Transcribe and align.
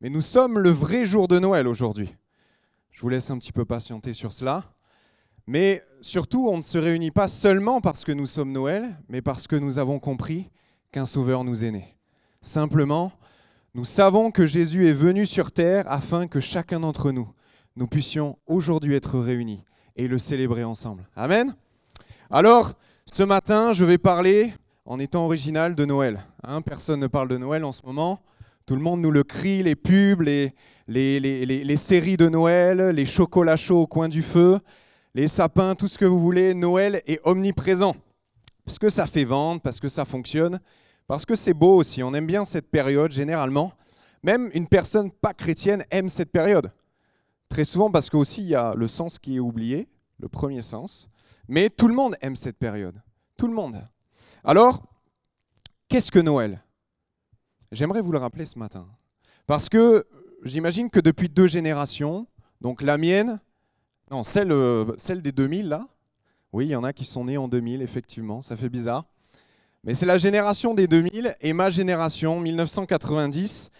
Mais 0.00 0.10
nous 0.10 0.20
sommes 0.20 0.58
le 0.58 0.70
vrai 0.70 1.06
jour 1.06 1.26
de 1.26 1.38
Noël 1.38 1.66
aujourd'hui. 1.66 2.14
Je 2.90 3.00
vous 3.00 3.08
laisse 3.08 3.30
un 3.30 3.38
petit 3.38 3.52
peu 3.52 3.64
patienter 3.64 4.12
sur 4.12 4.32
cela. 4.32 4.64
Mais 5.46 5.82
surtout, 6.02 6.48
on 6.48 6.58
ne 6.58 6.62
se 6.62 6.76
réunit 6.76 7.10
pas 7.10 7.28
seulement 7.28 7.80
parce 7.80 8.04
que 8.04 8.12
nous 8.12 8.26
sommes 8.26 8.52
Noël, 8.52 8.98
mais 9.08 9.22
parce 9.22 9.46
que 9.46 9.56
nous 9.56 9.78
avons 9.78 9.98
compris 9.98 10.50
qu'un 10.92 11.06
Sauveur 11.06 11.44
nous 11.44 11.64
est 11.64 11.70
né. 11.70 11.96
Simplement, 12.42 13.12
nous 13.74 13.84
savons 13.84 14.30
que 14.30 14.44
Jésus 14.44 14.88
est 14.88 14.92
venu 14.92 15.24
sur 15.24 15.50
terre 15.50 15.84
afin 15.86 16.26
que 16.26 16.40
chacun 16.40 16.80
d'entre 16.80 17.10
nous, 17.10 17.30
nous 17.76 17.86
puissions 17.86 18.38
aujourd'hui 18.46 18.94
être 18.94 19.18
réunis 19.18 19.64
et 19.96 20.08
le 20.08 20.18
célébrer 20.18 20.64
ensemble. 20.64 21.08
Amen. 21.16 21.54
Alors, 22.30 22.74
ce 23.10 23.22
matin, 23.22 23.72
je 23.72 23.84
vais 23.84 23.98
parler 23.98 24.52
en 24.84 24.98
étant 24.98 25.24
original 25.24 25.74
de 25.74 25.84
Noël. 25.84 26.20
Hein, 26.42 26.60
personne 26.60 27.00
ne 27.00 27.06
parle 27.06 27.28
de 27.28 27.38
Noël 27.38 27.64
en 27.64 27.72
ce 27.72 27.84
moment. 27.86 28.20
Tout 28.66 28.74
le 28.74 28.82
monde 28.82 29.00
nous 29.00 29.12
le 29.12 29.22
crie, 29.22 29.62
les 29.62 29.76
pubs, 29.76 30.22
les, 30.22 31.76
séries 31.76 32.16
de 32.16 32.28
Noël, 32.28 32.80
les 32.90 33.06
chocolats 33.06 33.56
chauds 33.56 33.82
au 33.82 33.86
coin 33.86 34.08
du 34.08 34.22
feu, 34.22 34.58
les 35.14 35.28
sapins, 35.28 35.76
tout 35.76 35.86
ce 35.86 35.96
que 35.96 36.04
vous 36.04 36.18
voulez. 36.18 36.52
Noël 36.52 37.00
est 37.06 37.20
omniprésent. 37.22 37.94
Parce 38.64 38.80
que 38.80 38.88
ça 38.88 39.06
fait 39.06 39.22
vendre, 39.22 39.60
parce 39.60 39.78
que 39.78 39.88
ça 39.88 40.04
fonctionne, 40.04 40.58
parce 41.06 41.24
que 41.24 41.36
c'est 41.36 41.54
beau 41.54 41.76
aussi. 41.76 42.02
On 42.02 42.12
aime 42.12 42.26
bien 42.26 42.44
cette 42.44 42.68
période 42.68 43.12
généralement. 43.12 43.72
Même 44.24 44.50
une 44.52 44.66
personne 44.66 45.12
pas 45.12 45.32
chrétienne 45.32 45.84
aime 45.92 46.08
cette 46.08 46.32
période. 46.32 46.72
Très 47.48 47.64
souvent 47.64 47.92
parce 47.92 48.10
qu'aussi 48.10 48.40
il 48.42 48.48
y 48.48 48.56
a 48.56 48.74
le 48.74 48.88
sens 48.88 49.20
qui 49.20 49.36
est 49.36 49.40
oublié, 49.40 49.88
le 50.18 50.28
premier 50.28 50.62
sens. 50.62 51.08
Mais 51.46 51.70
tout 51.70 51.86
le 51.86 51.94
monde 51.94 52.16
aime 52.20 52.34
cette 52.34 52.58
période. 52.58 53.00
Tout 53.36 53.46
le 53.46 53.54
monde. 53.54 53.84
Alors, 54.42 54.82
qu'est-ce 55.88 56.10
que 56.10 56.18
Noël? 56.18 56.65
J'aimerais 57.72 58.00
vous 58.00 58.12
le 58.12 58.18
rappeler 58.18 58.44
ce 58.44 58.58
matin. 58.58 58.86
Parce 59.46 59.68
que 59.68 60.06
j'imagine 60.44 60.90
que 60.90 61.00
depuis 61.00 61.28
deux 61.28 61.46
générations, 61.46 62.26
donc 62.60 62.82
la 62.82 62.98
mienne, 62.98 63.40
non, 64.10 64.24
celle, 64.24 64.52
euh, 64.52 64.84
celle 64.98 65.22
des 65.22 65.32
2000 65.32 65.68
là, 65.68 65.88
oui, 66.52 66.66
il 66.66 66.70
y 66.70 66.76
en 66.76 66.84
a 66.84 66.92
qui 66.92 67.04
sont 67.04 67.24
nés 67.24 67.36
en 67.36 67.48
2000, 67.48 67.82
effectivement, 67.82 68.40
ça 68.40 68.56
fait 68.56 68.68
bizarre. 68.68 69.04
Mais 69.84 69.94
c'est 69.94 70.06
la 70.06 70.18
génération 70.18 70.74
des 70.74 70.86
2000 70.86 71.36
et 71.40 71.52
ma 71.52 71.70
génération, 71.70 72.40
1990, 72.40 73.70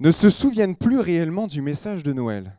ne 0.00 0.10
se 0.10 0.28
souviennent 0.28 0.76
plus 0.76 0.98
réellement 0.98 1.46
du 1.46 1.62
message 1.62 2.02
de 2.02 2.12
Noël. 2.12 2.58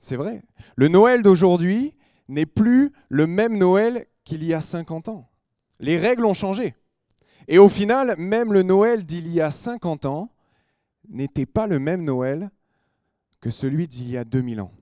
C'est 0.00 0.16
vrai. 0.16 0.42
Le 0.76 0.88
Noël 0.88 1.22
d'aujourd'hui 1.22 1.94
n'est 2.28 2.46
plus 2.46 2.92
le 3.08 3.26
même 3.26 3.58
Noël 3.58 4.06
qu'il 4.24 4.44
y 4.44 4.54
a 4.54 4.60
50 4.60 5.08
ans. 5.08 5.28
Les 5.78 5.98
règles 5.98 6.24
ont 6.24 6.34
changé. 6.34 6.74
Et 7.48 7.58
au 7.58 7.68
final, 7.68 8.14
même 8.18 8.52
le 8.52 8.62
Noël 8.62 9.04
d'il 9.04 9.28
y 9.28 9.40
a 9.40 9.50
50 9.50 10.06
ans 10.06 10.30
n'était 11.08 11.46
pas 11.46 11.66
le 11.66 11.78
même 11.78 12.02
Noël 12.04 12.50
que 13.40 13.50
celui 13.50 13.86
d'il 13.86 14.10
y 14.10 14.16
a 14.16 14.24
2000 14.24 14.60
ans. 14.60 14.72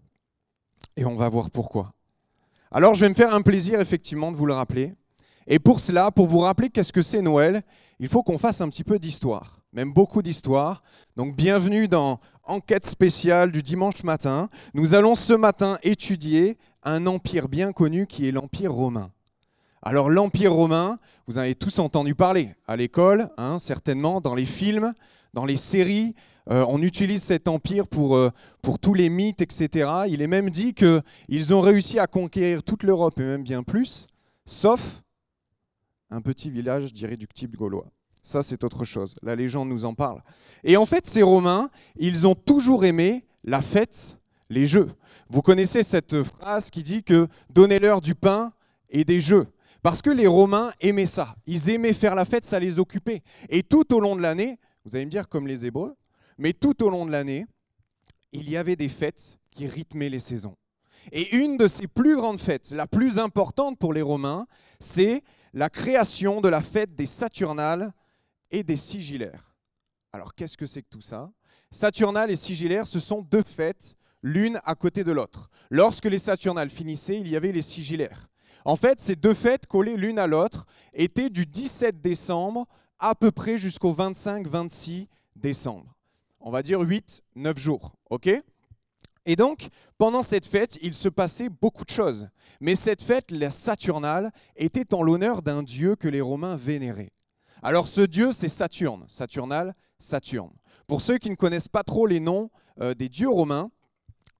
Et 0.96 1.05
on 1.05 1.16
va 1.16 1.28
voir 1.28 1.50
pourquoi. 1.50 1.92
Alors 2.70 2.94
je 2.94 3.00
vais 3.00 3.08
me 3.08 3.14
faire 3.14 3.34
un 3.34 3.42
plaisir 3.42 3.80
effectivement 3.80 4.30
de 4.30 4.36
vous 4.36 4.46
le 4.46 4.55
rappeler. 4.55 4.94
Et 5.46 5.58
pour 5.58 5.80
cela, 5.80 6.10
pour 6.10 6.27
vous 6.27 6.38
rappeler 6.38 6.70
qu'est-ce 6.70 6.92
que 6.92 7.02
c'est 7.02 7.20
Noël, 7.20 7.62
il 7.98 8.08
faut 8.08 8.22
qu'on 8.22 8.38
fasse 8.38 8.60
un 8.60 8.68
petit 8.68 8.84
peu 8.84 8.98
d'histoire, 8.98 9.60
même 9.72 9.92
beaucoup 9.92 10.22
d'histoire. 10.22 10.83
Donc 11.16 11.34
bienvenue 11.34 11.88
dans 11.88 12.20
enquête 12.44 12.86
spéciale 12.86 13.50
du 13.50 13.62
dimanche 13.62 14.05
matin. 14.05 14.48
Nous 14.74 14.94
allons 14.94 15.14
ce 15.14 15.33
matin 15.33 15.78
étudier 15.83 16.58
un 16.83 17.06
empire 17.06 17.48
bien 17.48 17.72
connu 17.72 18.06
qui 18.06 18.28
est 18.28 18.33
l'Empire 18.33 18.72
romain. 18.72 19.10
Alors 19.84 20.11
l'Empire 20.11 20.52
romain, 20.52 21.00
vous 21.27 21.38
en 21.38 21.41
avez 21.41 21.56
tous 21.56 21.80
entendu 21.80 22.14
parler 22.14 22.55
à 22.69 22.77
l'école, 22.77 23.28
hein, 23.36 23.58
certainement, 23.58 24.20
dans 24.20 24.36
les 24.36 24.47
films, 24.47 24.94
dans 25.34 25.44
les 25.44 25.56
séries. 25.56 26.14
Euh, 26.50 26.64
on 26.69 26.80
utilise 26.83 27.24
cet 27.24 27.48
empire 27.48 27.89
pour, 27.89 28.14
euh, 28.14 28.30
pour 28.62 28.78
tous 28.78 28.94
les 28.94 29.11
mythes, 29.11 29.42
etc. 29.42 29.91
Il 30.08 30.22
est 30.22 30.28
même 30.28 30.50
dit 30.50 30.72
qu'ils 30.72 31.55
ont 31.55 31.61
réussi 31.61 31.98
à 31.98 32.06
conquérir 32.06 32.62
toute 32.62 32.84
l'Europe 32.84 33.19
et 33.19 33.24
même 33.24 33.42
bien 33.42 33.64
plus, 33.64 34.06
sauf 34.44 35.02
un 36.11 36.20
petit 36.20 36.51
village 36.51 36.92
d'irréductibles 36.92 37.56
gaulois. 37.56 37.86
Ça, 38.23 38.45
c'est 38.45 38.62
autre 38.62 38.85
chose. 38.85 39.17
La 39.20 39.35
légende 39.35 39.68
nous 39.68 39.85
en 39.85 39.95
parle. 39.95 40.23
Et 40.62 40.77
en 40.77 40.86
fait, 40.86 41.08
ces 41.08 41.23
Romains, 41.23 41.70
ils 41.96 42.24
ont 42.24 42.36
toujours 42.36 42.85
aimé 42.85 43.24
la 43.42 43.62
fête, 43.62 44.17
les 44.48 44.67
jeux. 44.67 44.90
Vous 45.29 45.42
connaissez 45.42 45.83
cette 45.83 46.23
phrase 46.23 46.70
qui 46.70 46.85
dit 46.85 47.02
que 47.02 47.27
donnez-leur 47.51 48.01
du 48.01 48.14
pain 48.14 48.52
et 48.89 49.05
des 49.05 49.20
jeux. 49.20 49.48
Parce 49.82 50.00
que 50.00 50.10
les 50.10 50.28
Romains 50.28 50.70
aimaient 50.80 51.06
ça. 51.06 51.34
Ils 51.46 51.70
aimaient 51.70 51.92
faire 51.92 52.14
la 52.14 52.24
fête, 52.24 52.44
ça 52.44 52.58
les 52.58 52.78
occupait. 52.78 53.22
Et 53.48 53.62
tout 53.62 53.92
au 53.94 54.00
long 54.00 54.14
de 54.14 54.22
l'année, 54.22 54.58
vous 54.84 54.94
allez 54.94 55.04
me 55.04 55.10
dire 55.10 55.28
comme 55.28 55.46
les 55.46 55.66
Hébreux, 55.66 55.96
mais 56.38 56.52
tout 56.52 56.82
au 56.84 56.88
long 56.88 57.04
de 57.04 57.10
l'année, 57.10 57.46
il 58.32 58.48
y 58.48 58.56
avait 58.56 58.76
des 58.76 58.88
fêtes 58.88 59.38
qui 59.50 59.66
rythmaient 59.66 60.08
les 60.08 60.20
saisons. 60.20 60.56
Et 61.10 61.36
une 61.36 61.56
de 61.56 61.66
ces 61.66 61.88
plus 61.88 62.14
grandes 62.14 62.38
fêtes, 62.38 62.70
la 62.70 62.86
plus 62.86 63.18
importante 63.18 63.78
pour 63.78 63.92
les 63.92 64.02
Romains, 64.02 64.46
c'est 64.78 65.22
la 65.52 65.68
création 65.68 66.40
de 66.40 66.48
la 66.48 66.62
fête 66.62 66.94
des 66.94 67.06
Saturnales 67.06 67.92
et 68.52 68.62
des 68.62 68.76
sigillaires. 68.76 69.56
Alors 70.12 70.34
qu'est-ce 70.34 70.56
que 70.56 70.66
c'est 70.66 70.82
que 70.82 70.88
tout 70.88 71.00
ça? 71.00 71.30
Saturnales 71.72 72.30
et 72.30 72.36
sigillaires, 72.36 72.86
ce 72.86 73.00
sont 73.00 73.22
deux 73.22 73.42
fêtes, 73.42 73.96
l'une 74.22 74.60
à 74.64 74.74
côté 74.74 75.02
de 75.02 75.10
l'autre. 75.10 75.50
Lorsque 75.70 76.04
les 76.04 76.18
Saturnales 76.18 76.70
finissaient, 76.70 77.18
il 77.18 77.28
y 77.28 77.36
avait 77.36 77.50
les 77.50 77.62
sigillaires. 77.62 78.28
En 78.64 78.77
fait, 78.77 79.00
ces 79.00 79.17
deux 79.17 79.34
fêtes 79.34 79.67
collées 79.67 79.96
l'une 79.96 80.18
à 80.18 80.27
l'autre 80.27 80.67
étaient 80.92 81.30
du 81.30 81.46
17 81.46 82.00
décembre 82.00 82.67
à 82.98 83.14
peu 83.14 83.30
près 83.30 83.58
jusqu'au 83.58 83.92
25-26 83.95 85.08
décembre. 85.36 85.96
On 86.40 86.50
va 86.50 86.62
dire 86.62 86.80
8-9 86.80 87.58
jours, 87.58 87.92
ok? 88.11 88.30
Et 89.24 89.36
donc, 89.36 89.68
pendant 89.98 90.23
cette 90.23 90.46
fête, 90.46 90.78
il 90.83 90.95
se 90.95 91.08
passait 91.08 91.48
beaucoup 91.48 91.84
de 91.84 91.90
choses. 91.90 92.28
Mais 92.61 92.74
cette 92.74 93.02
fête, 93.02 93.30
la 93.30 93.50
Saturnale, 93.50 94.33
était 94.56 94.94
en 94.94 95.02
l'honneur 95.02 95.42
d'un 95.42 95.62
dieu 95.62 95.94
que 95.94 96.08
les 96.08 96.20
Romains 96.20 96.56
vénéraient. 96.56 97.12
Alors 97.62 97.86
ce 97.86 98.00
dieu, 98.00 98.33
c'est 98.33 98.48
Saturne, 98.48 99.05
Saturnal, 99.08 99.74
Saturne. 100.00 100.52
Pour 100.89 101.00
ceux 101.00 101.18
qui 101.18 101.30
ne 101.30 101.36
connaissent 101.36 101.68
pas 101.68 101.84
trop 101.84 102.06
les 102.06 102.18
noms 102.18 102.50
euh, 102.80 102.94
des 102.94 103.08
dieux 103.08 103.29
romains, 103.29 103.70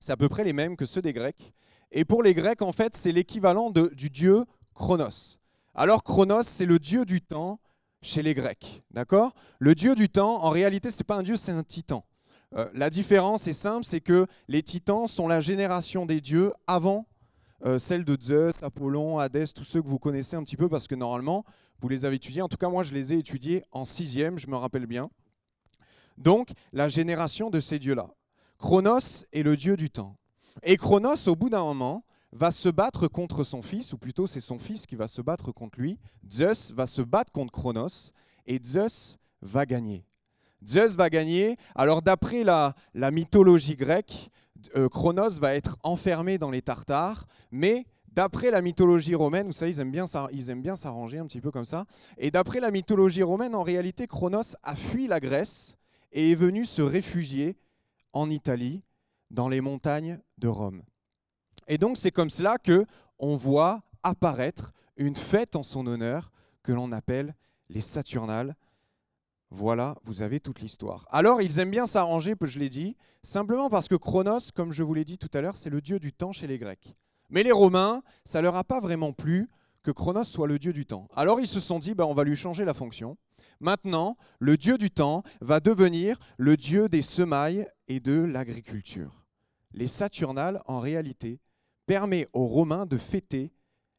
c'est 0.01 0.11
à 0.11 0.17
peu 0.17 0.29
près 0.29 0.43
les 0.43 0.53
mêmes 0.53 0.77
que 0.77 0.87
ceux 0.87 1.03
des 1.03 1.13
Grecs. 1.13 1.55
Et 1.93 2.05
pour 2.05 2.23
les 2.23 2.35
Grecs, 2.35 2.63
en 2.63 2.73
fait, 2.73 2.97
c'est 2.97 3.13
l'équivalent 3.13 3.71
du 3.71 4.11
dieu 4.11 4.45
Chronos. 4.75 5.39
Alors 5.75 6.03
Chronos, 6.03 6.43
c'est 6.43 6.67
le 6.67 6.79
dieu 6.79 7.05
du 7.05 7.21
temps 7.21 7.61
chez 8.01 8.23
les 8.23 8.35
Grecs, 8.35 8.83
d'accord? 8.91 9.35
Le 9.59 9.75
dieu 9.75 9.95
du 9.95 10.09
temps, 10.09 10.43
en 10.43 10.51
réalité, 10.51 10.91
ce 10.91 10.99
n'est 10.99 11.05
pas 11.05 11.17
un 11.17 11.23
dieu, 11.23 11.37
c'est 11.37 11.53
un 11.53 11.63
titan. 11.63 12.05
Euh, 12.55 12.69
la 12.75 12.91
différence 12.91 13.47
est 13.47 13.53
simple, 13.53 13.85
c'est 13.85 14.01
que 14.01 14.27
les 14.49 14.63
titans 14.63 15.07
sont 15.07 15.29
la 15.29 15.41
génération 15.41 16.05
des 16.05 16.21
dieux 16.21 16.53
avant 16.67 17.07
euh, 17.65 17.79
celle 17.79 18.05
de 18.05 18.17
Zeus, 18.21 18.63
Apollon, 18.63 19.19
Hadès, 19.19 19.49
tous 19.55 19.65
ceux 19.65 19.81
que 19.81 19.87
vous 19.87 19.99
connaissez 19.99 20.35
un 20.35 20.43
petit 20.43 20.57
peu, 20.57 20.69
parce 20.69 20.89
que 20.89 20.95
normalement, 20.95 21.45
vous 21.81 21.89
les 21.89 22.05
avez 22.05 22.17
étudiés. 22.17 22.43
En 22.43 22.49
tout 22.49 22.57
cas, 22.57 22.69
moi, 22.69 22.83
je 22.83 22.93
les 22.93 23.13
ai 23.13 23.19
étudiés 23.19 23.63
en 23.71 23.85
sixième, 23.85 24.39
je 24.39 24.49
me 24.49 24.57
rappelle 24.57 24.87
bien. 24.87 25.11
Donc, 26.19 26.51
la 26.73 26.89
génération 26.89 27.51
de 27.51 27.61
ces 27.61 27.79
dieux-là. 27.79 28.09
Chronos 28.59 29.25
est 29.33 29.43
le 29.43 29.57
dieu 29.57 29.77
du 29.77 29.91
temps. 29.91 30.17
Et 30.63 30.77
Chronos, 30.77 31.29
au 31.29 31.37
bout 31.37 31.51
d'un 31.51 31.65
moment, 31.65 32.05
va 32.33 32.51
se 32.51 32.69
battre 32.69 33.09
contre 33.09 33.45
son 33.45 33.63
fils, 33.63 33.93
ou 33.93 33.99
plutôt 33.99 34.27
c'est 34.27 34.41
son 34.41 34.59
fils 34.59 34.87
qui 34.87 34.97
va 34.97 35.07
se 35.07 35.21
battre 35.21 35.53
contre 35.53 35.81
lui. 35.81 35.99
Zeus 36.31 36.73
va 36.73 36.87
se 36.87 37.03
battre 37.03 37.33
contre 37.33 37.53
Chronos, 37.53 38.13
et 38.47 38.59
Zeus 38.63 39.19
va 39.43 39.67
gagner. 39.67 40.05
Zeus 40.67 40.97
va 40.97 41.11
gagner. 41.11 41.57
Alors 41.75 42.03
d'après 42.03 42.45
la, 42.45 42.75
mythologie 42.95 43.77
grecque, 43.77 44.31
euh, 44.77 44.89
Chronos 44.89 45.41
va 45.41 45.55
être 45.55 45.77
enfermé 45.83 46.39
dans 46.39 46.51
les 46.51 46.63
Tartares, 46.63 47.27
mais 47.51 47.87
D'après 48.15 48.51
la 48.51 48.61
mythologie 48.61 49.15
romaine, 49.15 49.47
vous 49.47 49.55
savez, 49.55 49.71
ils 49.71 49.81
aiment 49.81 49.91
bien, 50.61 50.77
s'arranger 50.77 51.19
un 51.19 51.27
petit 51.27 51.41
peu 51.41 51.51
comme 51.51 51.65
ça. 51.65 51.87
Et 52.19 52.31
d'après 52.31 52.61
la 52.61 52.71
mythologie 52.71 53.23
romaine, 53.23 53.55
en 53.55 53.63
réalité, 53.63 54.07
Chronos 54.07 54.55
a 54.63 54.77
fui 54.77 55.07
la 55.07 55.19
Grèce 55.19 55.79
et 56.13 56.33
est 56.33 56.35
venu 56.35 56.67
se 56.67 56.83
réfugier 56.83 57.57
en 58.13 58.29
Italie, 58.29 58.83
dans 59.33 59.49
les 59.49 59.61
montagnes 59.61 60.21
de 60.39 60.47
Rome. 60.47 60.83
Et 61.67 61.79
donc, 61.79 61.97
c'est 61.97 62.13
comme 62.13 62.31
cela 62.31 62.59
que 62.59 62.87
on 63.19 63.37
voit 63.37 63.83
apparaître 64.03 64.73
une 64.97 65.17
fête 65.17 65.57
en 65.57 65.63
son 65.63 65.87
honneur 65.87 66.31
que 66.63 66.73
l'on 66.73 66.93
appelle 66.93 67.35
les 67.69 67.81
Saturnales. 67.81 68.57
Voilà, 69.51 69.97
vous 70.05 70.23
avez 70.23 70.41
toute 70.41 70.61
l'histoire. 70.61 71.07
Alors, 71.11 71.43
ils 71.43 71.59
aiment 71.59 71.71
bien 71.71 71.87
s'arranger, 71.87 72.35
je 72.41 72.59
l'ai 72.59 72.69
dit, 72.69 72.97
simplement 73.23 73.69
parce 73.69 73.89
que 73.89 73.95
Chronos, 73.95 74.51
comme 74.55 74.73
je 74.73 74.83
vous 74.83 74.95
l'ai 74.95 75.05
dit 75.05 75.19
tout 75.19 75.31
à 75.35 75.41
l'heure, 75.41 75.57
c'est 75.57 75.71
le 75.71 75.81
dieu 75.81 75.99
du 75.99 76.13
temps 76.13 76.33
chez 76.33 76.47
les 76.47 76.59
Grecs. 76.59 76.97
Mais 77.29 77.43
les 77.43 77.53
Romains, 77.53 78.03
ça 78.25 78.43
leur 78.43 78.57
a 78.57 78.65
pas 78.65 78.81
vraiment 78.81 79.13
plu 79.13 79.49
que 79.83 79.91
Chronos 79.91 80.25
soit 80.25 80.47
le 80.47 80.59
dieu 80.59 80.73
du 80.73 80.87
temps. 80.87 81.09
Alors 81.15 81.41
ils 81.41 81.47
se 81.47 81.61
sont 81.61 81.79
dit, 81.79 81.95
bah, 81.95 82.07
on 82.07 82.15
va 82.15 82.25
lui 82.25 82.37
changer 82.37 82.65
la 82.65 82.75
fonction. 82.75 83.17
Maintenant, 83.61 84.17
le 84.39 84.57
dieu 84.57 84.79
du 84.79 84.91
temps 84.91 85.23
va 85.41 85.61
devenir 85.61 86.19
le 86.37 86.57
dieu 86.57 86.89
des 86.89 87.03
semailles 87.03 87.67
et 87.89 88.01
de 88.01 88.21
l'agriculture. 88.21 89.22
Les 89.75 89.89
Saturnales, 89.89 90.63
en 90.67 90.81
réalité, 90.81 91.41
permet 91.87 92.29
aux 92.33 92.47
Romains 92.47 92.87
de 92.87 92.99
fêter 92.99 93.53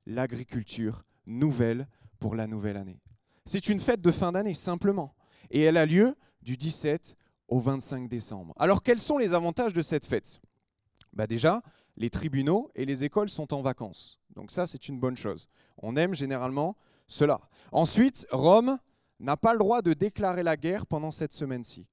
l'agriculture 0.06 1.04
nouvelle 1.25 1.88
pour 2.20 2.36
la 2.36 2.48
nouvelle 2.48 2.78
année. 2.78 3.02
C'est 3.46 3.70
une 3.70 3.80
fête 3.80 4.02
de 4.02 4.12
fin 4.12 4.31
d'année, 4.31 4.54
simplement. 4.54 5.16
Et 5.50 5.62
elle 5.62 5.78
a 5.78 5.86
lieu 5.86 6.16
du 6.42 6.58
17 6.58 7.16
au 7.48 7.60
25 7.60 8.08
décembre. 8.08 8.54
Alors 8.58 8.84
quels 8.84 9.00
sont 9.00 9.18
les 9.18 9.34
avantages 9.34 9.74
de 9.74 9.81
cette 9.81 10.06
fête? 10.06 10.40
Bah 11.12 11.28
Déjà, 11.28 11.62
les 11.98 12.10
tribunaux 12.10 12.72
et 12.75 12.86
les 12.86 13.04
écoles 13.04 13.30
sont 13.30 13.54
en 13.54 13.62
vacances. 13.62 14.20
Donc 14.36 14.52
ça, 14.52 14.68
c'est 14.68 14.88
une 14.88 15.00
bonne 15.00 15.18
chose. 15.18 15.48
On 15.78 15.96
aime 15.96 16.14
généralement 16.16 16.75
cela. 17.08 17.42
Ensuite, 17.72 18.25
Rome 18.31 18.78
n'a 19.20 19.38
pas 19.38 19.54
le 19.54 19.60
droit 19.60 19.81
de 19.81 19.94
déclarer 19.94 20.44
la 20.44 20.58
guerre 20.58 20.86
pendant 20.86 21.12
cette 21.12 21.34
semaine-ci. 21.34 21.86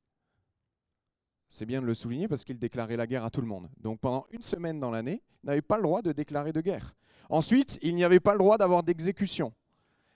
C'est 1.52 1.67
bien 1.67 1.82
de 1.82 1.87
le 1.87 1.94
souligner 1.94 2.29
parce 2.29 2.44
qu'il 2.44 2.61
déclarait 2.61 2.97
la 2.97 3.08
guerre 3.08 3.25
à 3.25 3.31
tout 3.31 3.41
le 3.41 3.47
monde. 3.49 3.69
Donc 3.82 3.99
pendant 3.99 4.25
une 4.31 4.41
semaine 4.41 4.79
dans 4.79 4.93
l'année, 4.93 5.20
il 5.43 5.49
n'avait 5.49 5.61
pas 5.61 5.79
le 5.79 5.82
droit 5.82 6.00
de 6.00 6.12
déclarer 6.12 6.52
de 6.52 6.61
guerre. 6.61 6.94
Ensuite, 7.29 7.76
il 7.82 7.97
n'y 7.97 8.05
avait 8.05 8.20
pas 8.20 8.35
le 8.35 8.38
droit 8.38 8.56
d'avoir 8.56 8.85
d'exécution. 8.85 9.52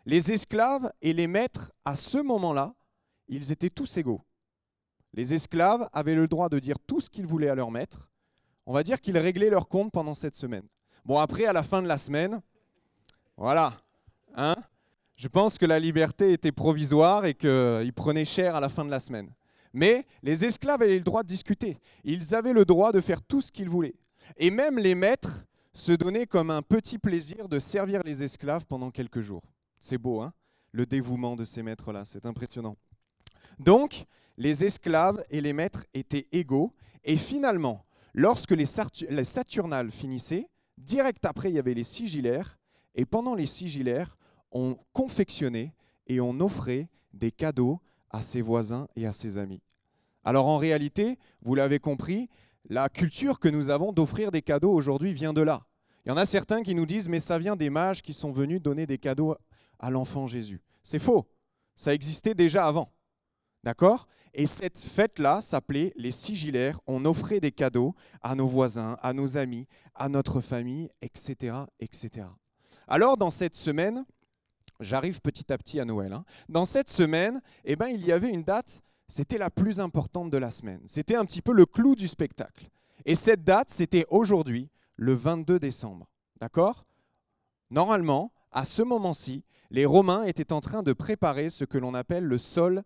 Les 0.06 0.31
esclaves 0.31 0.92
et 1.02 1.12
les 1.12 1.26
maîtres, 1.26 1.72
à 1.84 1.96
ce 1.96 2.19
moment-là, 2.19 2.72
ils 3.26 3.50
étaient 3.50 3.69
tous 3.69 3.96
égaux. 3.96 4.20
Les 5.12 5.34
esclaves 5.34 5.88
avaient 5.92 6.14
le 6.14 6.28
droit 6.28 6.48
de 6.48 6.60
dire 6.60 6.78
tout 6.78 7.00
ce 7.00 7.10
qu'ils 7.10 7.26
voulaient 7.26 7.48
à 7.48 7.56
leur 7.56 7.72
maître. 7.72 8.08
On 8.64 8.72
va 8.72 8.84
dire 8.84 9.00
qu'ils 9.00 9.19
réglaient 9.19 9.50
leur 9.50 9.66
compte 9.66 9.90
pendant 9.90 10.14
cette 10.14 10.37
semaine. 10.37 10.69
Bon, 11.04 11.19
après, 11.19 11.46
à 11.46 11.52
la 11.52 11.64
fin 11.64 11.82
de 11.82 11.88
la 11.88 11.98
semaine, 11.98 12.40
voilà. 13.37 13.72
Hein 14.37 14.54
Je 15.16 15.26
pense 15.26 15.58
que 15.58 15.66
la 15.66 15.80
liberté 15.80 16.32
était 16.32 16.52
provisoire 16.52 17.25
et 17.25 17.34
qu'ils 17.34 17.92
prenaient 17.92 18.25
cher 18.25 18.54
à 18.54 18.60
la 18.60 18.69
fin 18.69 18.84
de 18.84 18.90
la 18.90 19.00
semaine. 19.00 19.32
Mais 19.75 20.06
les 20.23 20.44
esclaves 20.44 20.81
avaient 20.81 20.97
le 20.97 21.05
droit 21.05 21.25
de 21.25 21.29
discuter. 21.29 21.79
Ils 22.05 22.35
avaient 22.35 22.53
le 22.53 22.65
droit 22.65 22.93
de 22.93 23.00
faire 23.00 23.21
tout 23.21 23.41
ce 23.41 23.50
qu'ils 23.50 23.69
voulaient. 23.69 23.97
Et 24.37 24.50
même 24.50 24.79
les 24.79 24.94
maîtres 24.94 25.44
se 25.75 25.91
donnaient 25.91 26.26
comme 26.26 26.50
un 26.50 26.62
petit 26.62 26.97
plaisir 26.97 27.49
de 27.49 27.59
servir 27.59 28.03
les 28.05 28.23
esclaves 28.23 28.67
pendant 28.67 28.93
quelques 28.93 29.21
jours. 29.21 29.43
C'est 29.81 29.99
beau, 29.99 30.23
hein 30.23 30.32
Le 30.71 30.87
dévouement 30.87 31.35
de 31.35 31.44
ces 31.44 31.65
maîtres-là, 31.65 32.05
c'est 32.05 32.25
impressionnant. 32.25 32.76
Donc, 33.59 34.05
les 34.37 34.65
esclaves 34.65 35.25
et 35.29 35.41
les 35.41 35.53
maîtres 35.53 35.85
étaient 35.93 36.29
égaux. 36.31 36.73
Et 37.03 37.17
finalement, 37.17 37.85
lorsque 38.15 38.53
les, 38.53 38.67
Saturnales 38.67 39.91
finissaient, 39.91 40.49
direct 40.79 41.25
après, 41.25 41.50
il 41.50 41.56
y 41.56 41.59
avait 41.59 41.75
les 41.75 41.85
sigillaires. 41.85 42.59
Et 42.94 43.05
pendant 43.05 43.35
les 43.35 43.47
sigillaires, 43.47 44.17
on 44.53 44.79
confectionnait 44.93 45.75
et 46.06 46.21
on 46.21 46.38
offrait 46.38 46.88
des 47.12 47.32
cadeaux 47.32 47.81
à 48.14 48.22
ses 48.22 48.43
voisins 48.43 48.87
et 48.94 49.06
à 49.06 49.12
ses 49.12 49.38
amis. 49.38 49.61
Alors 50.22 50.46
en 50.46 50.56
réalité, 50.56 51.19
vous 51.43 51.56
l'avez 51.56 51.81
compris, 51.81 52.31
la 52.69 52.88
culture 52.88 53.40
que 53.40 53.49
nous 53.49 53.70
avons 53.70 53.93
d'offrir 53.93 54.31
des 54.31 54.40
cadeaux 54.40 54.72
aujourd'hui 54.72 55.12
vient 55.12 55.32
de 55.32 55.40
là. 55.40 55.66
Il 56.06 56.11
y 56.11 56.12
en 56.12 56.16
a 56.16 56.25
certains 56.25 56.62
qui 56.62 56.76
nous 56.76 56.87
disent, 56.87 57.08
mais 57.08 57.19
ça 57.19 57.38
vient 57.38 57.56
des 57.56 57.70
mages 57.70 58.02
qui 58.02 58.14
sont 58.14 58.31
venus 58.31 58.62
donner 58.62 58.87
des 58.87 58.99
cadeaux 58.99 59.34
à 59.81 59.90
l'enfant 59.90 60.28
Jésus. 60.28 60.62
C'est 60.84 61.00
faux. 61.00 61.26
Ça 61.75 61.93
existait 61.93 62.34
déjà 62.34 62.69
avant. 62.69 62.93
D'accord? 63.64 64.06
Et 64.32 64.46
cette 64.46 64.78
fête-là 64.78 65.40
s'appelait 65.40 65.93
les 65.96 66.12
sigillaires. 66.12 66.78
On 66.87 67.05
offrait 67.06 67.40
des 67.40 67.52
cadeaux 67.52 67.96
à 68.22 68.37
nos 68.37 68.46
voisins, 68.46 68.96
à 69.02 69.12
nos 69.12 69.37
amis, 69.37 69.66
à 69.94 70.08
notre 70.08 70.40
famille, 70.40 70.88
etc. 71.02 71.56
etc. 71.81 72.28
Alors, 72.87 73.16
dans 73.16 73.31
cette 73.31 73.56
semaine, 73.56 74.05
j'arrive 74.81 75.21
petit 75.21 75.53
à 75.53 75.59
petit 75.59 75.81
à 75.81 75.85
Noël. 75.85 76.12
Hein. 76.12 76.25
Dans 76.49 76.65
cette 76.65 76.88
semaine, 76.88 77.41
eh 77.65 77.76
ben, 77.76 77.88
il 77.88 78.05
y 78.05 78.12
avait 78.12 78.31
une 78.31 78.43
date, 78.43 78.82
c'était 79.09 79.38
la 79.38 79.50
plus 79.50 79.81
importante 79.81 80.31
de 80.31 80.38
la 80.38 80.50
semaine. 80.50 80.81
C'était 80.87 81.17
un 81.17 81.25
petit 81.25 81.43
peu 81.43 81.53
le 81.53 81.67
clou 81.67 81.94
du 81.94 82.09
spectacle. 82.09 82.71
Et 83.05 83.15
cette 83.15 83.44
date, 83.44 83.71
c'était 83.71 84.06
aujourd'hui, 84.11 84.71
le 84.97 85.15
22 85.15 85.59
décembre. 85.59 86.09
D'accord? 86.41 86.87
Normalement, 87.71 88.32
à 88.50 88.65
ce 88.65 88.82
moment-ci, 88.82 89.44
les 89.71 89.87
Romains 89.87 90.25
étaient 90.25 90.53
en 90.53 90.61
train 90.61 90.82
de 90.82 90.93
préparer 90.93 91.50
ce 91.50 91.65
que 91.65 91.79
l'on 91.79 91.94
appelle 91.94 92.25
le 92.25 92.38
Sol 92.38 92.82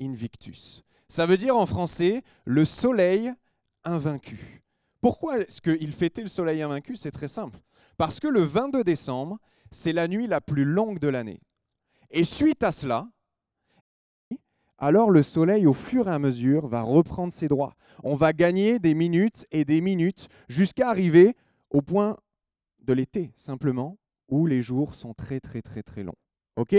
Invictus. 0.00 0.82
Ça 1.08 1.26
veut 1.26 1.36
dire 1.36 1.56
en 1.56 1.66
français 1.66 2.22
le 2.44 2.64
soleil 2.64 3.32
invaincu. 3.84 4.62
Pourquoi 5.00 5.40
est-ce 5.40 5.60
qu'ils 5.60 5.92
fêtaient 5.92 6.22
le 6.22 6.28
soleil 6.28 6.62
invaincu? 6.62 6.96
C'est 6.96 7.10
très 7.10 7.28
simple. 7.28 7.58
Parce 7.96 8.18
que 8.18 8.28
le 8.28 8.42
22 8.42 8.84
décembre, 8.84 9.38
c'est 9.74 9.92
la 9.92 10.08
nuit 10.08 10.26
la 10.26 10.40
plus 10.40 10.64
longue 10.64 10.98
de 10.98 11.08
l'année. 11.08 11.40
Et 12.10 12.24
suite 12.24 12.62
à 12.62 12.72
cela, 12.72 13.08
alors 14.78 15.10
le 15.10 15.22
soleil, 15.22 15.66
au 15.66 15.72
fur 15.72 16.08
et 16.08 16.12
à 16.12 16.18
mesure, 16.18 16.66
va 16.66 16.82
reprendre 16.82 17.32
ses 17.32 17.48
droits. 17.48 17.74
On 18.02 18.16
va 18.16 18.32
gagner 18.32 18.78
des 18.78 18.94
minutes 18.94 19.46
et 19.50 19.64
des 19.64 19.80
minutes 19.80 20.28
jusqu'à 20.48 20.88
arriver 20.88 21.36
au 21.70 21.82
point 21.82 22.16
de 22.80 22.92
l'été, 22.92 23.32
simplement, 23.36 23.96
où 24.28 24.46
les 24.46 24.60
jours 24.60 24.94
sont 24.94 25.14
très 25.14 25.40
très 25.40 25.62
très 25.62 25.82
très 25.82 26.02
longs. 26.02 26.16
Ok? 26.56 26.74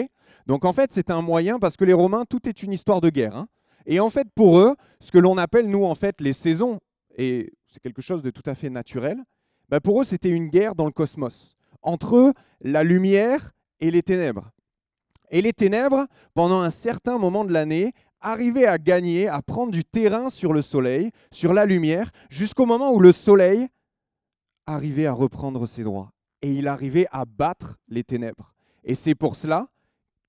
Donc 0.46 0.66
en 0.66 0.74
fait, 0.74 0.92
c'est 0.92 1.10
un 1.10 1.22
moyen 1.22 1.60
parce 1.60 1.78
que 1.78 1.86
les 1.86 1.94
Romains, 1.94 2.26
tout 2.30 2.48
est 2.48 2.62
une 2.62 2.74
histoire 2.74 3.02
de 3.02 3.10
guerre. 3.10 3.36
Hein. 3.36 3.48
et 3.86 4.00
en 4.00 4.10
fait, 4.10 4.28
pour 4.36 4.60
eux, 4.60 4.76
ce 5.00 5.12
que 5.12 5.18
l'on 5.18 5.38
appelle 5.38 5.68
nous 5.68 5.84
en 5.84 5.96
fait 5.96 6.22
les 6.22 6.34
saisons, 6.34 6.80
et 7.18 7.54
c'est 7.72 7.82
quelque 7.82 8.02
chose 8.02 8.22
de 8.22 8.30
tout 8.30 8.44
à 8.46 8.54
fait 8.54 8.70
naturel, 8.70 9.24
bah, 9.70 9.80
pour 9.80 10.02
eux, 10.02 10.04
c'était 10.04 10.30
une 10.30 10.50
guerre 10.50 10.76
dans 10.76 10.86
le 10.86 10.92
cosmos 10.92 11.56
entre 11.84 12.34
la 12.62 12.84
lumière 12.84 13.52
et 13.80 13.92
les 13.92 14.02
ténèbres. 14.02 14.52
Et 15.30 15.42
les 15.42 15.54
ténèbres, 15.54 16.08
pendant 16.34 16.62
un 16.62 16.70
certain 16.70 17.18
moment 17.18 17.46
de 17.46 17.54
l'année, 17.54 17.94
arrivaient 18.22 18.66
à 18.68 18.78
gagner, 18.78 19.28
à 19.28 19.42
prendre 19.42 19.72
du 19.72 19.84
terrain 19.84 20.30
sur 20.30 20.54
le 20.54 20.62
soleil, 20.62 21.12
sur 21.32 21.54
la 21.54 21.66
lumière, 21.66 22.12
jusqu'au 22.30 22.66
moment 22.66 22.92
où 22.92 23.00
le 23.00 23.12
soleil 23.12 23.68
arrivait 24.66 25.06
à 25.06 25.14
reprendre 25.14 25.66
ses 25.66 25.84
droits. 25.84 26.12
Et 26.42 26.52
il 26.52 26.68
arrivait 26.68 27.08
à 27.12 27.26
battre 27.26 27.78
les 27.88 28.04
ténèbres. 28.04 28.54
Et 28.84 28.96
c'est 28.96 29.16
pour 29.16 29.36
cela 29.36 29.68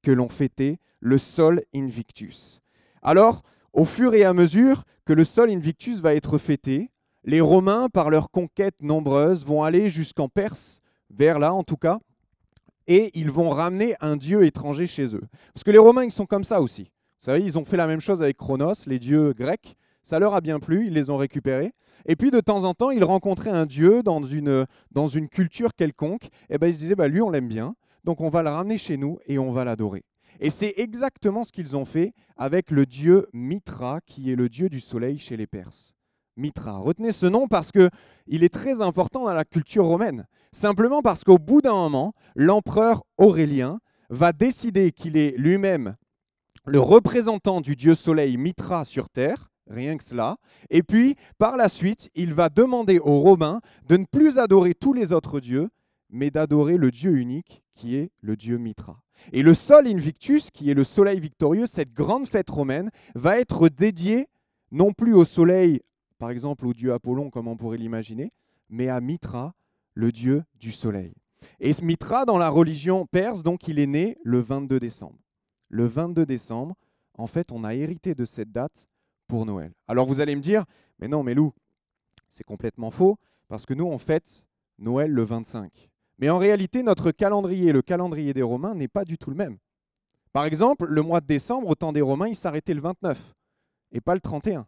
que 0.03 0.11
l'on 0.11 0.29
fêtait 0.29 0.79
le 1.01 1.19
Sol 1.19 1.63
Invictus. 1.75 2.61
Alors, 3.03 3.43
au 3.73 3.85
fur 3.85 4.15
et 4.15 4.25
à 4.25 4.33
mesure 4.33 4.85
que 5.05 5.13
le 5.13 5.25
Sol 5.25 5.51
Invictus 5.51 6.01
va 6.01 6.15
être 6.15 6.39
fêté, 6.39 6.91
les 7.25 7.41
Romains, 7.41 7.89
par 7.89 8.11
leurs 8.11 8.31
conquêtes 8.31 8.81
nombreuses, 8.81 9.45
vont 9.45 9.63
aller 9.63 9.89
jusqu'en 9.89 10.29
Perse, 10.29 10.81
vers 11.17 11.39
là 11.39 11.55
en 11.55 11.63
tout 11.63 11.77
cas, 11.77 11.99
et 12.87 13.11
ils 13.15 13.31
vont 13.31 13.51
ramener 13.51 13.95
un 14.01 14.17
dieu 14.17 14.45
étranger 14.45 14.87
chez 14.87 15.15
eux. 15.15 15.23
Parce 15.53 15.65
que 15.65 15.71
les 15.71 15.79
Romains, 15.79 16.05
ils 16.05 16.13
sont 16.13 16.27
comme 16.27 16.45
ça 16.45 16.61
aussi. 16.61 16.83
Vous 16.83 17.27
savez, 17.31 17.43
ils 17.43 17.57
ont 17.57 17.65
fait 17.65 17.77
la 17.77 17.87
même 17.87 18.01
chose 18.01 18.23
avec 18.23 18.37
Chronos, 18.37 18.75
les 18.87 18.99
dieux 18.99 19.33
grecs. 19.33 19.77
Ça 20.03 20.19
leur 20.19 20.35
a 20.35 20.43
bien 20.43 20.61
plu, 20.61 20.87
ils 20.87 20.93
les 20.93 21.09
ont 21.09 21.17
récupérés. 21.17 21.73
Et 22.05 22.17
puis 22.17 22.31
de 22.31 22.41
temps 22.41 22.65
en 22.65 22.75
temps, 22.75 22.91
ils 22.91 23.05
rencontraient 23.05 23.51
un 23.51 23.65
dieu 23.65 24.03
dans 24.03 24.23
une, 24.23 24.67
dans 24.91 25.09
une 25.09 25.29
culture 25.29 25.75
quelconque. 25.75 26.29
Et 26.51 26.59
ben 26.59 26.67
ils 26.67 26.75
se 26.75 26.79
disaient, 26.79 26.95
bah, 26.95 27.09
lui, 27.09 27.23
on 27.23 27.31
l'aime 27.31 27.49
bien, 27.49 27.75
donc 28.05 28.21
on 28.21 28.29
va 28.29 28.43
le 28.43 28.51
ramener 28.51 28.77
chez 28.77 28.99
nous 28.99 29.19
et 29.27 29.39
on 29.39 29.53
va 29.53 29.65
l'adorer. 29.65 30.05
Et 30.41 30.51
c'est 30.51 30.75
exactement 30.77 31.45
ce 31.45 31.53
qu'ils 31.53 31.77
ont 31.77 31.87
fait 31.87 32.13
avec 32.37 32.71
le 32.71 32.85
dieu 32.85 33.27
Mitra, 33.33 34.01
qui 34.05 34.31
est 34.31 34.37
le 34.37 34.49
dieu 34.49 34.69
du 34.69 34.81
soleil 34.81 35.17
chez 35.19 35.37
les 35.37 35.47
Perses. 35.47 35.95
Mitra. 36.37 36.79
Retenez 36.79 37.13
ce 37.13 37.27
nom 37.27 37.49
parce 37.49 37.71
qu'il 37.73 38.45
est 38.45 38.53
très 38.53 38.81
important 38.81 39.25
dans 39.25 39.33
la 39.33 39.45
culture 39.45 39.87
romaine. 39.87 40.27
Simplement 40.53 41.03
parce 41.03 41.25
qu'au 41.25 41.39
bout 41.39 41.61
d'un 41.61 41.75
moment, 41.75 42.15
l'empereur 42.35 43.05
Aurélien 43.19 43.81
va 44.11 44.33
décider 44.33 44.93
qu'il 44.93 45.17
est 45.17 45.35
lui-même 45.37 45.97
le 46.67 46.81
représentant 46.81 47.61
du 47.61 47.77
dieu 47.77 47.95
soleil 47.95 48.37
Mitra 48.37 48.85
sur 48.85 49.11
terre, 49.11 49.51
rien 49.69 49.97
que 49.97 50.05
cela. 50.05 50.37
Et 50.71 50.83
puis, 50.83 51.17
par 51.39 51.57
la 51.57 51.69
suite, 51.69 52.11
il 52.15 52.33
va 52.33 52.49
demander 52.49 52.99
aux 52.99 53.21
Romains 53.21 53.61
de 53.87 53.97
ne 53.97 54.05
plus 54.05 54.39
adorer 54.39 54.75
tous 54.75 54.93
les 54.93 55.13
autres 55.13 55.41
dieux, 55.41 55.69
mais 56.11 56.31
d'adorer 56.31 56.77
le 56.77 56.91
dieu 56.91 57.17
unique 57.17 57.63
qui 57.75 57.97
est 57.97 58.13
le 58.21 58.37
dieu 58.37 58.57
Mitra. 58.57 59.01
Et 59.33 59.43
le 59.43 59.55
Sol 59.55 59.87
Invictus, 59.87 60.51
qui 60.51 60.71
est 60.71 60.75
le 60.75 60.85
soleil 60.85 61.21
victorieux, 61.21 61.67
cette 61.67 61.93
grande 61.93 62.27
fête 62.27 62.51
romaine, 62.51 62.91
va 63.15 63.39
être 63.39 63.69
dédiée 63.69 64.29
non 64.71 64.93
plus 64.93 65.15
au 65.15 65.25
soleil 65.25 65.81
par 66.19 66.31
exemple 66.31 66.67
au 66.67 66.73
dieu 66.73 66.93
Apollon, 66.93 67.31
comme 67.31 67.49
on 67.49 67.57
pourrait 67.57 67.79
l'imaginer, 67.79 68.33
mais 68.69 68.89
à 68.89 69.01
Mitra, 69.01 69.55
le 69.95 70.13
dieu 70.13 70.45
du 70.55 70.73
soleil. 70.73 71.15
Et 71.61 71.73
ce 71.73 71.85
Mitra, 71.85 72.25
dans 72.25 72.39
la 72.39 72.49
religion 72.49 73.07
perse, 73.07 73.43
donc, 73.43 73.69
il 73.69 73.79
est 73.79 73.87
né 73.87 74.17
le 74.23 74.41
22 74.41 74.81
décembre. 74.81 75.19
Le 75.69 75.87
22 75.87 76.27
décembre, 76.27 76.75
en 77.17 77.27
fait, 77.27 77.53
on 77.53 77.65
a 77.65 77.75
hérité 77.75 78.15
de 78.15 78.25
cette 78.25 78.51
date 78.51 78.89
pour 79.27 79.47
Noël. 79.47 79.73
Alors 79.89 80.07
vous 80.07 80.21
allez 80.21 80.35
me 80.37 80.41
dire, 80.41 80.65
mais 80.99 81.09
non, 81.09 81.23
mais 81.23 81.35
Lou, 81.35 81.53
c'est 82.29 82.45
complètement 82.45 82.91
faux, 82.91 83.17
parce 83.49 83.67
que 83.67 83.75
nous, 83.75 83.87
on 83.87 83.99
fête 83.99 84.45
Noël 84.79 85.11
le 85.11 85.23
25. 85.23 85.91
Mais 86.19 86.31
en 86.31 86.39
réalité, 86.39 86.83
notre 86.83 87.11
calendrier, 87.11 87.73
le 87.73 87.83
calendrier 87.83 88.33
des 88.35 88.43
Romains, 88.43 88.75
n'est 88.75 88.89
pas 88.89 89.05
du 89.05 89.19
tout 89.19 89.31
le 89.31 89.37
même. 89.37 89.59
Par 90.33 90.45
exemple, 90.45 90.87
le 90.87 91.03
mois 91.03 91.21
de 91.21 91.27
décembre, 91.27 91.69
au 91.69 91.75
temps 91.75 91.93
des 91.93 92.01
Romains, 92.01 92.29
il 92.29 92.37
s'arrêtait 92.37 92.75
le 92.75 92.81
29 92.81 93.35
et 93.93 94.01
pas 94.01 94.15
le 94.15 94.21
31. 94.21 94.67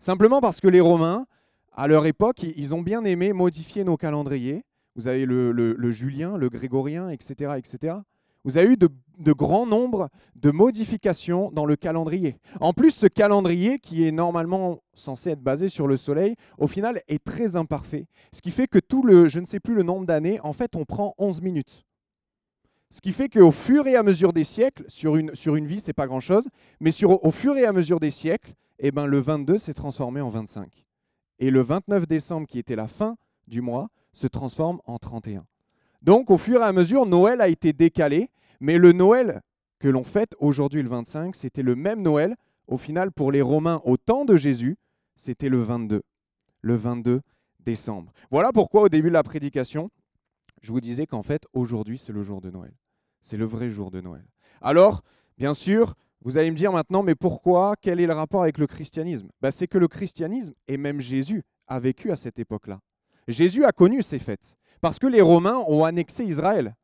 Simplement 0.00 0.40
parce 0.40 0.62
que 0.62 0.68
les 0.68 0.80
Romains, 0.80 1.26
à 1.72 1.86
leur 1.86 2.06
époque, 2.06 2.42
ils 2.42 2.74
ont 2.74 2.80
bien 2.80 3.04
aimé 3.04 3.34
modifier 3.34 3.84
nos 3.84 3.98
calendriers. 3.98 4.64
Vous 4.96 5.06
avez 5.06 5.26
le, 5.26 5.90
julien, 5.92 6.38
le 6.38 6.48
grégorien, 6.48 7.10
etc. 7.10 7.52
etc. 7.58 7.96
Vous 8.42 8.56
avez 8.56 8.72
eu 8.72 8.76
de, 8.78 8.88
de, 9.18 9.32
grands 9.34 9.66
nombres 9.66 10.08
de 10.34 10.50
modifications 10.50 11.50
dans 11.52 11.66
le 11.66 11.76
calendrier. 11.76 12.38
En 12.60 12.72
plus, 12.72 12.92
ce 12.92 13.06
calendrier, 13.06 13.78
qui 13.78 14.06
est 14.06 14.10
normalement 14.10 14.82
censé 14.94 15.30
être 15.30 15.42
basé 15.42 15.68
sur 15.68 15.86
le 15.86 15.98
soleil, 15.98 16.34
au 16.56 16.66
final 16.66 17.02
est 17.06 17.22
très 17.22 17.54
imparfait. 17.54 18.06
Ce 18.32 18.40
qui 18.40 18.50
fait 18.50 18.66
que 18.66 18.78
tout 18.78 19.02
le, 19.02 19.28
je 19.28 19.38
ne 19.38 19.44
sais 19.44 19.60
plus 19.60 19.74
le 19.74 19.82
nombre 19.82 20.06
d'années, 20.06 20.40
en 20.42 20.54
fait, 20.54 20.74
on 20.74 20.86
prend 20.86 21.14
11 21.18 21.42
minutes. 21.42 21.84
Ce 22.88 23.02
qui 23.02 23.12
fait 23.12 23.28
qu'au 23.28 23.52
fur 23.52 23.86
et 23.86 23.96
à 23.96 24.02
mesure 24.02 24.32
des 24.32 24.44
siècles, 24.44 24.84
sur 24.88 25.16
une, 25.16 25.34
sur 25.34 25.56
une 25.56 25.66
vie, 25.66 25.80
c'est 25.80 25.92
pas 25.92 26.06
grand-chose, 26.06 26.48
mais 26.80 26.90
sur, 26.90 27.22
au 27.22 27.30
fur 27.30 27.56
et 27.58 27.66
à 27.66 27.72
mesure 27.72 28.00
des 28.00 28.10
siècles, 28.10 28.54
eh 28.80 28.90
ben, 28.90 29.06
le 29.06 29.20
22 29.20 29.58
s'est 29.58 29.74
transformé 29.74 30.20
en 30.20 30.28
25. 30.28 30.86
Et 31.38 31.50
le 31.50 31.60
29 31.60 32.06
décembre, 32.06 32.46
qui 32.46 32.58
était 32.58 32.76
la 32.76 32.88
fin 32.88 33.16
du 33.46 33.60
mois, 33.60 33.88
se 34.12 34.26
transforme 34.26 34.80
en 34.86 34.98
31. 34.98 35.46
Donc, 36.02 36.30
au 36.30 36.38
fur 36.38 36.60
et 36.60 36.64
à 36.64 36.72
mesure, 36.72 37.06
Noël 37.06 37.40
a 37.40 37.48
été 37.48 37.72
décalé, 37.72 38.30
mais 38.58 38.78
le 38.78 38.92
Noël 38.92 39.42
que 39.78 39.88
l'on 39.88 40.04
fête 40.04 40.34
aujourd'hui, 40.38 40.82
le 40.82 40.88
25, 40.88 41.34
c'était 41.34 41.62
le 41.62 41.74
même 41.76 42.02
Noël, 42.02 42.36
au 42.66 42.78
final, 42.78 43.12
pour 43.12 43.32
les 43.32 43.42
Romains 43.42 43.80
au 43.84 43.96
temps 43.96 44.24
de 44.24 44.36
Jésus, 44.36 44.76
c'était 45.16 45.48
le 45.48 45.60
22. 45.62 46.02
Le 46.62 46.74
22 46.74 47.20
décembre. 47.60 48.12
Voilà 48.30 48.52
pourquoi, 48.52 48.82
au 48.82 48.88
début 48.88 49.08
de 49.08 49.14
la 49.14 49.22
prédication, 49.22 49.90
je 50.60 50.72
vous 50.72 50.80
disais 50.80 51.06
qu'en 51.06 51.22
fait, 51.22 51.46
aujourd'hui, 51.52 51.98
c'est 51.98 52.12
le 52.12 52.22
jour 52.22 52.40
de 52.40 52.50
Noël. 52.50 52.74
C'est 53.22 53.36
le 53.36 53.44
vrai 53.44 53.70
jour 53.70 53.90
de 53.90 54.00
Noël. 54.00 54.26
Alors, 54.60 55.02
bien 55.38 55.54
sûr, 55.54 55.94
vous 56.22 56.36
allez 56.36 56.50
me 56.50 56.56
dire 56.56 56.72
maintenant, 56.72 57.02
mais 57.02 57.14
pourquoi? 57.14 57.74
Quel 57.80 58.00
est 58.00 58.06
le 58.06 58.12
rapport 58.12 58.42
avec 58.42 58.58
le 58.58 58.66
christianisme? 58.66 59.28
Ben, 59.40 59.50
C'est 59.50 59.66
que 59.66 59.78
le 59.78 59.88
christianisme, 59.88 60.52
et 60.68 60.76
même 60.76 61.00
Jésus, 61.00 61.42
a 61.66 61.78
vécu 61.78 62.10
à 62.10 62.16
cette 62.16 62.38
époque-là. 62.38 62.80
Jésus 63.26 63.64
a 63.64 63.72
connu 63.72 64.02
ces 64.02 64.18
fêtes, 64.18 64.56
parce 64.80 64.98
que 64.98 65.06
les 65.06 65.20
Romains 65.20 65.62
ont 65.68 65.84
annexé 65.84 66.24
Israël. 66.24 66.74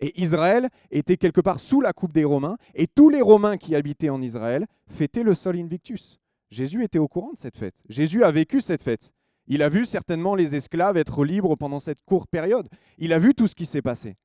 Et 0.00 0.18
Israël 0.22 0.68
était 0.90 1.16
quelque 1.16 1.40
part 1.40 1.60
sous 1.60 1.80
la 1.80 1.92
coupe 1.92 2.12
des 2.12 2.24
Romains, 2.24 2.56
et 2.74 2.86
tous 2.86 3.10
les 3.10 3.20
Romains 3.20 3.56
qui 3.56 3.74
habitaient 3.74 4.10
en 4.10 4.22
Israël 4.22 4.66
fêtaient 4.86 5.24
le 5.24 5.34
Sol 5.34 5.56
Invictus. 5.56 6.20
Jésus 6.50 6.84
était 6.84 6.98
au 6.98 7.08
courant 7.08 7.32
de 7.32 7.38
cette 7.38 7.56
fête. 7.56 7.74
Jésus 7.88 8.24
a 8.24 8.30
vécu 8.30 8.60
cette 8.60 8.82
fête. 8.82 9.12
Il 9.48 9.62
a 9.62 9.68
vu 9.68 9.84
certainement 9.86 10.34
les 10.34 10.54
esclaves 10.54 10.96
être 10.96 11.24
libres 11.24 11.56
pendant 11.56 11.80
cette 11.80 12.02
courte 12.04 12.30
période. 12.30 12.68
Il 12.98 13.12
a 13.12 13.18
vu 13.18 13.34
tout 13.34 13.48
ce 13.48 13.54
qui 13.54 13.66
s'est 13.66 13.82
passé 13.82 14.16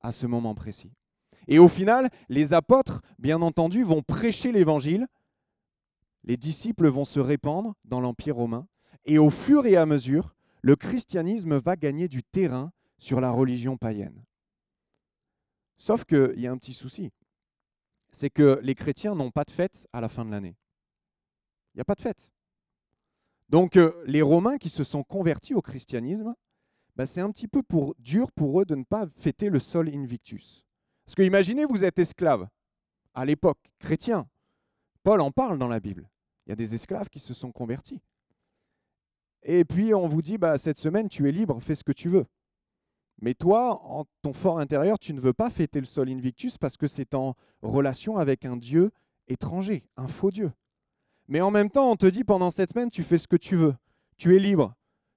à 0.00 0.10
ce 0.10 0.26
moment 0.26 0.54
précis. 0.54 0.92
Et 1.50 1.58
au 1.58 1.68
final, 1.68 2.08
les 2.28 2.52
apôtres, 2.52 3.02
bien 3.18 3.42
entendu, 3.42 3.82
vont 3.82 4.02
prêcher 4.02 4.52
l'évangile. 4.52 5.08
Les 6.22 6.36
disciples 6.36 6.88
vont 6.88 7.04
se 7.04 7.18
répandre 7.18 7.74
dans 7.84 8.00
l'Empire 8.00 8.36
romain. 8.36 8.68
Et 9.04 9.18
au 9.18 9.30
fur 9.30 9.66
et 9.66 9.76
à 9.76 9.84
mesure, 9.84 10.36
le 10.62 10.76
christianisme 10.76 11.58
va 11.58 11.74
gagner 11.74 12.06
du 12.06 12.22
terrain 12.22 12.72
sur 12.98 13.20
la 13.20 13.32
religion 13.32 13.76
païenne. 13.76 14.24
Sauf 15.76 16.04
qu'il 16.04 16.38
y 16.38 16.46
a 16.46 16.52
un 16.52 16.58
petit 16.58 16.74
souci. 16.74 17.10
C'est 18.12 18.30
que 18.30 18.60
les 18.62 18.76
chrétiens 18.76 19.16
n'ont 19.16 19.32
pas 19.32 19.44
de 19.44 19.50
fête 19.50 19.88
à 19.92 20.00
la 20.00 20.08
fin 20.08 20.24
de 20.24 20.30
l'année. 20.30 20.56
Il 21.74 21.78
n'y 21.78 21.82
a 21.82 21.84
pas 21.84 21.94
de 21.96 22.00
fête. 22.00 22.32
Donc 23.48 23.76
euh, 23.76 23.92
les 24.06 24.22
Romains 24.22 24.58
qui 24.58 24.68
se 24.68 24.84
sont 24.84 25.02
convertis 25.02 25.54
au 25.54 25.62
christianisme, 25.62 26.34
bah, 26.94 27.06
c'est 27.06 27.20
un 27.20 27.30
petit 27.32 27.48
peu 27.48 27.62
dur 27.98 28.30
pour 28.30 28.60
eux 28.60 28.64
de 28.64 28.76
ne 28.76 28.84
pas 28.84 29.08
fêter 29.16 29.48
le 29.48 29.58
sol 29.58 29.88
invictus. 29.88 30.64
Parce 31.10 31.16
que 31.16 31.22
imaginez, 31.22 31.64
vous 31.64 31.82
êtes 31.82 31.98
esclave 31.98 32.46
à 33.14 33.24
l'époque, 33.24 33.58
chrétien. 33.80 34.28
Paul 35.02 35.20
en 35.20 35.32
parle 35.32 35.58
dans 35.58 35.66
la 35.66 35.80
Bible. 35.80 36.08
Il 36.46 36.50
y 36.50 36.52
a 36.52 36.54
des 36.54 36.72
esclaves 36.76 37.08
qui 37.08 37.18
se 37.18 37.34
sont 37.34 37.50
convertis. 37.50 38.00
Et 39.42 39.64
puis 39.64 39.92
on 39.92 40.06
vous 40.06 40.22
dit, 40.22 40.38
bah, 40.38 40.56
cette 40.56 40.78
semaine, 40.78 41.08
tu 41.08 41.28
es 41.28 41.32
libre, 41.32 41.58
fais 41.60 41.74
ce 41.74 41.82
que 41.82 41.90
tu 41.90 42.08
veux. 42.08 42.26
Mais 43.20 43.34
toi, 43.34 43.82
en 43.82 44.04
ton 44.22 44.32
fort 44.32 44.60
intérieur, 44.60 45.00
tu 45.00 45.12
ne 45.12 45.18
veux 45.18 45.32
pas 45.32 45.50
fêter 45.50 45.80
le 45.80 45.86
sol 45.86 46.08
invictus 46.08 46.56
parce 46.58 46.76
que 46.76 46.86
c'est 46.86 47.12
en 47.12 47.34
relation 47.60 48.16
avec 48.16 48.44
un 48.44 48.56
Dieu 48.56 48.92
étranger, 49.26 49.82
un 49.96 50.06
faux 50.06 50.30
Dieu. 50.30 50.52
Mais 51.26 51.40
en 51.40 51.50
même 51.50 51.70
temps, 51.70 51.90
on 51.90 51.96
te 51.96 52.06
dit 52.06 52.22
pendant 52.22 52.50
cette 52.50 52.70
semaine, 52.70 52.88
tu 52.88 53.02
fais 53.02 53.18
ce 53.18 53.26
que 53.26 53.34
tu 53.34 53.56
veux. 53.56 53.74
Tu 54.16 54.36
es 54.36 54.38
libre. 54.38 54.76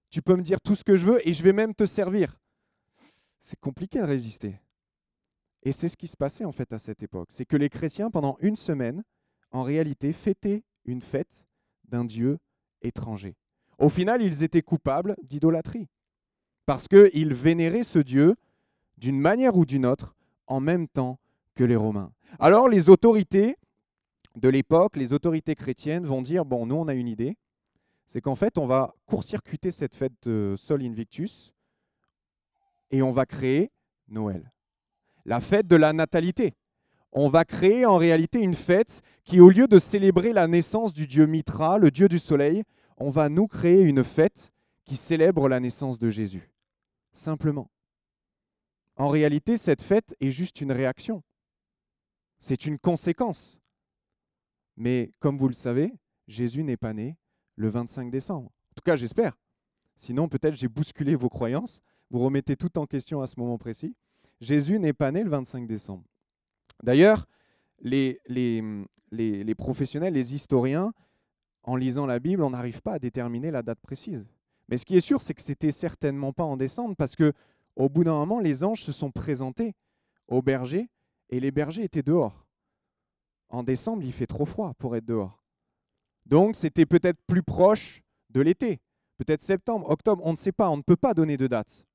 Tu 0.10 0.24
peux 0.24 0.36
me 0.36 0.42
dire 0.42 0.60
tout 0.60 0.74
ce 0.74 0.84
que 0.84 0.96
je 0.96 1.06
veux 1.06 1.30
et 1.30 1.36
je 1.36 1.44
vais 1.44 1.54
même 1.54 1.76
te 1.76 1.86
servir. 1.86 2.40
C'est 3.42 3.60
compliqué 3.60 4.00
de 4.00 4.06
résister. 4.06 4.60
Et 5.64 5.72
c'est 5.72 5.90
ce 5.90 5.98
qui 5.98 6.08
se 6.08 6.18
passait 6.18 6.46
en 6.46 6.52
fait 6.52 6.72
à 6.74 6.78
cette 6.78 7.02
époque. 7.02 7.30
C'est 7.32 7.46
que 7.46 7.58
les 7.58 7.70
chrétiens, 7.70 8.12
pendant 8.12 8.38
une 8.42 8.56
semaine, 8.56 9.04
en 9.52 9.64
réalité, 9.64 10.14
fêtaient 10.14 10.64
une 10.86 11.02
fête 11.02 11.46
d'un 11.86 12.06
Dieu 12.06 12.38
étranger. 12.82 13.36
Au 13.80 13.90
final, 13.90 14.22
ils 14.22 14.44
étaient 14.44 14.62
coupables 14.62 15.16
d'idolâtrie. 15.24 15.88
Parce 16.66 16.88
qu'ils 16.88 17.34
vénéraient 17.34 17.84
ce 17.84 18.00
Dieu 18.00 18.36
d'une 18.98 19.20
manière 19.20 19.58
ou 19.58 19.66
d'une 19.66 19.86
autre 19.86 20.16
en 20.48 20.60
même 20.60 20.88
temps 20.88 21.20
que 21.56 21.64
les 21.64 21.76
Romains. 21.76 22.12
Alors 22.40 22.68
les 22.70 22.90
autorités 22.90 23.58
de 24.36 24.50
l'époque, 24.50 24.96
les 24.96 25.14
autorités 25.14 25.56
chrétiennes 25.56 26.06
vont 26.06 26.22
dire, 26.22 26.46
bon, 26.46 26.66
nous 26.66 26.76
on 26.76 26.88
a 26.88 26.94
une 26.94 27.08
idée, 27.08 27.38
c'est 28.08 28.22
qu'en 28.22 28.36
fait 28.36 28.58
on 28.58 28.66
va 28.66 28.96
court-circuiter 29.06 29.72
cette 29.72 29.96
fête 29.96 30.14
de 30.24 30.56
Sol 30.58 30.84
Invictus 30.84 31.54
et 32.92 33.02
on 33.02 33.12
va 33.12 33.26
créer 33.26 33.72
Noël, 34.08 34.53
la 35.26 35.40
fête 35.40 35.68
de 35.68 35.76
la 35.76 35.94
natalité. 35.94 36.54
On 37.12 37.30
va 37.30 37.46
créer 37.46 37.86
en 37.86 37.98
réalité 37.98 38.40
une 38.40 38.56
fête 38.56 39.02
qui, 39.24 39.40
au 39.40 39.50
lieu 39.50 39.68
de 39.68 39.80
célébrer 39.80 40.34
la 40.34 40.48
naissance 40.48 40.94
du 40.94 41.08
dieu 41.08 41.26
Mitra, 41.26 41.78
le 41.78 41.92
dieu 41.92 42.08
du 42.08 42.20
soleil, 42.20 42.64
on 42.98 43.10
va 43.10 43.30
nous 43.30 43.48
créer 43.48 43.82
une 43.82 44.04
fête 44.04 44.52
qui 44.86 44.96
célèbre 44.96 45.48
la 45.48 45.60
naissance 45.60 46.00
de 46.00 46.10
Jésus. 46.10 46.52
Simplement. 47.12 47.70
En 48.96 49.10
réalité, 49.10 49.58
cette 49.58 49.82
fête 49.82 50.16
est 50.20 50.32
juste 50.32 50.62
une 50.62 50.72
réaction. 50.72 51.24
C'est 52.40 52.66
une 52.66 52.80
conséquence 52.80 53.60
mais 54.76 55.12
comme 55.20 55.38
vous 55.38 55.48
le 55.48 55.54
savez, 55.54 55.94
Jésus 56.28 56.64
n'est 56.64 56.78
pas 56.78 56.94
né 56.94 57.18
le 57.56 57.70
25 57.70 58.10
décembre. 58.10 58.48
En 58.48 58.74
tout 58.76 58.84
cas, 58.84 58.96
j'espère. 58.96 59.38
Sinon, 59.96 60.28
peut-être 60.28 60.56
j'ai 60.56 60.68
bousculé 60.68 61.16
vos 61.16 61.30
croyances. 61.30 61.80
Vous 62.10 62.20
remettez 62.20 62.56
tout 62.56 62.78
en 62.78 62.86
question 62.86 63.22
à 63.22 63.28
ce 63.28 63.40
moment 63.40 63.58
précis. 63.58 63.96
Jésus 64.42 64.80
n'est 64.80 64.94
pas 64.94 65.12
né 65.12 65.24
le 65.24 65.30
25 65.30 65.68
décembre. 65.68 66.04
D'ailleurs, 66.82 67.28
les, 67.80 68.20
professionnels, 69.58 70.14
les 70.14 70.34
historiens, 70.34 70.94
en 71.64 71.76
lisant 71.76 72.06
la 72.06 72.20
Bible, 72.20 72.44
on 72.44 72.50
n'arrive 72.50 72.82
pas 72.82 72.94
à 72.94 73.00
déterminer 73.00 73.52
la 73.52 73.62
date 73.62 73.80
précise. 73.80 74.26
Mais 74.70 74.78
ce 74.78 74.86
qui 74.86 74.98
est 74.98 75.02
sûr, 75.02 75.22
c'est 75.22 75.34
que 75.34 75.42
c'était 75.42 75.72
certainement 75.72 76.34
pas 76.34 76.44
en 76.44 76.58
décembre, 76.58 76.96
parce 76.98 77.16
que 77.16 77.34
au 77.76 77.90
bout 77.90 78.04
d'un 78.04 78.14
moment, 78.14 78.40
les 78.40 78.64
anges 78.64 78.82
se 78.82 78.92
sont 78.92 79.12
présentés 79.12 79.74
aux 80.28 80.42
bergers, 80.42 80.90
et 81.30 81.40
les 81.40 81.52
bergers 81.52 81.84
étaient 81.84 82.04
dehors 82.04 82.44
en 83.54 83.64
décembre, 83.64 84.04
il 84.04 84.12
fait 84.12 84.28
trop 84.28 84.46
froid 84.46 84.74
pour 84.80 84.96
être 84.96 85.06
dehors. 85.06 85.44
Donc 86.26 86.56
c'était 86.56 86.86
peut-être 86.88 87.20
plus 87.28 87.44
proche 87.44 88.02
de 88.30 88.42
l'été, 88.42 88.82
peut-être 89.18 89.44
septembre, 89.44 89.90
octobre, 89.90 90.24
on 90.26 90.32
ne 90.32 90.38
sait 90.38 90.52
pas, 90.52 90.70
on 90.70 90.78
ne 90.78 90.82
peut 90.82 90.96
pas 90.96 91.14
donner 91.14 91.38
de 91.38 91.48
date. 91.48 91.86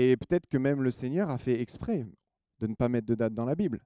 Et 0.00 0.16
peut-être 0.16 0.46
que 0.46 0.58
même 0.58 0.80
le 0.80 0.92
Seigneur 0.92 1.28
a 1.28 1.38
fait 1.38 1.60
exprès 1.60 2.06
de 2.60 2.68
ne 2.68 2.74
pas 2.76 2.88
mettre 2.88 3.08
de 3.08 3.16
date 3.16 3.34
dans 3.34 3.44
la 3.44 3.56
Bible. 3.56 3.80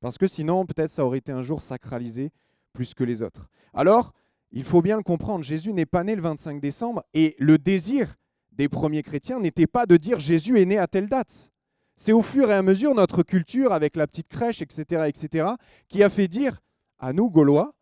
Parce 0.00 0.18
que 0.18 0.26
sinon, 0.26 0.66
peut-être 0.66 0.90
ça 0.90 1.04
aurait 1.04 1.18
été 1.18 1.30
un 1.30 1.44
jour 1.44 1.62
sacralisé 1.62 2.32
plus 2.72 2.94
que 2.94 3.04
les 3.04 3.22
autres. 3.22 3.48
Alors, 3.72 4.12
il 4.50 4.64
faut 4.64 4.82
bien 4.82 4.96
le 4.96 5.04
comprendre, 5.04 5.44
Jésus 5.44 5.72
n'est 5.72 5.86
pas 5.86 6.02
né 6.02 6.16
le 6.16 6.20
25 6.20 6.60
décembre 6.60 7.04
et 7.14 7.36
le 7.38 7.58
désir 7.58 8.16
des 8.50 8.68
premiers 8.68 9.04
chrétiens 9.04 9.38
n'était 9.38 9.68
pas 9.68 9.86
de 9.86 9.96
dire 9.96 10.18
Jésus 10.18 10.58
est 10.58 10.64
né 10.64 10.78
à 10.78 10.88
telle 10.88 11.08
date. 11.08 11.52
C'est 11.94 12.12
au 12.12 12.22
fur 12.22 12.50
et 12.50 12.54
à 12.54 12.62
mesure 12.62 12.96
notre 12.96 13.22
culture 13.22 13.72
avec 13.72 13.94
la 13.94 14.08
petite 14.08 14.26
crèche, 14.26 14.62
etc., 14.62 15.04
etc., 15.06 15.50
qui 15.88 16.02
a 16.02 16.10
fait 16.10 16.26
dire 16.26 16.60
à 16.98 17.12
nous, 17.12 17.30
Gaulois, 17.30 17.72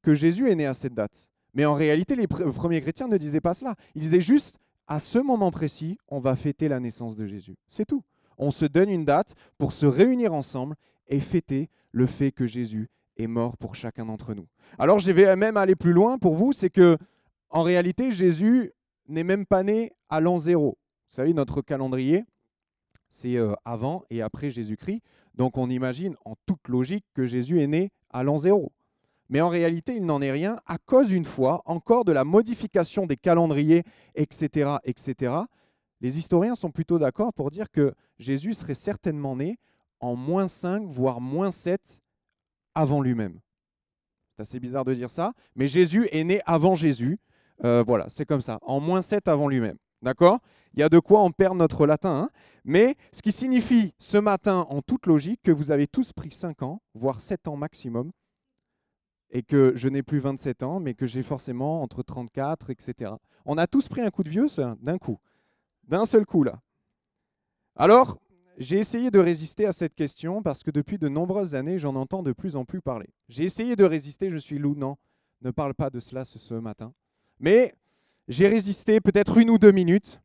que 0.00 0.14
Jésus 0.14 0.50
est 0.50 0.56
né 0.56 0.64
à 0.64 0.72
cette 0.72 0.94
date. 0.94 1.28
Mais 1.52 1.66
en 1.66 1.74
réalité, 1.74 2.16
les 2.16 2.26
premiers 2.26 2.80
chrétiens 2.80 3.08
ne 3.08 3.18
disaient 3.18 3.42
pas 3.42 3.52
cela. 3.52 3.74
Ils 3.94 4.00
disaient 4.00 4.22
juste, 4.22 4.56
à 4.90 4.98
ce 4.98 5.20
moment 5.20 5.52
précis, 5.52 5.96
on 6.08 6.18
va 6.18 6.34
fêter 6.34 6.66
la 6.66 6.80
naissance 6.80 7.14
de 7.14 7.24
Jésus. 7.24 7.56
C'est 7.68 7.86
tout. 7.86 8.02
On 8.36 8.50
se 8.50 8.64
donne 8.64 8.90
une 8.90 9.04
date 9.04 9.34
pour 9.56 9.72
se 9.72 9.86
réunir 9.86 10.34
ensemble 10.34 10.74
et 11.06 11.20
fêter 11.20 11.70
le 11.92 12.06
fait 12.06 12.32
que 12.32 12.46
Jésus 12.46 12.90
est 13.16 13.28
mort 13.28 13.56
pour 13.56 13.76
chacun 13.76 14.06
d'entre 14.06 14.34
nous. 14.34 14.48
Alors 14.80 14.98
je 14.98 15.12
vais 15.12 15.36
même 15.36 15.56
aller 15.56 15.76
plus 15.76 15.92
loin 15.92 16.18
pour 16.18 16.34
vous, 16.34 16.52
c'est 16.52 16.70
que 16.70 16.98
en 17.50 17.62
réalité, 17.62 18.10
Jésus 18.10 18.72
n'est 19.06 19.22
même 19.22 19.46
pas 19.46 19.62
né 19.62 19.92
à 20.08 20.20
l'an 20.20 20.38
zéro. 20.38 20.76
Vous 21.08 21.16
savez, 21.16 21.34
notre 21.34 21.62
calendrier, 21.62 22.24
c'est 23.08 23.36
euh, 23.36 23.54
avant 23.64 24.02
et 24.10 24.22
après 24.22 24.50
Jésus-Christ. 24.50 25.02
Donc 25.34 25.56
on 25.56 25.70
imagine 25.70 26.16
en 26.24 26.34
toute 26.46 26.66
logique 26.66 27.04
que 27.14 27.26
Jésus 27.26 27.62
est 27.62 27.68
né 27.68 27.92
à 28.10 28.24
l'an 28.24 28.38
zéro. 28.38 28.72
Mais 29.30 29.40
en 29.40 29.48
réalité, 29.48 29.94
il 29.94 30.04
n'en 30.04 30.20
est 30.20 30.32
rien 30.32 30.58
à 30.66 30.76
cause 30.76 31.12
une 31.12 31.24
fois 31.24 31.62
encore 31.64 32.04
de 32.04 32.10
la 32.10 32.24
modification 32.24 33.06
des 33.06 33.16
calendriers, 33.16 33.84
etc., 34.16 34.72
etc. 34.84 35.34
Les 36.00 36.18
historiens 36.18 36.56
sont 36.56 36.72
plutôt 36.72 36.98
d'accord 36.98 37.32
pour 37.32 37.50
dire 37.50 37.70
que 37.70 37.94
Jésus 38.18 38.54
serait 38.54 38.74
certainement 38.74 39.36
né 39.36 39.58
en 40.00 40.16
moins 40.16 40.48
5, 40.48 40.84
voire 40.88 41.20
moins 41.20 41.52
7 41.52 42.00
avant 42.74 43.00
lui-même. 43.00 43.38
C'est 44.36 44.42
assez 44.42 44.60
bizarre 44.60 44.84
de 44.84 44.94
dire 44.94 45.10
ça, 45.10 45.32
mais 45.54 45.68
Jésus 45.68 46.08
est 46.10 46.24
né 46.24 46.40
avant 46.44 46.74
Jésus. 46.74 47.20
Euh, 47.64 47.84
voilà, 47.86 48.08
c'est 48.08 48.26
comme 48.26 48.40
ça, 48.40 48.58
en 48.62 48.80
moins 48.80 49.02
7 49.02 49.28
avant 49.28 49.46
lui-même. 49.46 49.76
D'accord? 50.02 50.40
Il 50.74 50.80
y 50.80 50.82
a 50.82 50.88
de 50.88 50.98
quoi 50.98 51.20
en 51.20 51.30
perdre 51.30 51.56
notre 51.56 51.86
latin. 51.86 52.16
Hein 52.16 52.30
Mais 52.64 52.96
ce 53.12 53.22
qui 53.22 53.30
signifie 53.30 53.94
ce 53.98 54.16
matin, 54.18 54.66
en 54.70 54.82
toute 54.82 55.06
logique, 55.06 55.40
que 55.44 55.52
vous 55.52 55.70
avez 55.70 55.86
tous 55.86 56.12
pris 56.12 56.32
5 56.32 56.62
ans, 56.62 56.82
voire 56.94 57.20
7 57.20 57.46
ans 57.46 57.56
maximum, 57.56 58.10
et 59.30 59.42
que 59.42 59.72
je 59.76 59.88
n'ai 59.88 60.02
plus 60.02 60.18
27 60.18 60.62
ans, 60.62 60.80
mais 60.80 60.94
que 60.94 61.06
j'ai 61.06 61.22
forcément 61.22 61.82
entre 61.82 62.02
34, 62.02 62.70
etc. 62.70 63.12
On 63.44 63.58
a 63.58 63.66
tous 63.66 63.88
pris 63.88 64.00
un 64.00 64.10
coup 64.10 64.22
de 64.22 64.28
vieux, 64.28 64.46
d'un 64.80 64.98
coup. 64.98 65.18
D'un 65.84 66.04
seul 66.04 66.26
coup, 66.26 66.42
là. 66.42 66.60
Alors, 67.76 68.18
j'ai 68.58 68.78
essayé 68.78 69.10
de 69.10 69.18
résister 69.18 69.66
à 69.66 69.72
cette 69.72 69.94
question 69.94 70.42
parce 70.42 70.62
que 70.62 70.70
depuis 70.70 70.98
de 70.98 71.08
nombreuses 71.08 71.54
années, 71.54 71.78
j'en 71.78 71.94
entends 71.94 72.22
de 72.22 72.32
plus 72.32 72.56
en 72.56 72.64
plus 72.64 72.82
parler. 72.82 73.08
J'ai 73.28 73.44
essayé 73.44 73.76
de 73.76 73.84
résister, 73.84 74.30
je 74.30 74.36
suis 74.36 74.58
loup, 74.58 74.74
non. 74.74 74.96
ne 75.42 75.50
parle 75.50 75.74
pas 75.74 75.90
de 75.90 76.00
cela 76.00 76.24
ce, 76.24 76.54
matin. 76.54 76.92
Mais 77.38 77.74
j'ai 78.28 78.48
résisté 78.48 79.00
peut-être 79.00 79.38
une 79.38 79.50
ou 79.50 79.58
deux 79.58 79.72
minutes. 79.72 80.20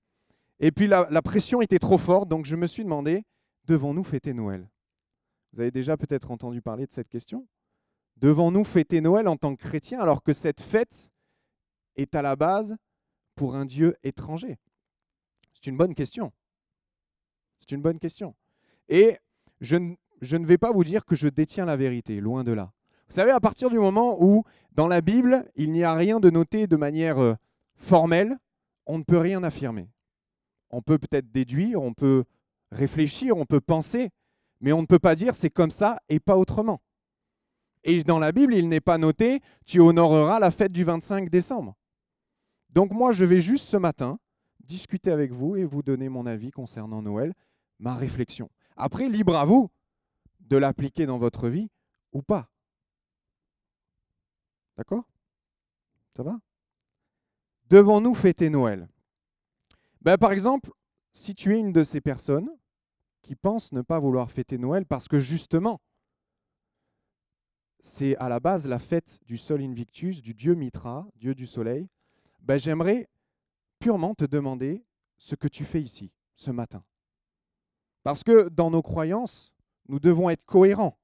Et 0.59 0.71
puis 0.71 0.87
la, 0.87 1.07
la 1.11 1.21
pression 1.21 1.61
était 1.61 1.79
trop 1.79 1.97
forte, 1.97 2.27
donc 2.27 2.45
je 2.45 2.55
me 2.55 2.67
suis 2.67 2.83
demandé, 2.83 3.23
devons-nous 3.65 4.03
fêter 4.03 4.33
Noël? 4.33 4.67
Vous 5.53 5.61
avez 5.61 5.71
déjà 5.71 5.95
peut-être 5.95 6.31
entendu 6.31 6.61
parler 6.61 6.85
de 6.85 6.91
cette 6.91 7.07
question? 7.07 7.47
Devons-nous 8.17 8.63
fêter 8.63 9.01
Noël 9.01 9.27
en 9.27 9.37
tant 9.37 9.55
que 9.55 9.63
chrétiens 9.63 9.99
alors 9.99 10.23
que 10.23 10.33
cette 10.33 10.61
fête 10.61 11.11
est 11.95 12.15
à 12.15 12.21
la 12.21 12.35
base 12.35 12.75
pour 13.35 13.55
un 13.55 13.65
Dieu 13.65 13.95
étranger? 14.03 14.57
C'est 15.53 15.67
une 15.67 15.77
bonne 15.77 15.95
question. 15.95 16.31
C'est 17.59 17.71
une 17.71 17.81
bonne 17.81 17.99
question. 17.99 18.35
Et 18.89 19.17
je, 19.61 19.93
je, 20.21 20.37
ne 20.37 20.45
vais 20.45 20.57
pas 20.57 20.71
vous 20.71 20.83
dire 20.83 21.05
que 21.05 21.15
je 21.15 21.27
détiens 21.27 21.65
la 21.65 21.75
vérité, 21.75 22.21
loin 22.21 22.43
de 22.43 22.51
là. 22.51 22.71
Vous 23.07 23.15
savez, 23.15 23.31
à 23.31 23.39
partir 23.39 23.69
du 23.69 23.77
moment 23.77 24.17
où 24.21 24.43
dans 24.71 24.87
la 24.87 25.01
Bible, 25.01 25.45
il 25.55 25.71
n'y 25.71 25.83
a 25.83 25.93
rien 25.93 26.19
de 26.19 26.29
noté 26.29 26.67
de 26.67 26.75
manière 26.75 27.19
euh, 27.19 27.35
formelle, 27.75 28.37
on 28.85 28.97
ne 28.97 29.03
peut 29.03 29.17
rien 29.17 29.43
affirmer. 29.43 29.89
On 30.69 30.81
peut 30.81 30.97
peut-être 30.97 31.31
déduire, 31.31 31.81
on 31.81 31.93
peut 31.93 32.25
réfléchir, 32.71 33.37
on 33.37 33.45
peut 33.45 33.61
penser, 33.61 34.09
mais 34.61 34.71
on 34.71 34.81
ne 34.81 34.87
peut 34.87 34.99
pas 34.99 35.15
dire 35.15 35.35
c'est 35.35 35.49
comme 35.49 35.71
ça 35.71 35.99
et 36.09 36.19
pas 36.19 36.37
autrement. 36.37 36.81
Et 37.85 38.03
dans 38.03 38.17
la 38.17 38.31
Bible, 38.31 38.55
il 38.55 38.67
n'est 38.67 38.81
pas 38.81 38.97
noté 38.97 39.41
tu 39.65 39.79
honoreras 39.79 40.39
la 40.39 40.51
fête 40.51 40.71
du 40.71 40.83
25 40.83 41.29
décembre. 41.29 41.75
Donc 42.71 42.91
moi, 42.91 43.13
je 43.13 43.23
vais 43.23 43.41
juste 43.41 43.67
ce 43.67 43.77
matin 43.77 44.19
discuter 44.59 45.11
avec 45.11 45.31
vous 45.31 45.55
et 45.55 45.63
vous 45.63 45.83
donner 45.83 46.09
mon 46.09 46.25
avis 46.25 46.49
concernant 46.49 47.03
Noël, 47.03 47.33
ma 47.77 47.93
réflexion. 47.95 48.49
Après, 48.75 49.07
libre 49.07 49.35
à 49.35 49.45
vous 49.45 49.69
de 50.39 50.57
l'appliquer 50.57 51.05
dans 51.05 51.19
votre 51.19 51.47
vie 51.47 51.69
ou 52.11 52.23
pas. 52.23 52.49
D'accord? 54.77 55.03
Ça 56.17 56.23
va? 56.23 56.39
Devons-nous 57.69 58.15
fêter 58.15 58.49
Noël? 58.49 58.89
Ben, 60.01 60.17
Par 60.17 60.31
exemple, 60.31 60.71
si 61.13 61.35
tu 61.35 61.55
es 61.55 61.59
une 61.59 61.71
de 61.71 61.83
ces 61.83 62.01
personnes 62.01 62.49
qui 63.21 63.35
pensent 63.35 63.71
ne 63.71 63.81
pas 63.81 63.99
vouloir 63.99 64.31
fêter 64.31 64.57
Noël 64.57 64.85
parce 64.85 65.07
que 65.07 65.19
justement, 65.19 65.79
c'est 67.85 68.17
à 68.17 68.29
la 68.29 68.39
base 68.39 68.65
la 68.65 68.79
fête 68.79 69.19
du 69.27 69.37
Sol 69.37 69.61
Invictus, 69.61 70.19
du 70.19 70.33
dieu 70.33 70.55
Mitra, 70.55 71.07
dieu 71.17 71.35
du 71.35 71.45
soleil, 71.45 71.87
ben, 72.41 72.57
j'aimerais 72.57 73.07
purement 73.77 74.15
te 74.15 74.25
demander 74.25 74.83
ce 75.17 75.35
que 75.35 75.47
tu 75.47 75.63
fais 75.63 75.83
ici, 75.83 76.11
ce 76.35 76.49
matin. 76.49 76.83
Parce 78.01 78.23
que 78.23 78.49
dans 78.49 78.71
nos 78.71 78.81
croyances, 78.81 79.53
nous 79.87 79.99
devons 79.99 80.31
être 80.31 80.43
cohérents. 80.45 80.97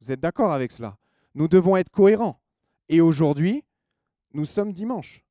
Vous 0.00 0.12
êtes 0.12 0.20
d'accord 0.20 0.52
avec 0.52 0.70
cela? 0.70 0.98
Nous 1.34 1.48
devons 1.48 1.76
être 1.76 1.90
cohérents. 1.90 2.40
Et 2.88 3.00
aujourd'hui, 3.00 3.64
nous 4.32 4.44
sommes 4.44 4.72
dimanche. 4.72 5.24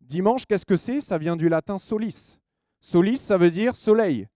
Dimanche, 0.00 0.46
qu'est-ce 0.46 0.66
que 0.66 0.76
c'est? 0.76 1.02
Ça 1.02 1.18
vient 1.18 1.36
du 1.36 1.50
latin 1.50 1.76
solis. 1.76 2.38
Solis, 2.80 3.18
ça 3.18 3.36
veut 3.36 3.50
dire 3.50 3.76
soleil. 3.76 4.28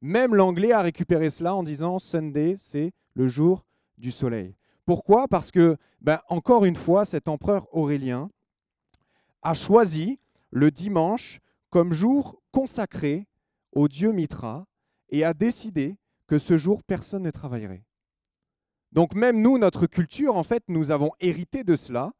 Même 0.00 0.34
l'anglais 0.34 0.72
a 0.72 0.82
récupéré 0.82 1.30
cela 1.30 1.54
en 1.54 1.62
disant 1.62 2.00
Sunday, 2.00 2.56
c'est 2.58 2.92
le 3.14 3.28
jour 3.28 3.64
du 3.96 4.10
soleil. 4.10 4.56
Pourquoi? 4.88 5.28
Parce 5.28 5.50
que, 5.50 5.76
ben, 6.00 6.18
encore 6.30 6.64
une 6.64 6.74
fois, 6.74 7.04
cet 7.04 7.28
empereur 7.28 7.68
Aurélien 7.76 8.30
a 9.42 9.52
choisi 9.52 10.18
le 10.48 10.70
dimanche 10.70 11.40
comme 11.68 11.92
jour 11.92 12.40
consacré 12.52 13.26
au 13.72 13.86
dieu 13.86 14.12
Mitra 14.12 14.66
et 15.10 15.24
a 15.24 15.34
décidé 15.34 15.98
que 16.26 16.38
ce 16.38 16.56
jour, 16.56 16.82
personne 16.82 17.24
ne 17.24 17.30
travaillerait. 17.30 17.84
Donc 18.90 19.14
même 19.14 19.42
nous, 19.42 19.58
notre 19.58 19.86
culture, 19.86 20.36
en 20.36 20.42
fait, 20.42 20.64
nous 20.68 20.90
avons 20.90 21.10
hérité 21.20 21.64
de 21.64 21.76
cela. 21.76 22.14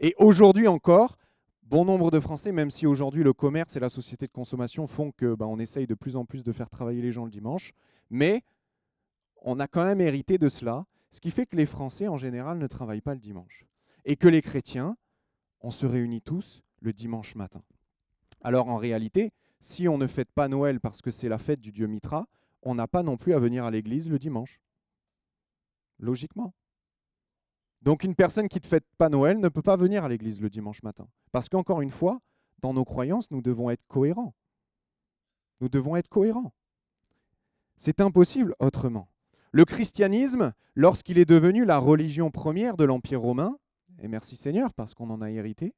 Et 0.00 0.16
aujourd'hui 0.18 0.66
encore, 0.66 1.16
bon 1.62 1.84
nombre 1.84 2.10
de 2.10 2.18
Français, 2.18 2.50
même 2.50 2.72
si 2.72 2.84
aujourd'hui 2.84 3.22
le 3.22 3.32
commerce 3.32 3.76
et 3.76 3.80
la 3.80 3.90
société 3.90 4.26
de 4.26 4.32
consommation 4.32 4.88
font 4.88 5.12
que 5.12 5.36
ben, 5.36 5.46
on 5.46 5.60
essaye 5.60 5.86
de 5.86 5.94
plus 5.94 6.16
en 6.16 6.24
plus 6.24 6.42
de 6.42 6.50
faire 6.50 6.68
travailler 6.68 7.00
les 7.00 7.12
gens 7.12 7.26
le 7.26 7.30
dimanche, 7.30 7.70
mais 8.10 8.42
on 9.40 9.60
a 9.60 9.68
quand 9.68 9.84
même 9.84 10.00
hérité 10.00 10.36
de 10.36 10.48
cela, 10.48 10.84
ce 11.12 11.20
qui 11.20 11.30
fait 11.30 11.46
que 11.46 11.56
les 11.56 11.66
Français 11.66 12.08
en 12.08 12.16
général 12.16 12.58
ne 12.58 12.66
travaillent 12.66 13.02
pas 13.02 13.14
le 13.14 13.20
dimanche. 13.20 13.64
Et 14.04 14.16
que 14.16 14.28
les 14.28 14.42
chrétiens, 14.42 14.96
on 15.60 15.70
se 15.70 15.86
réunit 15.86 16.22
tous 16.22 16.62
le 16.80 16.92
dimanche 16.92 17.36
matin. 17.36 17.62
Alors 18.40 18.68
en 18.68 18.76
réalité, 18.76 19.32
si 19.60 19.86
on 19.86 19.98
ne 19.98 20.08
fête 20.08 20.32
pas 20.32 20.48
Noël 20.48 20.80
parce 20.80 21.02
que 21.02 21.12
c'est 21.12 21.28
la 21.28 21.38
fête 21.38 21.60
du 21.60 21.70
dieu 21.70 21.86
Mitra, 21.86 22.26
on 22.62 22.74
n'a 22.74 22.88
pas 22.88 23.02
non 23.02 23.16
plus 23.16 23.34
à 23.34 23.38
venir 23.38 23.64
à 23.64 23.70
l'église 23.70 24.10
le 24.10 24.18
dimanche. 24.18 24.60
Logiquement. 25.98 26.54
Donc 27.82 28.02
une 28.02 28.14
personne 28.14 28.48
qui 28.48 28.60
ne 28.60 28.66
fête 28.66 28.86
pas 28.96 29.08
Noël 29.08 29.38
ne 29.38 29.48
peut 29.48 29.62
pas 29.62 29.76
venir 29.76 30.04
à 30.04 30.08
l'église 30.08 30.40
le 30.40 30.50
dimanche 30.50 30.82
matin. 30.82 31.06
Parce 31.30 31.48
qu'encore 31.48 31.82
une 31.82 31.90
fois, 31.90 32.20
dans 32.60 32.72
nos 32.72 32.84
croyances, 32.84 33.30
nous 33.30 33.42
devons 33.42 33.70
être 33.70 33.84
cohérents. 33.86 34.34
Nous 35.60 35.68
devons 35.68 35.94
être 35.96 36.08
cohérents. 36.08 36.52
C'est 37.76 38.00
impossible 38.00 38.54
autrement. 38.58 39.08
Le 39.52 39.66
christianisme, 39.66 40.54
lorsqu'il 40.74 41.18
est 41.18 41.26
devenu 41.26 41.66
la 41.66 41.78
religion 41.78 42.30
première 42.30 42.78
de 42.78 42.84
l'Empire 42.84 43.20
romain, 43.20 43.58
et 43.98 44.08
merci 44.08 44.36
Seigneur 44.36 44.72
parce 44.72 44.94
qu'on 44.94 45.10
en 45.10 45.20
a 45.20 45.30
hérité, 45.30 45.74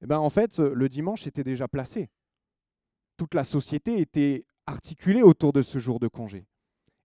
eh 0.00 0.06
ben 0.06 0.18
en 0.18 0.30
fait, 0.30 0.58
le 0.58 0.88
dimanche 0.88 1.26
était 1.26 1.44
déjà 1.44 1.68
placé. 1.68 2.10
Toute 3.18 3.34
la 3.34 3.44
société 3.44 4.00
était 4.00 4.46
articulée 4.66 5.22
autour 5.22 5.52
de 5.52 5.60
ce 5.60 5.78
jour 5.78 6.00
de 6.00 6.08
congé. 6.08 6.46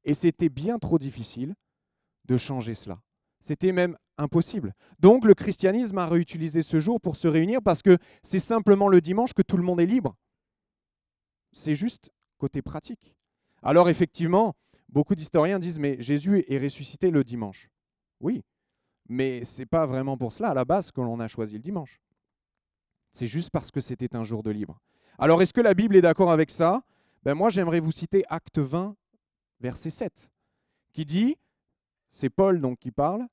Et 0.05 0.13
c'était 0.13 0.49
bien 0.49 0.79
trop 0.79 0.97
difficile 0.97 1.53
de 2.25 2.37
changer 2.37 2.75
cela. 2.75 3.01
C'était 3.41 3.73
même 3.73 3.97
impossible. 4.17 4.73
Donc 4.99 5.25
le 5.25 5.33
christianisme 5.33 5.97
a 5.97 6.07
réutilisé 6.07 6.61
ce 6.61 6.79
jour 6.79 7.01
pour 7.01 7.17
se 7.17 7.27
réunir 7.27 7.61
parce 7.61 7.81
que 7.81 7.97
c'est 8.23 8.39
simplement 8.39 8.87
le 8.87 9.01
dimanche 9.01 9.33
que 9.33 9.41
tout 9.41 9.57
le 9.57 9.63
monde 9.63 9.81
est 9.81 9.85
libre. 9.85 10.15
C'est 11.51 11.75
juste 11.75 12.09
côté 12.37 12.61
pratique. 12.61 13.15
Alors 13.61 13.89
effectivement, 13.89 14.55
beaucoup 14.89 15.15
d'historiens 15.15 15.59
disent 15.59 15.79
mais 15.79 16.01
Jésus 16.01 16.43
est 16.47 16.57
ressuscité 16.57 17.11
le 17.11 17.23
dimanche. 17.23 17.69
Oui, 18.19 18.43
mais 19.07 19.45
c'est 19.45 19.65
pas 19.65 19.85
vraiment 19.85 20.17
pour 20.17 20.31
cela 20.31 20.49
à 20.49 20.53
la 20.53 20.65
base 20.65 20.91
que 20.91 21.01
l'on 21.01 21.19
a 21.19 21.27
choisi 21.27 21.53
le 21.53 21.61
dimanche. 21.61 21.99
C'est 23.13 23.27
juste 23.27 23.49
parce 23.49 23.71
que 23.71 23.81
c'était 23.81 24.15
un 24.15 24.23
jour 24.23 24.43
de 24.43 24.51
libre. 24.51 24.79
Alors 25.17 25.41
est-ce 25.41 25.53
que 25.53 25.61
la 25.61 25.73
Bible 25.73 25.95
est 25.95 26.01
d'accord 26.01 26.31
avec 26.31 26.51
ça? 26.51 26.83
Ben 27.23 27.33
Moi 27.33 27.49
j'aimerais 27.49 27.79
vous 27.79 27.91
citer 27.91 28.23
Acte 28.29 28.59
20, 28.59 28.95
verset 29.59 29.89
7, 29.89 30.29
qui 30.93 31.05
dit, 31.05 31.37
c'est 32.11 32.29
Paul 32.29 32.61
donc 32.61 32.79
qui 32.79 32.91
parle, 32.91 33.27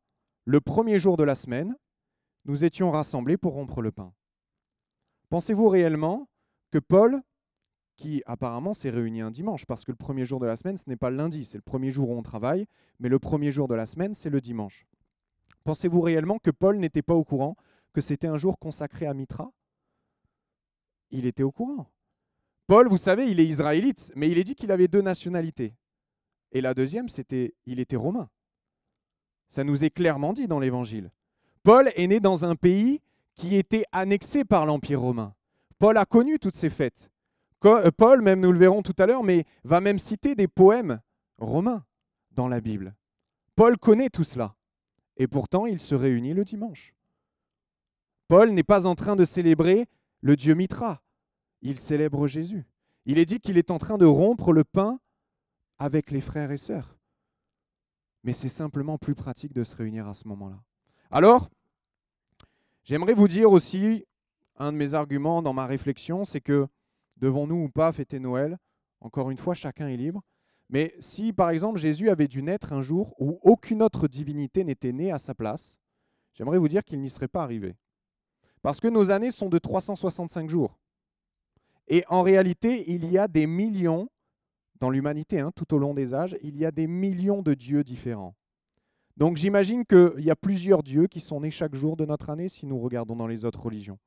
le 0.44 0.60
premier 0.60 0.98
jour 0.98 1.16
de 1.16 1.24
la 1.24 1.34
semaine, 1.34 1.76
nous 2.44 2.64
étions 2.64 2.90
rassemblés 2.90 3.36
pour 3.36 3.54
rompre 3.54 3.82
le 3.82 3.92
pain. 3.92 4.12
Pensez-vous 5.28 5.68
réellement 5.68 6.28
que 6.70 6.78
Paul, 6.78 7.20
qui 7.96 8.22
apparemment 8.26 8.74
s'est 8.74 8.90
réuni 8.90 9.20
un 9.20 9.30
dimanche, 9.30 9.64
parce 9.66 9.84
que 9.84 9.90
le 9.90 9.96
premier 9.96 10.24
jour 10.24 10.40
de 10.40 10.46
la 10.46 10.56
semaine, 10.56 10.76
ce 10.76 10.88
n'est 10.88 10.96
pas 10.96 11.10
le 11.10 11.16
lundi, 11.16 11.44
c'est 11.44 11.58
le 11.58 11.62
premier 11.62 11.90
jour 11.90 12.10
où 12.10 12.14
on 12.14 12.22
travaille, 12.22 12.66
mais 13.00 13.08
le 13.08 13.18
premier 13.18 13.50
jour 13.50 13.68
de 13.68 13.74
la 13.74 13.86
semaine, 13.86 14.14
c'est 14.14 14.30
le 14.30 14.40
dimanche. 14.40 14.86
Pensez-vous 15.64 16.00
réellement 16.00 16.38
que 16.38 16.50
Paul 16.50 16.78
n'était 16.78 17.02
pas 17.02 17.14
au 17.14 17.24
courant 17.24 17.56
que 17.92 18.00
c'était 18.00 18.26
un 18.26 18.36
jour 18.36 18.58
consacré 18.58 19.06
à 19.06 19.14
Mitra? 19.14 19.50
Il 21.10 21.26
était 21.26 21.42
au 21.42 21.52
courant. 21.52 21.90
Paul, 22.66 22.88
vous 22.88 22.98
savez, 22.98 23.30
il 23.30 23.40
est 23.40 23.46
israélite, 23.46 24.12
mais 24.14 24.28
il 24.30 24.38
est 24.38 24.44
dit 24.44 24.54
qu'il 24.54 24.72
avait 24.72 24.88
deux 24.88 25.02
nationalités. 25.02 25.74
Et 26.52 26.60
la 26.60 26.74
deuxième, 26.74 27.08
c'était 27.08 27.54
il 27.64 27.80
était 27.80 27.96
romain. 27.96 28.28
Ça 29.48 29.64
nous 29.64 29.84
est 29.84 29.90
clairement 29.90 30.32
dit 30.32 30.48
dans 30.48 30.58
l'Évangile. 30.58 31.10
Paul 31.62 31.90
est 31.96 32.06
né 32.06 32.20
dans 32.20 32.44
un 32.44 32.56
pays 32.56 33.00
qui 33.34 33.56
était 33.56 33.84
annexé 33.92 34.44
par 34.44 34.66
l'Empire 34.66 35.00
romain. 35.00 35.34
Paul 35.78 35.96
a 35.96 36.04
connu 36.04 36.38
toutes 36.38 36.56
ces 36.56 36.70
fêtes. 36.70 37.10
Euh, 37.66 37.90
Paul, 37.90 38.22
même 38.22 38.40
nous 38.40 38.52
le 38.52 38.58
verrons 38.58 38.82
tout 38.82 38.94
à 38.98 39.06
l'heure, 39.06 39.24
mais 39.24 39.44
va 39.64 39.80
même 39.80 39.98
citer 39.98 40.34
des 40.34 40.48
poèmes 40.48 41.00
romains 41.38 41.84
dans 42.30 42.48
la 42.48 42.60
Bible. 42.60 42.94
Paul 43.56 43.76
connaît 43.78 44.10
tout 44.10 44.24
cela. 44.24 44.54
Et 45.16 45.26
pourtant, 45.26 45.66
il 45.66 45.80
se 45.80 45.94
réunit 45.94 46.34
le 46.34 46.44
dimanche. 46.44 46.94
Paul 48.28 48.50
n'est 48.50 48.62
pas 48.62 48.86
en 48.86 48.94
train 48.94 49.16
de 49.16 49.24
célébrer 49.24 49.86
le 50.20 50.36
Dieu 50.36 50.54
Mitra. 50.54 51.02
Il 51.62 51.78
célèbre 51.78 52.26
Jésus. 52.26 52.66
Il 53.06 53.18
est 53.18 53.24
dit 53.24 53.40
qu'il 53.40 53.56
est 53.56 53.70
en 53.70 53.78
train 53.78 53.98
de 53.98 54.04
rompre 54.04 54.52
le 54.52 54.64
pain 54.64 55.00
avec 55.78 56.10
les 56.10 56.20
frères 56.20 56.50
et 56.50 56.58
sœurs. 56.58 56.98
Mais 58.24 58.32
c'est 58.32 58.48
simplement 58.48 58.98
plus 58.98 59.14
pratique 59.14 59.52
de 59.52 59.64
se 59.64 59.76
réunir 59.76 60.08
à 60.08 60.14
ce 60.14 60.26
moment-là. 60.28 60.60
Alors, 61.10 61.48
j'aimerais 62.82 63.14
vous 63.14 63.28
dire 63.28 63.50
aussi, 63.50 64.04
un 64.56 64.72
de 64.72 64.76
mes 64.76 64.94
arguments 64.94 65.42
dans 65.42 65.52
ma 65.52 65.66
réflexion, 65.66 66.24
c'est 66.24 66.40
que 66.40 66.66
devons-nous 67.16 67.64
ou 67.64 67.68
pas 67.68 67.92
fêter 67.92 68.18
Noël? 68.18 68.58
Encore 69.00 69.30
une 69.30 69.38
fois, 69.38 69.54
chacun 69.54 69.88
est 69.88 69.96
libre. 69.96 70.22
Mais 70.68 70.94
si, 70.98 71.32
par 71.32 71.50
exemple, 71.50 71.78
Jésus 71.78 72.10
avait 72.10 72.28
dû 72.28 72.42
naître 72.42 72.72
un 72.72 72.82
jour 72.82 73.14
où 73.18 73.38
aucune 73.42 73.82
autre 73.82 74.08
divinité 74.08 74.64
n'était 74.64 74.92
née 74.92 75.12
à 75.12 75.18
sa 75.18 75.34
place, 75.34 75.78
j'aimerais 76.34 76.58
vous 76.58 76.68
dire 76.68 76.84
qu'il 76.84 77.00
n'y 77.00 77.10
serait 77.10 77.28
pas 77.28 77.42
arrivé. 77.42 77.76
Parce 78.62 78.80
que 78.80 78.88
nos 78.88 79.10
années 79.10 79.30
sont 79.30 79.48
de 79.48 79.58
365 79.58 80.50
jours. 80.50 80.78
Et 81.88 82.04
en 82.08 82.22
réalité, 82.22 82.90
il 82.90 83.08
y 83.10 83.16
a 83.16 83.28
des 83.28 83.46
millions, 83.46 84.08
dans 84.80 84.90
l'humanité, 84.90 85.38
hein, 85.38 85.52
tout 85.54 85.72
au 85.72 85.78
long 85.78 85.94
des 85.94 86.14
âges, 86.14 86.36
il 86.42 86.56
y 86.56 86.64
a 86.64 86.72
des 86.72 86.88
millions 86.88 87.42
de 87.42 87.54
dieux 87.54 87.84
différents. 87.84 88.34
Donc 89.16 89.36
j'imagine 89.36 89.84
qu'il 89.86 90.24
y 90.24 90.30
a 90.30 90.36
plusieurs 90.36 90.82
dieux 90.82 91.06
qui 91.06 91.20
sont 91.20 91.40
nés 91.40 91.50
chaque 91.50 91.74
jour 91.74 91.96
de 91.96 92.04
notre 92.04 92.28
année 92.28 92.48
si 92.48 92.66
nous 92.66 92.78
regardons 92.78 93.16
dans 93.16 93.26
les 93.26 93.44
autres 93.44 93.62
religions. 93.62 93.98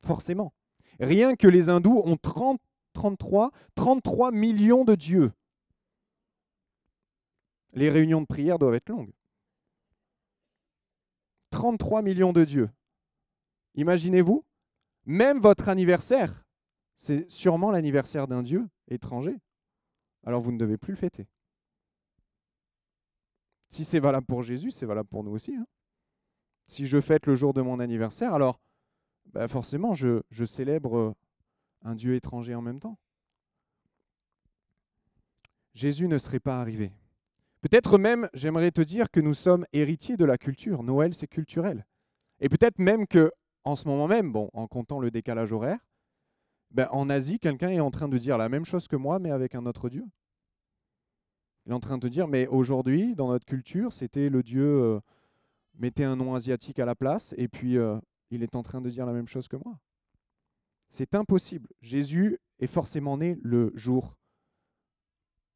Forcément. 0.00 0.52
Rien 1.00 1.36
que 1.36 1.48
les 1.48 1.68
hindous 1.68 2.02
ont 2.04 2.16
30, 2.16 2.60
33, 2.92 3.50
33 3.74 4.32
millions 4.32 4.84
de 4.84 4.94
dieux. 4.94 5.32
Les 7.72 7.90
réunions 7.90 8.20
de 8.20 8.26
prière 8.26 8.58
doivent 8.58 8.74
être 8.74 8.88
longues. 8.88 9.12
33 11.50 12.02
millions 12.02 12.32
de 12.32 12.44
dieux. 12.44 12.70
Imaginez-vous, 13.74 14.44
même 15.06 15.40
votre 15.40 15.68
anniversaire, 15.68 16.44
c'est 16.96 17.28
sûrement 17.28 17.70
l'anniversaire 17.70 18.28
d'un 18.28 18.42
dieu 18.42 18.68
étranger. 18.88 19.36
Alors 20.24 20.40
vous 20.40 20.52
ne 20.52 20.58
devez 20.58 20.78
plus 20.78 20.92
le 20.92 20.98
fêter. 20.98 21.26
Si 23.70 23.84
c'est 23.84 24.00
valable 24.00 24.26
pour 24.26 24.42
Jésus, 24.42 24.70
c'est 24.70 24.86
valable 24.86 25.08
pour 25.08 25.24
nous 25.24 25.32
aussi. 25.32 25.54
Hein. 25.54 25.66
Si 26.66 26.86
je 26.86 27.00
fête 27.00 27.26
le 27.26 27.34
jour 27.34 27.52
de 27.52 27.60
mon 27.60 27.80
anniversaire, 27.80 28.32
alors 28.32 28.60
bah, 29.32 29.48
forcément, 29.48 29.94
je, 29.94 30.22
célèbre 30.44 31.14
un 31.82 31.94
Dieu 31.94 32.14
étranger 32.14 32.54
en 32.54 32.62
même 32.62 32.80
temps. 32.80 32.98
Jésus 35.74 36.06
ne 36.06 36.18
serait 36.18 36.40
pas 36.40 36.60
arrivé. 36.60 36.92
Peut-être 37.60 37.98
même, 37.98 38.28
j'aimerais 38.34 38.70
te 38.70 38.80
dire 38.80 39.10
que 39.10 39.20
nous 39.20 39.34
sommes 39.34 39.66
héritiers 39.72 40.16
de 40.16 40.24
la 40.24 40.38
culture. 40.38 40.82
Noël, 40.82 41.14
c'est 41.14 41.26
culturel. 41.26 41.86
Et 42.40 42.48
peut-être 42.48 42.78
même 42.78 43.06
que, 43.06 43.32
en 43.64 43.74
ce 43.74 43.88
moment 43.88 44.06
même, 44.06 44.30
bon, 44.30 44.50
en 44.52 44.66
comptant 44.66 45.00
le 45.00 45.10
décalage 45.10 45.52
horaire, 45.52 45.78
ben, 46.70 46.88
en 46.90 47.08
Asie, 47.08 47.38
quelqu'un 47.38 47.70
est 47.70 47.80
en 47.80 47.90
train 47.90 48.08
de 48.08 48.18
dire 48.18 48.36
la 48.36 48.48
même 48.48 48.64
chose 48.64 48.88
que 48.88 48.96
moi, 48.96 49.18
mais 49.18 49.30
avec 49.30 49.54
un 49.54 49.64
autre 49.64 49.88
Dieu. 49.88 50.04
Il 51.66 51.72
est 51.72 51.74
en 51.74 51.80
train 51.80 51.98
de 51.98 52.08
dire, 52.08 52.28
mais 52.28 52.46
aujourd'hui, 52.48 53.14
dans 53.14 53.28
notre 53.28 53.46
culture, 53.46 53.92
c'était 53.92 54.28
le 54.28 54.42
Dieu, 54.42 54.64
euh, 54.64 55.00
mettez 55.78 56.04
un 56.04 56.16
nom 56.16 56.34
asiatique 56.34 56.78
à 56.78 56.84
la 56.84 56.94
place, 56.94 57.34
et 57.38 57.48
puis 57.48 57.78
euh, 57.78 57.98
il 58.34 58.42
est 58.42 58.56
en 58.56 58.62
train 58.62 58.80
de 58.80 58.90
dire 58.90 59.06
la 59.06 59.12
même 59.12 59.28
chose 59.28 59.48
que 59.48 59.56
moi. 59.56 59.78
C'est 60.90 61.14
impossible. 61.14 61.68
Jésus 61.80 62.38
est 62.58 62.66
forcément 62.66 63.16
né 63.16 63.38
le 63.42 63.72
jour 63.74 64.16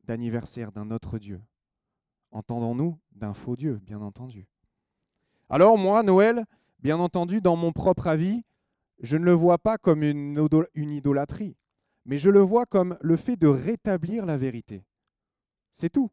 d'anniversaire 0.05 0.73
d'un 0.73 0.91
autre 0.91 1.19
Dieu. 1.19 1.41
Entendons-nous 2.31 2.99
d'un 3.13 3.35
faux 3.35 3.57
Dieu, 3.57 3.81
bien 3.83 4.01
entendu. 4.01 4.49
Alors 5.49 5.79
moi, 5.79 6.03
Noël, 6.03 6.45
bien 6.79 6.99
entendu, 6.99 7.41
dans 7.41 7.57
mon 7.57 7.73
propre 7.73 8.07
avis, 8.07 8.43
je 9.01 9.17
ne 9.17 9.25
le 9.25 9.33
vois 9.33 9.59
pas 9.59 9.79
comme 9.79 10.03
une, 10.03 10.49
une 10.75 10.91
idolâtrie, 10.91 11.57
mais 12.05 12.19
je 12.19 12.31
le 12.31 12.41
vois 12.41 12.67
comme 12.67 12.99
le 13.01 13.17
fait 13.17 13.37
de 13.37 13.47
rétablir 13.47 14.27
la 14.27 14.37
vérité. 14.37 14.85
C'est 15.73 15.91
tout. 15.91 16.11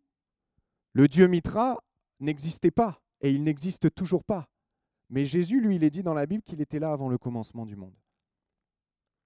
Le 0.93 1.07
Dieu 1.07 1.27
Mitra 1.27 1.83
n'existait 2.19 2.71
pas 2.71 3.01
et 3.21 3.31
il 3.31 3.43
n'existe 3.43 3.93
toujours 3.93 4.23
pas. 4.23 4.49
Mais 5.09 5.25
Jésus, 5.25 5.61
lui, 5.61 5.75
il 5.75 5.83
est 5.83 5.89
dit 5.89 6.03
dans 6.03 6.13
la 6.13 6.25
Bible 6.25 6.43
qu'il 6.43 6.61
était 6.61 6.79
là 6.79 6.91
avant 6.91 7.09
le 7.09 7.17
commencement 7.17 7.65
du 7.65 7.75
monde. 7.75 7.95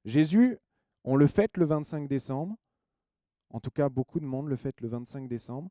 Jésus, 0.05 0.57
on 1.03 1.15
le 1.15 1.27
fête 1.27 1.57
le 1.57 1.65
25 1.65 2.07
décembre. 2.07 2.55
En 3.51 3.59
tout 3.59 3.71
cas, 3.71 3.89
beaucoup 3.89 4.19
de 4.19 4.25
monde 4.25 4.47
le 4.47 4.55
fête 4.55 4.81
le 4.81 4.87
25 4.87 5.27
décembre. 5.27 5.69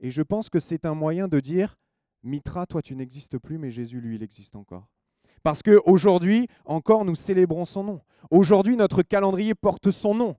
Et 0.00 0.10
je 0.10 0.22
pense 0.22 0.50
que 0.50 0.58
c'est 0.58 0.84
un 0.84 0.94
moyen 0.94 1.28
de 1.28 1.40
dire, 1.40 1.76
Mitra, 2.22 2.66
toi 2.66 2.82
tu 2.82 2.96
n'existes 2.96 3.38
plus, 3.38 3.58
mais 3.58 3.70
Jésus, 3.70 4.00
lui, 4.00 4.16
il 4.16 4.22
existe 4.22 4.56
encore. 4.56 4.88
Parce 5.42 5.62
qu'aujourd'hui, 5.62 6.48
encore, 6.64 7.04
nous 7.04 7.14
célébrons 7.14 7.64
son 7.64 7.84
nom. 7.84 8.00
Aujourd'hui, 8.30 8.76
notre 8.76 9.02
calendrier 9.02 9.54
porte 9.54 9.90
son 9.90 10.14
nom, 10.14 10.36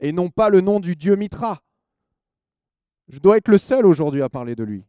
et 0.00 0.12
non 0.12 0.30
pas 0.30 0.48
le 0.48 0.60
nom 0.60 0.80
du 0.80 0.96
Dieu 0.96 1.16
Mitra. 1.16 1.62
Je 3.08 3.18
dois 3.18 3.36
être 3.36 3.48
le 3.48 3.58
seul 3.58 3.86
aujourd'hui 3.86 4.22
à 4.22 4.28
parler 4.28 4.54
de 4.54 4.64
lui, 4.64 4.84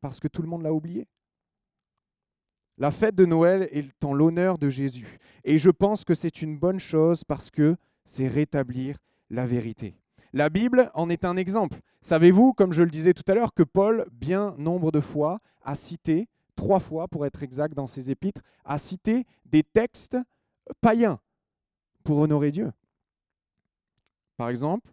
parce 0.00 0.20
que 0.20 0.28
tout 0.28 0.42
le 0.42 0.48
monde 0.48 0.62
l'a 0.62 0.72
oublié. 0.72 1.08
La 2.80 2.90
fête 2.90 3.14
de 3.14 3.26
Noël 3.26 3.68
est 3.72 4.02
en 4.02 4.14
l'honneur 4.14 4.56
de 4.56 4.70
Jésus. 4.70 5.18
Et 5.44 5.58
je 5.58 5.68
pense 5.68 6.02
que 6.02 6.14
c'est 6.14 6.40
une 6.40 6.58
bonne 6.58 6.80
chose 6.80 7.24
parce 7.24 7.50
que 7.50 7.76
c'est 8.06 8.26
rétablir 8.26 8.96
la 9.28 9.46
vérité. 9.46 9.94
La 10.32 10.48
Bible 10.48 10.90
en 10.94 11.10
est 11.10 11.26
un 11.26 11.36
exemple. 11.36 11.80
Savez-vous, 12.00 12.54
comme 12.54 12.72
je 12.72 12.82
le 12.82 12.88
disais 12.88 13.12
tout 13.12 13.30
à 13.30 13.34
l'heure, 13.34 13.52
que 13.52 13.62
Paul, 13.62 14.06
bien 14.10 14.54
nombre 14.56 14.92
de 14.92 15.00
fois, 15.00 15.40
a 15.62 15.74
cité, 15.74 16.26
trois 16.56 16.80
fois 16.80 17.06
pour 17.06 17.26
être 17.26 17.42
exact 17.42 17.74
dans 17.74 17.86
ses 17.86 18.10
épîtres, 18.10 18.40
a 18.64 18.78
cité 18.78 19.26
des 19.44 19.62
textes 19.62 20.16
païens 20.80 21.20
pour 22.02 22.16
honorer 22.16 22.50
Dieu. 22.50 22.72
Par 24.38 24.48
exemple, 24.48 24.90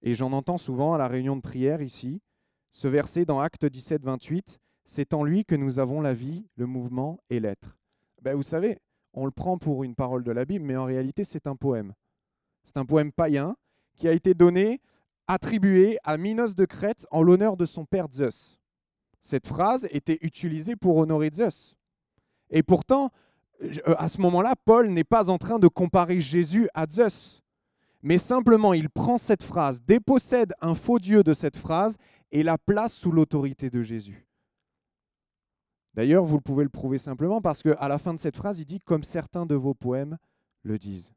et 0.00 0.14
j'en 0.14 0.32
entends 0.32 0.56
souvent 0.56 0.94
à 0.94 0.98
la 0.98 1.06
réunion 1.06 1.36
de 1.36 1.42
prière 1.42 1.82
ici, 1.82 2.22
ce 2.70 2.88
verset 2.88 3.26
dans 3.26 3.40
Acte 3.40 3.66
17, 3.66 4.02
28, 4.04 4.58
c'est 4.86 5.12
en 5.12 5.22
lui 5.22 5.44
que 5.44 5.54
nous 5.54 5.78
avons 5.78 6.00
la 6.00 6.14
vie, 6.14 6.46
le 6.56 6.64
mouvement 6.64 7.20
et 7.28 7.40
l'être. 7.40 7.76
Ben, 8.22 8.34
vous 8.34 8.42
savez, 8.42 8.78
on 9.12 9.26
le 9.26 9.30
prend 9.30 9.58
pour 9.58 9.84
une 9.84 9.94
parole 9.94 10.24
de 10.24 10.32
la 10.32 10.46
Bible, 10.46 10.64
mais 10.64 10.76
en 10.76 10.86
réalité 10.86 11.24
c'est 11.24 11.46
un 11.46 11.56
poème. 11.56 11.92
C'est 12.64 12.78
un 12.78 12.86
poème 12.86 13.12
païen 13.12 13.56
qui 13.94 14.08
a 14.08 14.12
été 14.12 14.32
donné, 14.32 14.80
attribué 15.26 15.98
à 16.04 16.16
Minos 16.16 16.54
de 16.54 16.64
Crète 16.64 17.06
en 17.10 17.22
l'honneur 17.22 17.58
de 17.58 17.66
son 17.66 17.84
père 17.84 18.06
Zeus. 18.10 18.58
Cette 19.20 19.46
phrase 19.46 19.86
était 19.90 20.18
utilisée 20.22 20.76
pour 20.76 20.96
honorer 20.96 21.30
Zeus. 21.30 21.76
Et 22.48 22.62
pourtant, 22.62 23.10
euh, 23.62 23.94
à 23.98 24.08
ce 24.08 24.20
moment-là, 24.22 24.54
Paul 24.64 24.88
n'est 24.88 25.04
pas 25.04 25.28
en 25.28 25.38
train 25.38 25.58
de 25.58 25.68
comparer 25.68 26.20
Jésus 26.20 26.68
à 26.74 26.86
Zeus 26.88 27.42
mais 28.06 28.18
simplement 28.18 28.72
il 28.72 28.88
prend 28.88 29.18
cette 29.18 29.42
phrase, 29.42 29.82
dépossède 29.82 30.52
un 30.60 30.76
faux 30.76 31.00
Dieu 31.00 31.24
de 31.24 31.32
cette 31.32 31.56
phrase 31.56 31.96
et 32.30 32.44
la 32.44 32.56
place 32.56 32.92
sous 32.92 33.10
l'autorité 33.10 33.68
de 33.68 33.82
Jésus. 33.82 34.28
D'ailleurs, 35.96 36.24
vous 36.24 36.40
pouvez 36.40 36.62
le 36.62 36.70
prouver 36.70 36.98
simplement 36.98 37.40
parce 37.40 37.62
qu'à 37.62 37.88
la 37.88 37.98
fin 37.98 38.12
de 38.12 38.18
cette 38.18 38.36
phrase, 38.36 38.58
il 38.58 38.66
dit 38.66 38.80
comme 38.80 39.02
certains 39.02 39.46
de 39.46 39.54
vos 39.54 39.74
poèmes 39.74 40.18
le 40.62 40.78
disent. 40.78 41.12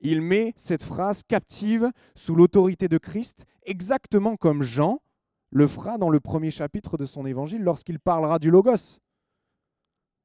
Il 0.00 0.20
met 0.20 0.52
cette 0.56 0.82
phrase 0.82 1.22
captive 1.22 1.90
sous 2.16 2.34
l'autorité 2.34 2.88
de 2.88 2.98
Christ, 2.98 3.44
exactement 3.64 4.36
comme 4.36 4.62
Jean 4.62 5.00
le 5.50 5.66
fera 5.66 5.98
dans 5.98 6.10
le 6.10 6.20
premier 6.20 6.50
chapitre 6.50 6.96
de 6.96 7.04
son 7.04 7.26
évangile 7.26 7.62
lorsqu'il 7.62 7.98
parlera 7.98 8.38
du 8.38 8.50
Logos. 8.50 9.00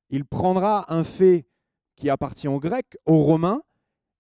Il 0.10 0.26
prendra 0.26 0.91
un 0.93 1.04
fait 1.04 1.48
qui 1.95 2.10
appartient 2.10 2.48
aux 2.48 2.60
Grecs, 2.60 2.98
aux 3.06 3.24
Romains, 3.24 3.62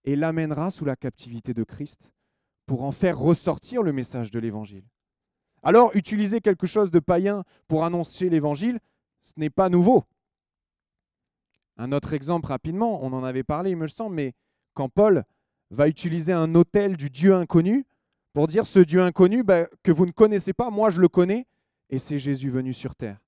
et 0.03 0.15
l'amènera 0.15 0.71
sous 0.71 0.85
la 0.85 0.95
captivité 0.95 1.53
de 1.53 1.63
Christ 1.63 2.11
pour 2.65 2.83
en 2.83 2.91
faire 2.91 3.17
ressortir 3.17 3.83
le 3.83 3.91
message 3.91 4.31
de 4.31 4.39
l'Évangile. 4.39 4.85
Alors, 5.63 5.91
utiliser 5.95 6.41
quelque 6.41 6.67
chose 6.67 6.91
de 6.91 6.99
païen 6.99 7.43
pour 7.67 7.83
annoncer 7.85 8.29
l'Évangile, 8.29 8.79
ce 9.25 9.33
n'est 9.37 9.49
pas 9.49 9.67
nouveau. 9.69 10.05
Un 11.77 11.91
autre 11.91 12.13
exemple 12.13 12.47
rapidement, 12.47 13.03
on 13.03 13.11
en 13.11 13.23
avait 13.23 13.43
parlé, 13.43 13.71
il 13.71 13.75
me 13.77 13.87
semble, 13.87 14.15
mais 14.15 14.33
quand 14.73 14.87
Paul 14.87 15.25
va 15.71 15.89
utiliser 15.89 16.31
un 16.31 16.55
autel 16.55 16.95
du 16.95 17.09
Dieu 17.09 17.35
inconnu 17.35 17.85
pour 18.33 18.47
dire 18.47 18.65
ce 18.65 18.79
Dieu 18.79 19.01
inconnu 19.01 19.43
bah, 19.43 19.65
que 19.83 19.91
vous 19.91 20.05
ne 20.05 20.11
connaissez 20.11 20.53
pas, 20.53 20.69
moi 20.69 20.89
je 20.89 21.01
le 21.01 21.09
connais, 21.09 21.47
et 21.89 21.99
c'est 21.99 22.19
Jésus 22.19 22.49
venu 22.49 22.73
sur 22.73 22.95
terre 22.95 23.19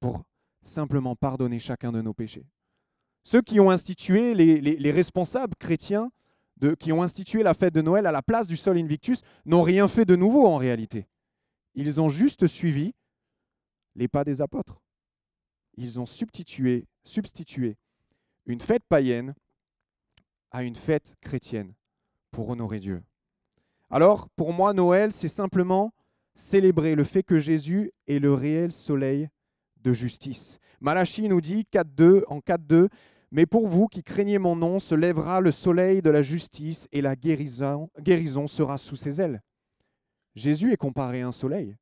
pour 0.00 0.22
simplement 0.62 1.16
pardonner 1.16 1.58
chacun 1.58 1.92
de 1.92 2.00
nos 2.00 2.14
péchés. 2.14 2.46
Ceux 3.24 3.42
qui 3.42 3.60
ont 3.60 3.70
institué, 3.70 4.34
les, 4.34 4.90
responsables 4.90 5.54
chrétiens 5.56 6.10
qui 6.80 6.92
ont 6.92 7.02
institué 7.02 7.42
la 7.42 7.54
fête 7.54 7.74
de 7.74 7.82
Noël 7.82 8.06
à 8.06 8.12
la 8.12 8.22
place 8.22 8.46
du 8.46 8.56
Sol 8.56 8.78
Invictus 8.78 9.22
n'ont 9.44 9.62
rien 9.62 9.86
fait 9.86 10.04
de 10.04 10.16
nouveau 10.16 10.46
en 10.46 10.56
réalité. 10.56 11.06
Ils 11.74 12.00
ont 12.00 12.08
juste 12.08 12.46
suivi 12.46 12.94
les 13.94 14.08
pas 14.08 14.24
des 14.24 14.40
apôtres. 14.40 14.80
Ils 15.80 16.00
ont 16.00 16.06
substitué, 16.06 16.88
substitué 17.04 17.76
une 18.46 18.60
fête 18.60 18.82
païenne 18.88 19.34
à 20.50 20.64
une 20.64 20.74
fête 20.74 21.14
chrétienne 21.20 21.72
pour 22.32 22.48
honorer 22.48 22.80
Dieu. 22.80 23.00
Alors, 23.88 24.28
pour 24.30 24.52
moi, 24.52 24.72
Noël, 24.72 25.12
c'est 25.12 25.28
simplement 25.28 25.92
célébrer 26.34 26.96
le 26.96 27.04
fait 27.04 27.22
que 27.22 27.38
Jésus 27.38 27.92
est 28.08 28.18
le 28.18 28.34
réel 28.34 28.72
soleil 28.72 29.28
de 29.82 29.92
justice. 29.92 30.58
Malachi 30.80 31.28
nous 31.28 31.40
dit 31.40 31.64
4.2, 31.72 32.24
en 32.26 32.40
4.2, 32.40 32.88
mais 33.30 33.46
pour 33.46 33.68
vous 33.68 33.86
qui 33.86 34.02
craignez 34.02 34.38
mon 34.38 34.56
nom, 34.56 34.80
se 34.80 34.96
lèvera 34.96 35.40
le 35.40 35.52
soleil 35.52 36.02
de 36.02 36.10
la 36.10 36.22
justice 36.22 36.88
et 36.90 37.02
la 37.02 37.14
guérison, 37.14 37.88
guérison 38.00 38.48
sera 38.48 38.78
sous 38.78 38.96
ses 38.96 39.20
ailes. 39.20 39.42
Jésus 40.34 40.72
est 40.72 40.76
comparé 40.76 41.22
à 41.22 41.28
un 41.28 41.32
soleil. 41.32 41.76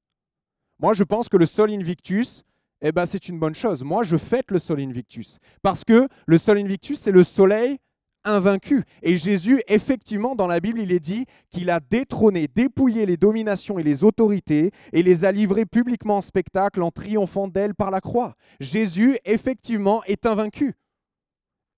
Moi, 0.78 0.92
je 0.92 1.04
pense 1.04 1.30
que 1.30 1.38
le 1.38 1.46
sol 1.46 1.70
invictus, 1.70 2.44
eh 2.82 2.92
ben, 2.92 3.06
c'est 3.06 3.28
une 3.28 3.38
bonne 3.38 3.54
chose. 3.54 3.82
Moi, 3.82 4.04
je 4.04 4.16
fête 4.16 4.50
le 4.50 4.58
sol 4.58 4.80
invictus. 4.80 5.38
Parce 5.62 5.84
que 5.84 6.08
le 6.26 6.38
sol 6.38 6.58
invictus, 6.58 6.98
c'est 6.98 7.10
le 7.10 7.24
soleil 7.24 7.78
invaincu. 8.24 8.82
Et 9.02 9.16
Jésus, 9.18 9.62
effectivement, 9.68 10.34
dans 10.34 10.46
la 10.46 10.60
Bible, 10.60 10.80
il 10.80 10.92
est 10.92 11.00
dit 11.00 11.26
qu'il 11.50 11.70
a 11.70 11.80
détrôné, 11.80 12.48
dépouillé 12.48 13.06
les 13.06 13.16
dominations 13.16 13.78
et 13.78 13.82
les 13.82 14.04
autorités 14.04 14.72
et 14.92 15.02
les 15.02 15.24
a 15.24 15.32
livrées 15.32 15.66
publiquement 15.66 16.18
en 16.18 16.20
spectacle 16.20 16.82
en 16.82 16.90
triomphant 16.90 17.48
d'elles 17.48 17.74
par 17.74 17.90
la 17.90 18.00
croix. 18.00 18.34
Jésus, 18.60 19.18
effectivement, 19.24 20.02
est 20.04 20.26
invaincu 20.26 20.74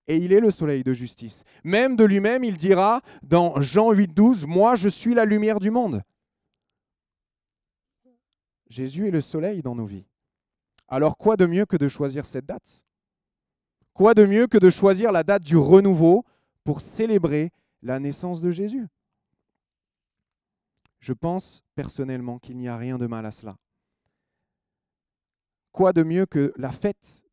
et 0.09 0.17
il 0.17 0.33
est 0.33 0.39
le 0.39 0.51
soleil 0.51 0.83
de 0.83 0.91
justice. 0.91 1.43
Même 1.63 1.95
de 1.95 2.03
lui-même, 2.03 2.43
il 2.43 2.57
dira 2.57 3.01
dans 3.21 3.61
Jean 3.61 3.91
8, 3.91 4.11
12, 4.13 4.47
Moi 4.47 4.75
je 4.75 4.89
suis 4.89 5.13
la 5.13 5.23
lumière 5.23 5.59
du 5.59 5.69
monde. 5.69 6.01
Jésus 8.69 9.07
est 9.07 9.11
le 9.11 9.21
soleil 9.21 9.61
dans 9.61 9.75
nos 9.75 9.85
vies. 9.85 10.08
Alors 10.89 11.17
quoi 11.17 11.37
de 11.37 11.45
mieux 11.45 11.65
que 11.65 11.77
de 11.77 11.87
choisir 11.87 12.25
cette 12.25 12.45
date? 12.45 12.83
Quoi 13.93 14.13
de 14.13 14.25
mieux 14.25 14.47
que 14.47 14.57
de 14.57 14.69
choisir 14.69 15.11
la 15.11 15.23
date 15.23 15.43
du 15.43 15.55
renouveau 15.55 16.25
pour 16.63 16.81
célébrer 16.81 17.51
la 17.83 17.99
naissance 17.99 18.41
de 18.41 18.49
Jésus? 18.49 18.87
Je 20.99 21.13
pense 21.13 21.63
personnellement 21.75 22.39
qu'il 22.39 22.57
n'y 22.57 22.67
a 22.67 22.75
rien 22.75 22.97
de 22.97 23.05
mal 23.05 23.25
à 23.25 23.31
cela. 23.31 23.55
Quoi 25.71 25.93
de 25.93 26.03
mieux 26.03 26.25
que 26.25 26.51
la 26.57 26.71
fête 26.71 27.23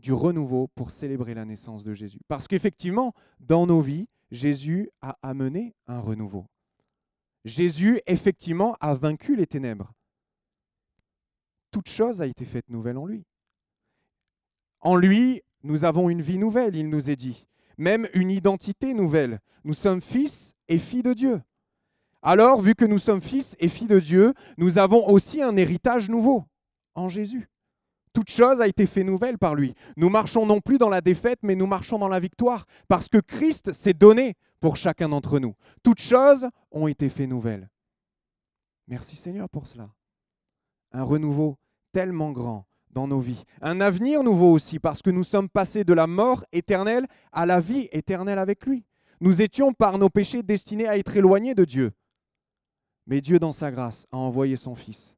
du 0.00 0.12
renouveau 0.12 0.68
pour 0.74 0.90
célébrer 0.90 1.34
la 1.34 1.44
naissance 1.44 1.84
de 1.84 1.92
Jésus? 1.92 2.20
Parce 2.28 2.48
qu'effectivement, 2.48 3.12
dans 3.40 3.66
nos 3.66 3.80
vies, 3.80 4.08
Jésus 4.30 4.90
a 5.02 5.18
amené 5.22 5.74
un 5.86 6.00
renouveau. 6.00 6.46
Jésus, 7.44 8.00
effectivement, 8.06 8.74
a 8.80 8.94
vaincu 8.94 9.36
les 9.36 9.46
ténèbres. 9.46 9.92
Toute 11.72 11.88
chose 11.88 12.22
a 12.22 12.26
été 12.26 12.44
faite 12.44 12.68
nouvelle 12.68 12.98
en 12.98 13.06
lui. 13.06 13.24
En 14.80 14.94
lui, 14.94 15.42
nous 15.64 15.84
avons 15.84 16.10
une 16.10 16.22
vie 16.22 16.38
nouvelle, 16.38 16.76
il 16.76 16.88
nous 16.88 17.10
est 17.10 17.16
dit, 17.16 17.48
même 17.78 18.08
une 18.14 18.30
identité 18.30 18.94
nouvelle. 18.94 19.40
Nous 19.64 19.74
sommes 19.74 20.02
fils 20.02 20.54
et 20.68 20.78
filles 20.78 21.02
de 21.02 21.14
Dieu. 21.14 21.42
Alors, 22.20 22.60
vu 22.60 22.74
que 22.74 22.84
nous 22.84 22.98
sommes 22.98 23.22
fils 23.22 23.56
et 23.58 23.68
filles 23.68 23.88
de 23.88 24.00
Dieu, 24.00 24.34
nous 24.56 24.78
avons 24.78 25.08
aussi 25.08 25.42
un 25.42 25.56
héritage 25.56 26.08
nouveau 26.08 26.44
en 26.94 27.08
Jésus. 27.08 27.48
Toute 28.12 28.30
chose 28.30 28.60
a 28.60 28.68
été 28.68 28.86
faite 28.86 29.06
nouvelle 29.06 29.38
par 29.38 29.54
lui. 29.54 29.74
Nous 29.96 30.10
marchons 30.10 30.44
non 30.44 30.60
plus 30.60 30.78
dans 30.78 30.90
la 30.90 31.00
défaite, 31.00 31.38
mais 31.42 31.54
nous 31.54 31.66
marchons 31.66 31.98
dans 31.98 32.08
la 32.08 32.20
victoire, 32.20 32.66
parce 32.86 33.08
que 33.08 33.18
Christ 33.18 33.72
s'est 33.72 33.94
donné 33.94 34.34
pour 34.60 34.76
chacun 34.76 35.08
d'entre 35.08 35.38
nous. 35.38 35.54
Toutes 35.82 36.00
choses 36.00 36.48
ont 36.70 36.86
été 36.86 37.08
faites 37.08 37.28
nouvelles. 37.28 37.70
Merci 38.88 39.16
Seigneur 39.16 39.48
pour 39.48 39.66
cela. 39.66 39.88
Un 40.92 41.04
renouveau 41.04 41.56
tellement 41.92 42.32
grand 42.32 42.66
dans 42.90 43.06
nos 43.06 43.20
vies. 43.20 43.44
Un 43.60 43.80
avenir 43.80 44.22
nouveau 44.22 44.52
aussi, 44.52 44.78
parce 44.78 45.02
que 45.02 45.10
nous 45.10 45.24
sommes 45.24 45.48
passés 45.48 45.84
de 45.84 45.92
la 45.92 46.06
mort 46.06 46.44
éternelle 46.52 47.06
à 47.32 47.46
la 47.46 47.60
vie 47.60 47.88
éternelle 47.92 48.38
avec 48.38 48.66
lui. 48.66 48.84
Nous 49.20 49.40
étions 49.40 49.72
par 49.72 49.98
nos 49.98 50.10
péchés 50.10 50.42
destinés 50.42 50.88
à 50.88 50.98
être 50.98 51.16
éloignés 51.16 51.54
de 51.54 51.64
Dieu. 51.64 51.92
Mais 53.06 53.20
Dieu, 53.20 53.38
dans 53.38 53.52
sa 53.52 53.70
grâce, 53.70 54.06
a 54.12 54.16
envoyé 54.16 54.56
son 54.56 54.74
Fils 54.74 55.14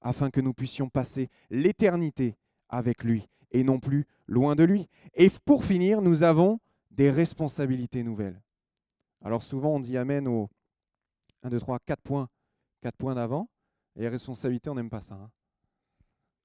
afin 0.00 0.30
que 0.30 0.40
nous 0.40 0.54
puissions 0.54 0.88
passer 0.88 1.28
l'éternité 1.50 2.36
avec 2.68 3.02
lui 3.02 3.28
et 3.50 3.64
non 3.64 3.80
plus 3.80 4.06
loin 4.26 4.54
de 4.54 4.62
lui. 4.62 4.88
Et 5.14 5.30
pour 5.44 5.64
finir, 5.64 6.00
nous 6.00 6.22
avons 6.22 6.60
des 6.90 7.10
responsabilités 7.10 8.02
nouvelles. 8.02 8.40
Alors 9.24 9.42
souvent 9.42 9.74
on 9.74 9.80
dit 9.80 9.96
Amen 9.96 10.28
aux 10.28 10.48
1, 11.42 11.50
2, 11.50 11.58
3, 11.58 11.78
4 11.84 12.02
points, 12.02 12.28
4 12.82 12.96
points 12.96 13.14
d'avant. 13.14 13.48
Et 13.96 14.00
les 14.02 14.08
responsabilités, 14.08 14.68
on 14.70 14.74
n'aime 14.74 14.90
pas 14.90 15.00
ça. 15.00 15.14
Hein. 15.14 15.30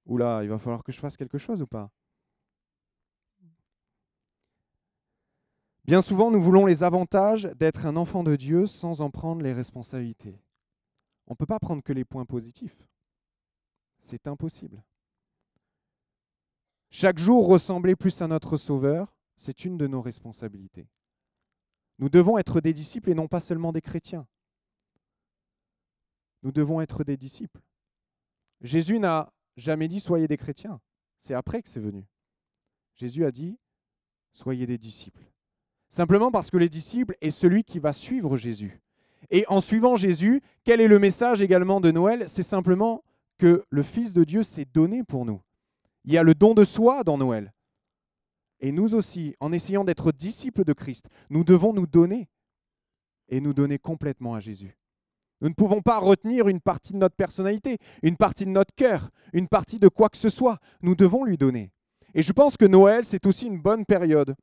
Oula, 0.06 0.44
il 0.44 0.50
va 0.50 0.58
falloir 0.58 0.84
que 0.84 0.92
je 0.92 1.00
fasse 1.00 1.18
quelque 1.18 1.38
chose 1.38 1.62
ou 1.62 1.68
pas? 1.68 1.92
Bien 5.84 6.02
souvent, 6.02 6.32
nous 6.32 6.42
voulons 6.42 6.66
les 6.66 6.84
avantages 6.84 7.44
d'être 7.56 7.86
un 7.86 7.96
enfant 7.96 8.24
de 8.24 8.36
Dieu 8.36 8.68
sans 8.68 9.02
en 9.02 9.10
prendre 9.10 9.42
les 9.42 9.54
responsabilités. 9.54 10.40
On 11.28 11.34
ne 11.34 11.36
peut 11.38 11.46
pas 11.46 11.60
prendre 11.60 11.82
que 11.82 11.94
les 11.94 12.06
points 12.06 12.26
positifs. 12.26 12.88
C'est 14.00 14.28
impossible. 14.28 14.84
Chaque 16.90 17.20
jour, 17.20 17.48
ressembler 17.48 17.96
plus 17.96 18.22
à 18.22 18.28
notre 18.28 18.58
Sauveur, 18.58 19.16
c'est 19.38 19.66
une 19.66 19.78
de 19.78 19.88
nos 19.88 20.02
responsabilités. 20.02 20.88
Nous 22.00 22.10
devons 22.10 22.38
être 22.38 22.62
des 22.62 22.74
disciples 22.74 23.10
et 23.10 23.16
non 23.16 23.28
pas 23.28 23.42
seulement 23.42 23.72
des 23.72 23.82
chrétiens. 23.82 24.28
Nous 26.44 26.52
devons 26.52 26.82
être 26.82 27.04
des 27.04 27.18
disciples. 27.18 27.62
Jésus 28.62 29.00
n'a 29.00 29.32
jamais 29.56 29.88
dit 29.88 30.00
soyez 30.00 30.28
des 30.28 30.38
chrétiens. 30.38 30.80
C'est 31.20 31.34
après 31.34 31.62
que 31.62 31.70
c'est 31.70 31.80
venu. 31.80 32.06
Jésus 32.96 33.26
a 33.26 33.32
dit 33.32 33.58
soyez 34.34 34.66
des 34.66 34.78
disciples. 34.78 35.24
Simplement 35.90 36.32
parce 36.32 36.50
que 36.50 36.58
les 36.58 36.70
disciples 36.70 37.18
est 37.22 37.32
celui 37.32 37.64
qui 37.64 37.80
va 37.80 37.94
suivre 37.94 38.38
Jésus. 38.38 38.82
Et 39.30 39.46
en 39.48 39.62
suivant 39.62 39.96
Jésus, 39.96 40.42
quel 40.64 40.82
est 40.82 40.88
le 40.88 41.00
message 41.00 41.42
également 41.42 41.82
de 41.82 41.92
Noël? 41.92 42.26
C'est 42.28 42.44
simplement 42.44 43.04
que 43.38 43.66
le 43.70 43.84
Fils 43.84 44.14
de 44.14 44.24
Dieu 44.24 44.44
s'est 44.44 44.66
donné 44.66 45.04
pour 45.04 45.26
nous. 45.26 45.42
Il 46.06 46.14
y 46.14 46.18
a 46.18 46.24
le 46.24 46.34
don 46.34 46.54
de 46.54 46.64
soi 46.64 47.04
dans 47.04 47.18
Noël. 47.18 47.54
Et 48.60 48.72
nous 48.72 48.94
aussi, 48.94 49.36
en 49.40 49.52
essayant 49.52 49.84
d'être 49.84 50.12
disciples 50.12 50.64
de 50.64 50.74
Christ, 50.74 51.08
nous 51.30 51.44
devons 51.44 51.74
nous 51.74 51.88
donner 51.88 52.30
et 53.28 53.42
nous 53.42 53.54
donner 53.54 53.80
complètement 53.80 54.36
à 54.36 54.40
Jésus. 54.40 54.78
Nous 55.42 55.50
ne 55.50 55.54
pouvons 55.54 55.82
pas 55.82 56.00
retenir 56.00 56.48
une 56.48 56.62
partie 56.62 56.94
de 56.94 56.98
notre 56.98 57.16
personnalité, 57.16 57.78
une 58.04 58.16
partie 58.16 58.46
de 58.46 58.52
notre 58.52 58.74
cœur, 58.76 59.10
une 59.34 59.48
partie 59.48 59.80
de 59.80 59.88
quoi 59.88 60.10
que 60.10 60.18
ce 60.18 60.30
soit. 60.30 60.60
Nous 60.82 60.96
devons 60.96 61.24
lui 61.24 61.38
donner. 61.38 61.72
Et 62.14 62.22
je 62.22 62.32
pense 62.32 62.58
que 62.58 62.66
Noël, 62.66 63.04
c'est 63.04 63.26
aussi 63.26 63.48
une 63.48 63.62
bonne 63.62 63.86
période 63.86 64.36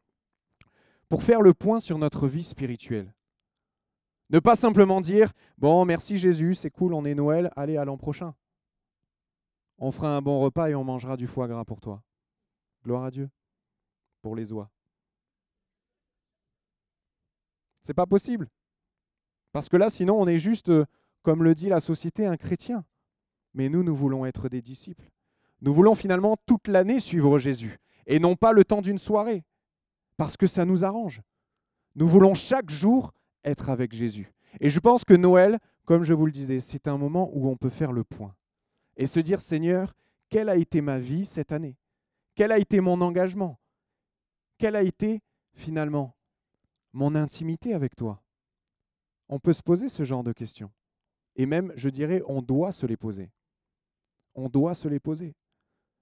pour 1.08 1.22
faire 1.22 1.40
le 1.40 1.54
point 1.54 1.80
sur 1.80 1.98
notre 1.98 2.26
vie 2.26 2.44
spirituelle. 2.44 3.14
Ne 4.30 4.40
pas 4.40 4.56
simplement 4.56 5.00
dire, 5.00 5.32
bon, 5.56 5.84
merci 5.84 6.18
Jésus, 6.18 6.54
c'est 6.54 6.70
cool, 6.70 6.92
on 6.92 7.04
est 7.04 7.14
Noël, 7.14 7.50
allez, 7.56 7.76
à 7.76 7.84
l'an 7.84 7.96
prochain 7.96 8.34
on 9.78 9.92
fera 9.92 10.16
un 10.16 10.22
bon 10.22 10.40
repas 10.40 10.68
et 10.68 10.74
on 10.74 10.84
mangera 10.84 11.16
du 11.16 11.26
foie 11.26 11.48
gras 11.48 11.64
pour 11.64 11.80
toi. 11.80 12.02
Gloire 12.84 13.04
à 13.04 13.10
Dieu 13.10 13.30
pour 14.22 14.34
les 14.34 14.52
oies. 14.52 14.70
C'est 17.82 17.94
pas 17.94 18.06
possible. 18.06 18.48
Parce 19.52 19.68
que 19.68 19.76
là, 19.76 19.90
sinon, 19.90 20.20
on 20.20 20.26
est 20.26 20.38
juste, 20.38 20.68
euh, 20.68 20.84
comme 21.22 21.42
le 21.42 21.54
dit 21.54 21.68
la 21.68 21.80
société, 21.80 22.26
un 22.26 22.36
chrétien. 22.36 22.84
Mais 23.54 23.68
nous, 23.68 23.82
nous 23.82 23.94
voulons 23.94 24.26
être 24.26 24.48
des 24.48 24.62
disciples. 24.62 25.10
Nous 25.60 25.74
voulons 25.74 25.94
finalement 25.94 26.36
toute 26.46 26.68
l'année 26.68 27.00
suivre 27.00 27.38
Jésus 27.38 27.78
et 28.06 28.18
non 28.18 28.36
pas 28.36 28.52
le 28.52 28.64
temps 28.64 28.80
d'une 28.80 28.98
soirée, 28.98 29.44
parce 30.16 30.36
que 30.36 30.46
ça 30.46 30.64
nous 30.64 30.84
arrange. 30.84 31.20
Nous 31.94 32.08
voulons 32.08 32.34
chaque 32.34 32.70
jour 32.70 33.12
être 33.44 33.70
avec 33.70 33.92
Jésus. 33.92 34.32
Et 34.60 34.70
je 34.70 34.80
pense 34.80 35.04
que 35.04 35.14
Noël, 35.14 35.58
comme 35.84 36.04
je 36.04 36.14
vous 36.14 36.26
le 36.26 36.32
disais, 36.32 36.60
c'est 36.60 36.88
un 36.88 36.96
moment 36.96 37.30
où 37.32 37.48
on 37.48 37.56
peut 37.56 37.70
faire 37.70 37.92
le 37.92 38.04
point 38.04 38.34
et 38.96 39.06
se 39.06 39.20
dire, 39.20 39.40
Seigneur, 39.40 39.94
quelle 40.28 40.48
a 40.48 40.56
été 40.56 40.80
ma 40.80 40.98
vie 40.98 41.26
cette 41.26 41.52
année? 41.52 41.76
Quel 42.34 42.52
a 42.52 42.58
été 42.58 42.80
mon 42.80 43.00
engagement? 43.00 43.58
Quelle 44.58 44.76
a 44.76 44.82
été 44.82 45.22
finalement 45.54 46.16
mon 46.92 47.14
intimité 47.14 47.74
avec 47.74 47.94
toi? 47.94 48.22
On 49.28 49.38
peut 49.38 49.52
se 49.52 49.62
poser 49.62 49.88
ce 49.88 50.04
genre 50.04 50.24
de 50.24 50.32
questions. 50.32 50.70
Et 51.36 51.46
même, 51.46 51.72
je 51.76 51.88
dirais, 51.88 52.22
on 52.26 52.42
doit 52.42 52.72
se 52.72 52.86
les 52.86 52.96
poser. 52.96 53.30
On 54.34 54.48
doit 54.48 54.74
se 54.74 54.88
les 54.88 55.00
poser. 55.00 55.34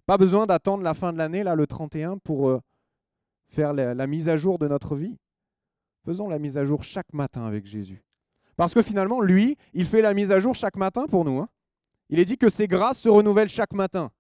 Pas 0.07 0.19
besoin 0.19 0.47
d'attendre 0.47 0.83
la 0.83 0.95
fin 0.95 1.13
de 1.13 1.19
l'année, 1.19 1.43
là, 1.43 1.55
le 1.55 1.67
31, 1.67 2.19
pour 2.19 2.49
euh, 2.49 2.61
faire 3.49 3.73
la, 3.73 4.07
mise 4.07 4.29
à 4.29 4.37
jour 4.37 4.59
de 4.59 4.69
notre 4.69 4.97
vie. 4.97 5.19
Faisons 6.05 6.29
la 6.29 6.39
mise 6.39 6.57
à 6.57 6.65
jour 6.65 6.85
chaque 6.85 7.13
matin 7.13 7.45
avec 7.45 7.67
Jésus. 7.67 8.03
Parce 8.57 8.73
que 8.73 8.83
finalement, 8.83 9.21
lui, 9.21 9.57
il 9.75 9.87
fait 9.87 10.01
la 10.01 10.15
mise 10.15 10.31
à 10.31 10.41
jour 10.41 10.55
chaque 10.55 10.77
matin 10.77 11.07
pour 11.07 11.25
nous. 11.25 11.39
Hein. 11.39 11.49
Il 12.09 12.21
est 12.21 12.25
dit 12.25 12.39
que 12.39 12.49
ses 12.49 12.69
grâces 12.69 13.01
se 13.01 13.09
renouvellent 13.09 13.49
chaque 13.49 13.73
matin. 13.73 14.13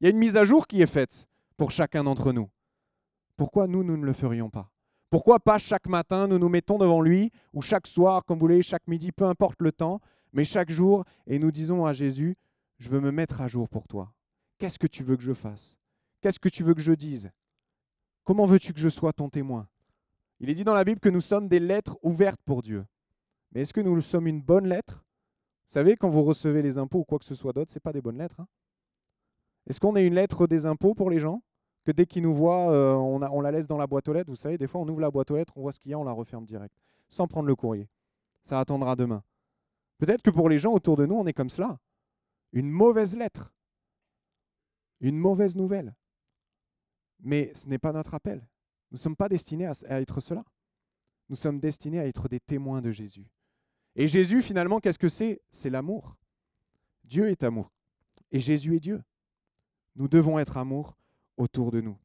Il 0.00 0.04
y 0.04 0.06
a 0.06 0.10
une 0.10 0.18
mise 0.18 0.36
à 0.36 0.44
jour 0.44 0.66
qui 0.66 0.80
est 0.80 0.86
faite 0.86 1.26
pour 1.56 1.70
chacun 1.70 2.04
d'entre 2.04 2.32
nous. 2.32 2.48
Pourquoi 3.36 3.66
nous, 3.66 3.82
nous 3.82 3.96
ne 3.96 4.06
le 4.06 4.12
ferions 4.12 4.50
pas? 4.50 4.70
Pourquoi 5.14 5.38
pas 5.38 5.60
chaque 5.60 5.86
matin, 5.86 6.26
nous 6.26 6.40
nous 6.40 6.48
mettons 6.48 6.76
devant 6.76 7.00
lui, 7.00 7.30
ou 7.52 7.62
chaque 7.62 7.86
soir, 7.86 8.24
comme 8.24 8.36
vous 8.36 8.46
voulez, 8.46 8.62
chaque 8.62 8.88
midi, 8.88 9.12
peu 9.12 9.24
importe 9.26 9.62
le 9.62 9.70
temps, 9.70 10.00
mais 10.32 10.42
chaque 10.42 10.72
jour, 10.72 11.04
et 11.28 11.38
nous 11.38 11.52
disons 11.52 11.86
à 11.86 11.92
Jésus, 11.92 12.36
je 12.78 12.88
veux 12.88 12.98
me 12.98 13.12
mettre 13.12 13.40
à 13.40 13.46
jour 13.46 13.68
pour 13.68 13.86
toi. 13.86 14.12
Qu'est-ce 14.58 14.76
que 14.76 14.88
tu 14.88 15.04
veux 15.04 15.16
que 15.16 15.22
je 15.22 15.32
fasse? 15.32 15.76
Qu'est-ce 16.20 16.40
que 16.40 16.48
tu 16.48 16.64
veux 16.64 16.74
que 16.74 16.80
je 16.80 16.94
dise? 16.94 17.30
Comment 18.24 18.44
veux-tu 18.44 18.72
que 18.72 18.80
je 18.80 18.88
sois 18.88 19.12
ton 19.12 19.30
témoin? 19.30 19.68
Il 20.40 20.50
est 20.50 20.54
dit 20.54 20.64
dans 20.64 20.74
la 20.74 20.82
Bible 20.82 20.98
que 20.98 21.10
nous 21.10 21.20
sommes 21.20 21.46
des 21.46 21.60
lettres 21.60 21.96
ouvertes 22.02 22.40
pour 22.44 22.62
Dieu. 22.62 22.84
Mais 23.52 23.60
est-ce 23.60 23.72
que 23.72 23.80
nous 23.80 24.00
sommes 24.00 24.26
une 24.26 24.42
bonne 24.42 24.66
lettre? 24.66 25.04
Vous 25.68 25.74
savez, 25.74 25.94
quand 25.94 26.08
vous 26.08 26.24
recevez 26.24 26.60
les 26.60 26.76
impôts 26.76 26.98
ou 26.98 27.04
quoi 27.04 27.20
que 27.20 27.24
ce 27.24 27.36
soit 27.36 27.52
d'autre, 27.52 27.70
ce 27.70 27.76
n'est 27.76 27.82
pas 27.82 27.92
des 27.92 28.02
bonnes 28.02 28.18
lettres. 28.18 28.40
Hein. 28.40 28.48
Est-ce 29.68 29.78
qu'on 29.78 29.94
est 29.94 30.08
une 30.08 30.14
lettre 30.14 30.48
des 30.48 30.66
impôts 30.66 30.94
pour 30.94 31.08
les 31.08 31.20
gens? 31.20 31.40
Que 31.84 31.92
dès 31.92 32.06
qu'ils 32.06 32.22
nous 32.22 32.34
voient, 32.34 32.70
euh, 32.70 32.94
on, 32.94 33.22
on, 33.22 33.40
la 33.40 33.50
laisse 33.50 33.66
dans 33.66 33.76
la 33.76 33.86
boîte 33.86 34.08
aux 34.08 34.12
lettres 34.12 34.30
Vous 34.30 34.36
savez, 34.36 34.56
des 34.56 34.66
fois, 34.66 34.80
on 34.80 34.88
ouvre 34.88 35.00
la 35.00 35.10
boîte 35.10 35.30
aux 35.30 35.36
lettres, 35.36 35.52
on 35.56 35.62
voit 35.62 35.72
ce 35.72 35.80
qu'il 35.80 35.90
y 35.90 35.94
a, 35.94 35.98
on 35.98 36.04
la 36.04 36.12
referme 36.12 36.46
direct, 36.46 36.74
sans 37.08 37.26
prendre 37.26 37.46
le 37.46 37.54
courrier. 37.54 37.88
Ça 38.42 38.58
attendra 38.58 38.96
demain. 38.96 39.22
Peut-être 39.98 40.22
que 40.22 40.30
pour 40.30 40.48
les 40.48 40.58
gens 40.58 40.72
autour 40.72 40.96
de 40.96 41.06
nous, 41.06 41.14
on 41.14 41.26
est 41.26 41.32
comme 41.32 41.50
cela. 41.50 41.78
Une 42.52 42.70
mauvaise 42.70 43.16
lettre. 43.16 43.52
Une 45.00 45.18
mauvaise 45.18 45.56
nouvelle. 45.56 45.94
Mais 47.20 47.52
ce 47.54 47.68
n'est 47.68 47.78
pas 47.78 47.92
notre 47.92 48.14
appel. 48.14 48.38
Nous 48.90 48.96
ne 48.96 49.00
sommes 49.00 49.16
pas 49.16 49.28
destinés 49.28 49.66
à 49.66 50.00
être 50.00 50.20
cela. 50.20 50.44
Nous 51.28 51.36
sommes 51.36 51.58
destinés 51.58 52.00
à 52.00 52.06
être 52.06 52.28
des 52.28 52.40
témoins 52.40 52.82
de 52.82 52.90
Jésus. 52.90 53.26
Et 53.96 54.06
Jésus, 54.06 54.42
finalement, 54.42 54.80
qu'est-ce 54.80 54.98
que 54.98 55.08
c'est? 55.08 55.40
C'est 55.50 55.70
l'amour. 55.70 56.16
Dieu 57.04 57.28
est 57.28 57.42
amour. 57.42 57.70
Et 58.30 58.40
Jésus 58.40 58.76
est 58.76 58.80
Dieu. 58.80 59.02
Nous 59.96 60.08
devons 60.08 60.38
être 60.38 60.56
amour 60.56 60.96
autour 61.36 61.70
de 61.70 61.80
nous. 61.80 61.96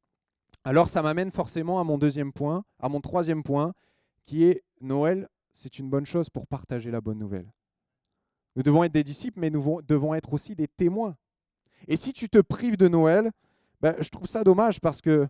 Alors 0.64 0.88
ça 0.88 1.02
m'amène 1.02 1.30
forcément 1.30 1.80
à 1.80 1.84
mon 1.84 1.98
deuxième 1.98 2.32
point, 2.32 2.64
à 2.78 2.88
mon 2.88 3.00
troisième 3.00 3.42
point, 3.42 3.72
qui 4.26 4.44
est 4.44 4.62
Noël, 4.80 5.28
c'est 5.52 5.78
une 5.78 5.90
bonne 5.90 6.06
chose 6.06 6.30
pour 6.30 6.46
partager 6.46 6.90
la 6.90 7.00
bonne 7.00 7.18
nouvelle. 7.18 7.50
Nous 8.56 8.62
devons 8.62 8.84
être 8.84 8.92
des 8.92 9.04
disciples, 9.04 9.40
mais 9.40 9.50
nous 9.50 9.80
devons 9.82 10.14
être 10.14 10.32
aussi 10.32 10.54
des 10.54 10.68
témoins. 10.68 11.16
Et 11.88 11.96
si 11.96 12.12
tu 12.12 12.28
te 12.28 12.38
prives 12.38 12.76
de 12.76 12.88
Noël, 12.88 13.30
ben, 13.80 13.94
je 14.00 14.10
trouve 14.10 14.26
ça 14.26 14.44
dommage 14.44 14.80
parce 14.80 15.00
que 15.00 15.28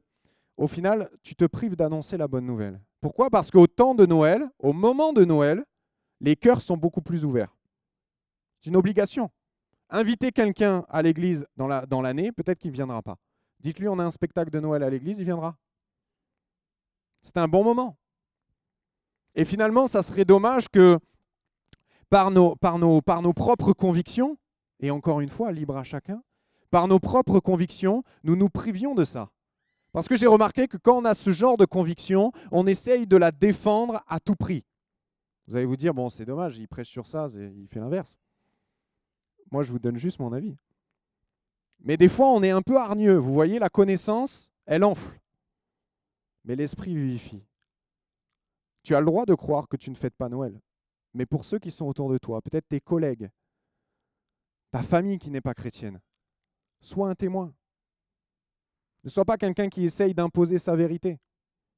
au 0.56 0.68
final, 0.68 1.08
tu 1.22 1.34
te 1.34 1.44
prives 1.46 1.74
d'annoncer 1.74 2.18
la 2.18 2.28
bonne 2.28 2.44
nouvelle. 2.44 2.80
Pourquoi? 3.00 3.30
Parce 3.30 3.50
qu'au 3.50 3.66
temps 3.66 3.94
de 3.94 4.04
Noël, 4.04 4.46
au 4.58 4.74
moment 4.74 5.14
de 5.14 5.24
Noël, 5.24 5.64
les 6.20 6.36
cœurs 6.36 6.60
sont 6.60 6.76
beaucoup 6.76 7.00
plus 7.00 7.24
ouverts. 7.24 7.56
C'est 8.60 8.68
une 8.68 8.76
obligation. 8.76 9.30
Inviter 9.88 10.32
quelqu'un 10.32 10.84
à 10.90 11.00
l'église 11.00 11.46
dans 11.56 12.02
l'année, 12.02 12.26
la, 12.26 12.32
peut-être 12.32 12.58
qu'il 12.58 12.70
ne 12.72 12.76
viendra 12.76 13.00
pas. 13.00 13.16
Dites-lui, 13.60 13.88
on 13.88 13.98
a 13.98 14.04
un 14.04 14.10
spectacle 14.10 14.50
de 14.50 14.60
Noël 14.60 14.82
à 14.82 14.90
l'église, 14.90 15.18
il 15.18 15.24
viendra. 15.24 15.56
C'est 17.22 17.36
un 17.36 17.48
bon 17.48 17.62
moment. 17.62 17.98
Et 19.34 19.44
finalement, 19.44 19.86
ça 19.86 20.02
serait 20.02 20.24
dommage 20.24 20.68
que 20.68 20.98
par 22.08 22.30
nos, 22.30 22.56
propres 23.32 23.72
convictions, 23.72 24.38
et 24.80 24.90
encore 24.90 25.20
une 25.20 25.28
fois, 25.28 25.52
libre 25.52 25.76
à 25.76 25.84
chacun, 25.84 26.22
par 26.70 26.88
nos 26.88 26.98
propres 26.98 27.40
convictions, 27.40 28.02
nous 28.24 28.36
nous 28.36 28.48
privions 28.48 28.94
de 28.94 29.04
ça. 29.04 29.30
Parce 29.92 30.08
que 30.08 30.16
j'ai 30.16 30.26
remarqué 30.26 30.68
que 30.68 30.76
quand 30.76 30.96
on 30.98 31.04
a 31.04 31.14
ce 31.14 31.30
genre 31.30 31.56
de 31.56 31.64
conviction, 31.64 32.32
on 32.52 32.66
essaye 32.66 33.06
de 33.06 33.16
la 33.16 33.30
défendre 33.30 34.02
à 34.08 34.20
tout 34.20 34.36
prix. 34.36 34.64
Vous 35.46 35.56
allez 35.56 35.66
vous 35.66 35.76
dire, 35.76 35.92
bon, 35.94 36.10
c'est 36.10 36.24
dommage, 36.24 36.58
il 36.58 36.68
prêche 36.68 36.88
sur 36.88 37.06
ça, 37.06 37.28
il 37.34 37.66
fait 37.68 37.80
l'inverse. 37.80 38.16
Moi, 39.50 39.64
je 39.64 39.72
vous 39.72 39.80
donne 39.80 39.96
juste 39.96 40.20
mon 40.20 40.32
avis. 40.32 40.56
Mais 41.82 41.96
des 41.96 42.08
fois, 42.08 42.28
on 42.28 42.42
est 42.42 42.50
un 42.50 42.62
peu 42.62 42.76
hargneux. 42.76 43.16
Vous 43.16 43.32
voyez, 43.32 43.58
la 43.58 43.68
connaissance, 43.68 44.52
elle 44.66 44.84
enfle. 44.84 45.18
Mais 46.44 46.56
l'esprit 46.56 46.94
vivifie. 46.94 47.44
Tu 48.82 48.94
as 48.94 49.00
le 49.00 49.06
droit 49.06 49.26
de 49.26 49.34
croire 49.34 49.68
que 49.68 49.76
tu 49.76 49.90
ne 49.90 49.94
fêtes 49.94 50.16
pas 50.16 50.28
Noël. 50.28 50.60
Mais 51.14 51.26
pour 51.26 51.44
ceux 51.44 51.58
qui 51.58 51.70
sont 51.70 51.86
autour 51.86 52.10
de 52.10 52.18
toi, 52.18 52.40
peut-être 52.40 52.68
tes 52.68 52.80
collègues, 52.80 53.30
ta 54.70 54.82
famille 54.82 55.18
qui 55.18 55.30
n'est 55.30 55.40
pas 55.40 55.54
chrétienne, 55.54 56.00
sois 56.80 57.08
un 57.08 57.14
témoin. 57.14 57.52
Ne 59.02 59.10
sois 59.10 59.24
pas 59.24 59.38
quelqu'un 59.38 59.68
qui 59.68 59.84
essaye 59.84 60.14
d'imposer 60.14 60.58
sa 60.58 60.76
vérité. 60.76 61.18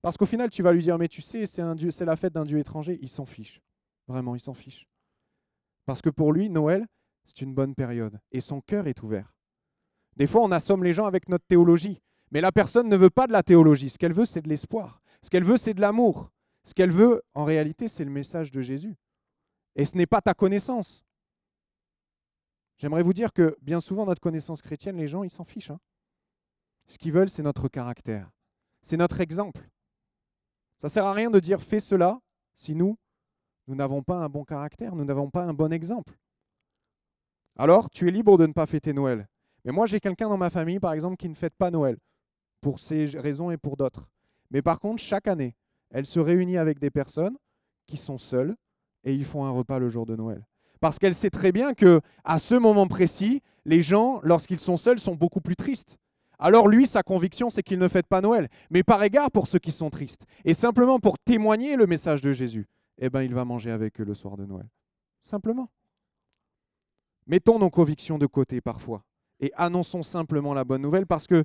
Parce 0.02 0.16
qu'au 0.16 0.26
final, 0.26 0.50
tu 0.50 0.62
vas 0.62 0.72
lui 0.72 0.82
dire, 0.82 0.98
mais 0.98 1.08
tu 1.08 1.22
sais, 1.22 1.46
c'est, 1.46 1.62
c'est 1.90 2.04
la 2.04 2.16
fête 2.16 2.32
d'un 2.32 2.44
Dieu 2.44 2.58
étranger. 2.58 2.98
Il 3.00 3.08
s'en 3.08 3.24
fiche. 3.24 3.60
Vraiment, 4.08 4.34
il 4.34 4.40
s'en 4.40 4.54
fiche. 4.54 4.88
Parce 5.86 6.02
que 6.02 6.10
pour 6.10 6.32
lui, 6.32 6.50
Noël, 6.50 6.86
c'est 7.24 7.40
une 7.40 7.54
bonne 7.54 7.74
période. 7.74 8.18
Et 8.32 8.40
son 8.40 8.60
cœur 8.60 8.88
est 8.88 9.02
ouvert. 9.02 9.32
Des 10.16 10.26
fois, 10.26 10.42
on 10.42 10.50
assomme 10.52 10.84
les 10.84 10.92
gens 10.92 11.06
avec 11.06 11.28
notre 11.28 11.46
théologie. 11.46 12.00
Mais 12.30 12.40
la 12.40 12.52
personne 12.52 12.88
ne 12.88 12.96
veut 12.96 13.10
pas 13.10 13.26
de 13.26 13.32
la 13.32 13.42
théologie. 13.42 13.90
Ce 13.90 13.98
qu'elle 13.98 14.12
veut, 14.12 14.24
c'est 14.24 14.42
de 14.42 14.48
l'espoir. 14.48 15.02
Ce 15.22 15.30
qu'elle 15.30 15.44
veut, 15.44 15.56
c'est 15.56 15.74
de 15.74 15.80
l'amour. 15.80 16.30
Ce 16.64 16.74
qu'elle 16.74 16.90
veut, 16.90 17.22
en 17.34 17.44
réalité, 17.44 17.88
c'est 17.88 18.04
le 18.04 18.10
message 18.10 18.50
de 18.50 18.60
Jésus. 18.60 18.96
Et 19.76 19.84
ce 19.84 19.96
n'est 19.96 20.06
pas 20.06 20.20
ta 20.20 20.34
connaissance. 20.34 21.04
J'aimerais 22.78 23.02
vous 23.02 23.12
dire 23.12 23.32
que 23.32 23.56
bien 23.62 23.80
souvent, 23.80 24.06
notre 24.06 24.20
connaissance 24.20 24.62
chrétienne, 24.62 24.96
les 24.96 25.08
gens, 25.08 25.22
ils 25.22 25.30
s'en 25.30 25.44
fichent. 25.44 25.70
Hein. 25.70 25.80
Ce 26.88 26.98
qu'ils 26.98 27.12
veulent, 27.12 27.30
c'est 27.30 27.42
notre 27.42 27.68
caractère. 27.68 28.30
C'est 28.82 28.96
notre 28.96 29.20
exemple. 29.20 29.68
Ça 30.78 30.88
ne 30.88 30.90
sert 30.90 31.06
à 31.06 31.12
rien 31.12 31.30
de 31.30 31.38
dire 31.38 31.62
fais 31.62 31.80
cela 31.80 32.20
si 32.54 32.74
nous, 32.74 32.98
nous 33.68 33.74
n'avons 33.76 34.02
pas 34.02 34.16
un 34.16 34.28
bon 34.28 34.44
caractère, 34.44 34.96
nous 34.96 35.04
n'avons 35.04 35.30
pas 35.30 35.44
un 35.44 35.54
bon 35.54 35.72
exemple. 35.72 36.18
Alors, 37.56 37.88
tu 37.90 38.08
es 38.08 38.10
libre 38.10 38.36
de 38.36 38.46
ne 38.46 38.52
pas 38.52 38.66
fêter 38.66 38.92
Noël. 38.92 39.28
Mais 39.64 39.72
moi, 39.72 39.86
j'ai 39.86 40.00
quelqu'un 40.00 40.28
dans 40.28 40.36
ma 40.36 40.50
famille, 40.50 40.80
par 40.80 40.92
exemple, 40.92 41.16
qui 41.16 41.28
ne 41.28 41.34
fête 41.34 41.54
pas 41.54 41.70
Noël, 41.70 41.96
pour 42.60 42.78
ces 42.78 43.06
raisons 43.06 43.50
et 43.50 43.56
pour 43.56 43.76
d'autres. 43.76 44.08
Mais 44.50 44.62
par 44.62 44.80
contre, 44.80 45.00
chaque 45.00 45.28
année, 45.28 45.54
elle 45.90 46.06
se 46.06 46.20
réunit 46.20 46.58
avec 46.58 46.78
des 46.78 46.90
personnes 46.90 47.36
qui 47.86 47.96
sont 47.96 48.18
seules 48.18 48.56
et 49.04 49.14
ils 49.14 49.24
font 49.24 49.44
un 49.44 49.50
repas 49.50 49.78
le 49.78 49.88
jour 49.88 50.06
de 50.06 50.16
Noël. 50.16 50.46
Parce 50.80 50.98
qu'elle 50.98 51.14
sait 51.14 51.30
très 51.30 51.52
bien 51.52 51.74
que 51.74 52.00
à 52.24 52.38
ce 52.38 52.54
moment 52.54 52.86
précis, 52.88 53.40
les 53.64 53.82
gens, 53.82 54.20
lorsqu'ils 54.22 54.60
sont 54.60 54.76
seuls, 54.76 54.98
sont 54.98 55.14
beaucoup 55.14 55.40
plus 55.40 55.56
tristes. 55.56 55.96
Alors 56.38 56.66
lui, 56.66 56.86
sa 56.86 57.02
conviction, 57.02 57.50
c'est 57.50 57.62
qu'il 57.62 57.78
ne 57.78 57.88
fête 57.88 58.08
pas 58.08 58.20
Noël. 58.20 58.48
Mais 58.70 58.82
par 58.82 59.02
égard 59.02 59.30
pour 59.30 59.46
ceux 59.46 59.60
qui 59.60 59.70
sont 59.70 59.90
tristes, 59.90 60.24
et 60.44 60.54
simplement 60.54 60.98
pour 60.98 61.18
témoigner 61.18 61.76
le 61.76 61.86
message 61.86 62.20
de 62.20 62.32
Jésus, 62.32 62.66
eh 62.98 63.10
ben, 63.10 63.22
il 63.22 63.32
va 63.32 63.44
manger 63.44 63.70
avec 63.70 64.00
eux 64.00 64.04
le 64.04 64.14
soir 64.14 64.36
de 64.36 64.44
Noël. 64.44 64.68
Simplement. 65.20 65.70
Mettons 67.26 67.60
nos 67.60 67.70
convictions 67.70 68.18
de 68.18 68.26
côté 68.26 68.60
parfois 68.60 69.04
et 69.42 69.52
annonçons 69.56 70.02
simplement 70.02 70.54
la 70.54 70.64
bonne 70.64 70.80
nouvelle 70.80 71.06
parce 71.06 71.26
que 71.26 71.44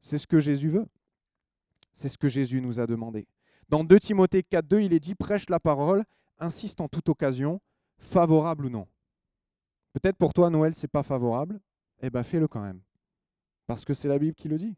c'est 0.00 0.18
ce 0.18 0.26
que 0.26 0.40
Jésus 0.40 0.70
veut. 0.70 0.86
C'est 1.92 2.08
ce 2.08 2.18
que 2.18 2.28
Jésus 2.28 2.60
nous 2.60 2.80
a 2.80 2.86
demandé. 2.86 3.28
Dans 3.68 3.84
2 3.84 4.00
Timothée 4.00 4.42
4.2, 4.42 4.84
il 4.84 4.92
est 4.92 5.00
dit 5.00 5.14
prêche 5.14 5.48
la 5.48 5.60
parole, 5.60 6.04
insiste 6.38 6.80
en 6.80 6.88
toute 6.88 7.08
occasion, 7.08 7.60
favorable 7.98 8.66
ou 8.66 8.70
non. 8.70 8.88
Peut-être 9.92 10.16
pour 10.16 10.32
toi, 10.32 10.50
Noël, 10.50 10.74
c'est 10.74 10.88
pas 10.88 11.02
favorable. 11.02 11.60
Eh 12.00 12.10
bien, 12.10 12.22
fais-le 12.22 12.48
quand 12.48 12.60
même. 12.60 12.80
Parce 13.66 13.84
que 13.84 13.94
c'est 13.94 14.08
la 14.08 14.18
Bible 14.18 14.34
qui 14.34 14.48
le 14.48 14.58
dit. 14.58 14.76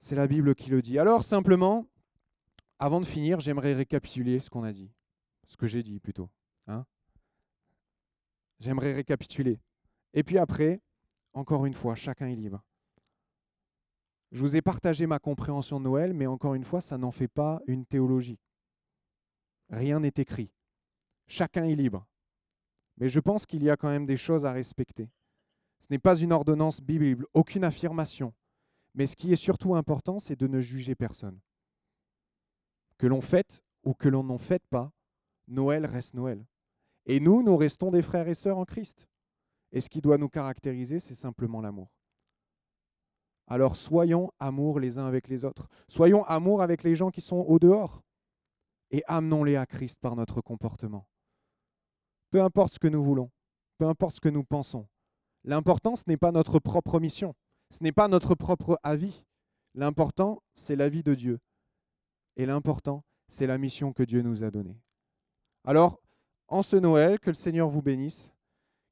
C'est 0.00 0.14
la 0.14 0.26
Bible 0.26 0.54
qui 0.54 0.70
le 0.70 0.82
dit. 0.82 0.98
Alors, 0.98 1.24
simplement, 1.24 1.86
avant 2.78 3.00
de 3.00 3.06
finir, 3.06 3.40
j'aimerais 3.40 3.74
récapituler 3.74 4.38
ce 4.38 4.50
qu'on 4.50 4.64
a 4.64 4.72
dit. 4.72 4.90
Ce 5.46 5.56
que 5.56 5.66
j'ai 5.66 5.82
dit 5.82 5.98
plutôt. 5.98 6.28
Hein 6.66 6.84
j'aimerais 8.60 8.92
récapituler. 8.92 9.58
Et 10.18 10.24
puis 10.24 10.36
après, 10.36 10.80
encore 11.32 11.64
une 11.64 11.74
fois, 11.74 11.94
chacun 11.94 12.26
est 12.26 12.34
libre. 12.34 12.60
Je 14.32 14.40
vous 14.40 14.56
ai 14.56 14.60
partagé 14.60 15.06
ma 15.06 15.20
compréhension 15.20 15.78
de 15.78 15.84
Noël, 15.84 16.12
mais 16.12 16.26
encore 16.26 16.54
une 16.54 16.64
fois, 16.64 16.80
ça 16.80 16.98
n'en 16.98 17.12
fait 17.12 17.28
pas 17.28 17.62
une 17.68 17.86
théologie. 17.86 18.40
Rien 19.70 20.00
n'est 20.00 20.14
écrit. 20.16 20.50
Chacun 21.28 21.66
est 21.66 21.76
libre. 21.76 22.04
Mais 22.96 23.08
je 23.08 23.20
pense 23.20 23.46
qu'il 23.46 23.62
y 23.62 23.70
a 23.70 23.76
quand 23.76 23.90
même 23.90 24.06
des 24.06 24.16
choses 24.16 24.44
à 24.44 24.50
respecter. 24.50 25.08
Ce 25.78 25.86
n'est 25.88 26.00
pas 26.00 26.18
une 26.18 26.32
ordonnance 26.32 26.80
biblique, 26.80 27.20
aucune 27.32 27.62
affirmation. 27.62 28.34
Mais 28.96 29.06
ce 29.06 29.14
qui 29.14 29.32
est 29.32 29.36
surtout 29.36 29.76
important, 29.76 30.18
c'est 30.18 30.34
de 30.34 30.48
ne 30.48 30.60
juger 30.60 30.96
personne. 30.96 31.38
Que 32.96 33.06
l'on 33.06 33.20
fête 33.20 33.62
ou 33.84 33.94
que 33.94 34.08
l'on 34.08 34.24
n'en 34.24 34.38
fête 34.38 34.66
pas, 34.68 34.90
Noël 35.46 35.86
reste 35.86 36.14
Noël. 36.14 36.44
Et 37.06 37.20
nous, 37.20 37.44
nous 37.44 37.56
restons 37.56 37.92
des 37.92 38.02
frères 38.02 38.26
et 38.26 38.34
sœurs 38.34 38.58
en 38.58 38.64
Christ. 38.64 39.08
Et 39.72 39.80
ce 39.80 39.88
qui 39.88 40.00
doit 40.00 40.18
nous 40.18 40.28
caractériser, 40.28 40.98
c'est 40.98 41.14
simplement 41.14 41.60
l'amour. 41.60 41.88
Alors 43.46 43.76
soyons 43.76 44.30
amour 44.38 44.78
les 44.78 44.98
uns 44.98 45.06
avec 45.06 45.28
les 45.28 45.44
autres. 45.44 45.68
Soyons 45.88 46.24
amour 46.24 46.62
avec 46.62 46.82
les 46.82 46.94
gens 46.94 47.10
qui 47.10 47.20
sont 47.20 47.44
au 47.48 47.58
dehors. 47.58 48.02
Et 48.90 49.02
amenons-les 49.06 49.56
à 49.56 49.66
Christ 49.66 49.98
par 50.00 50.16
notre 50.16 50.40
comportement. 50.40 51.06
Peu 52.30 52.42
importe 52.42 52.74
ce 52.74 52.78
que 52.78 52.88
nous 52.88 53.02
voulons, 53.02 53.30
peu 53.78 53.86
importe 53.86 54.16
ce 54.16 54.20
que 54.20 54.28
nous 54.28 54.44
pensons. 54.44 54.86
L'important, 55.44 55.96
ce 55.96 56.04
n'est 56.06 56.16
pas 56.16 56.32
notre 56.32 56.58
propre 56.58 57.00
mission, 57.00 57.34
ce 57.70 57.82
n'est 57.82 57.92
pas 57.92 58.08
notre 58.08 58.34
propre 58.34 58.78
avis. 58.82 59.24
L'important, 59.74 60.42
c'est 60.54 60.76
l'avis 60.76 61.02
de 61.02 61.14
Dieu. 61.14 61.38
Et 62.36 62.46
l'important, 62.46 63.02
c'est 63.28 63.46
la 63.46 63.58
mission 63.58 63.92
que 63.92 64.02
Dieu 64.02 64.22
nous 64.22 64.44
a 64.44 64.50
donnée. 64.50 64.80
Alors, 65.64 66.00
en 66.48 66.62
ce 66.62 66.76
Noël, 66.76 67.18
que 67.18 67.30
le 67.30 67.34
Seigneur 67.34 67.68
vous 67.68 67.82
bénisse, 67.82 68.32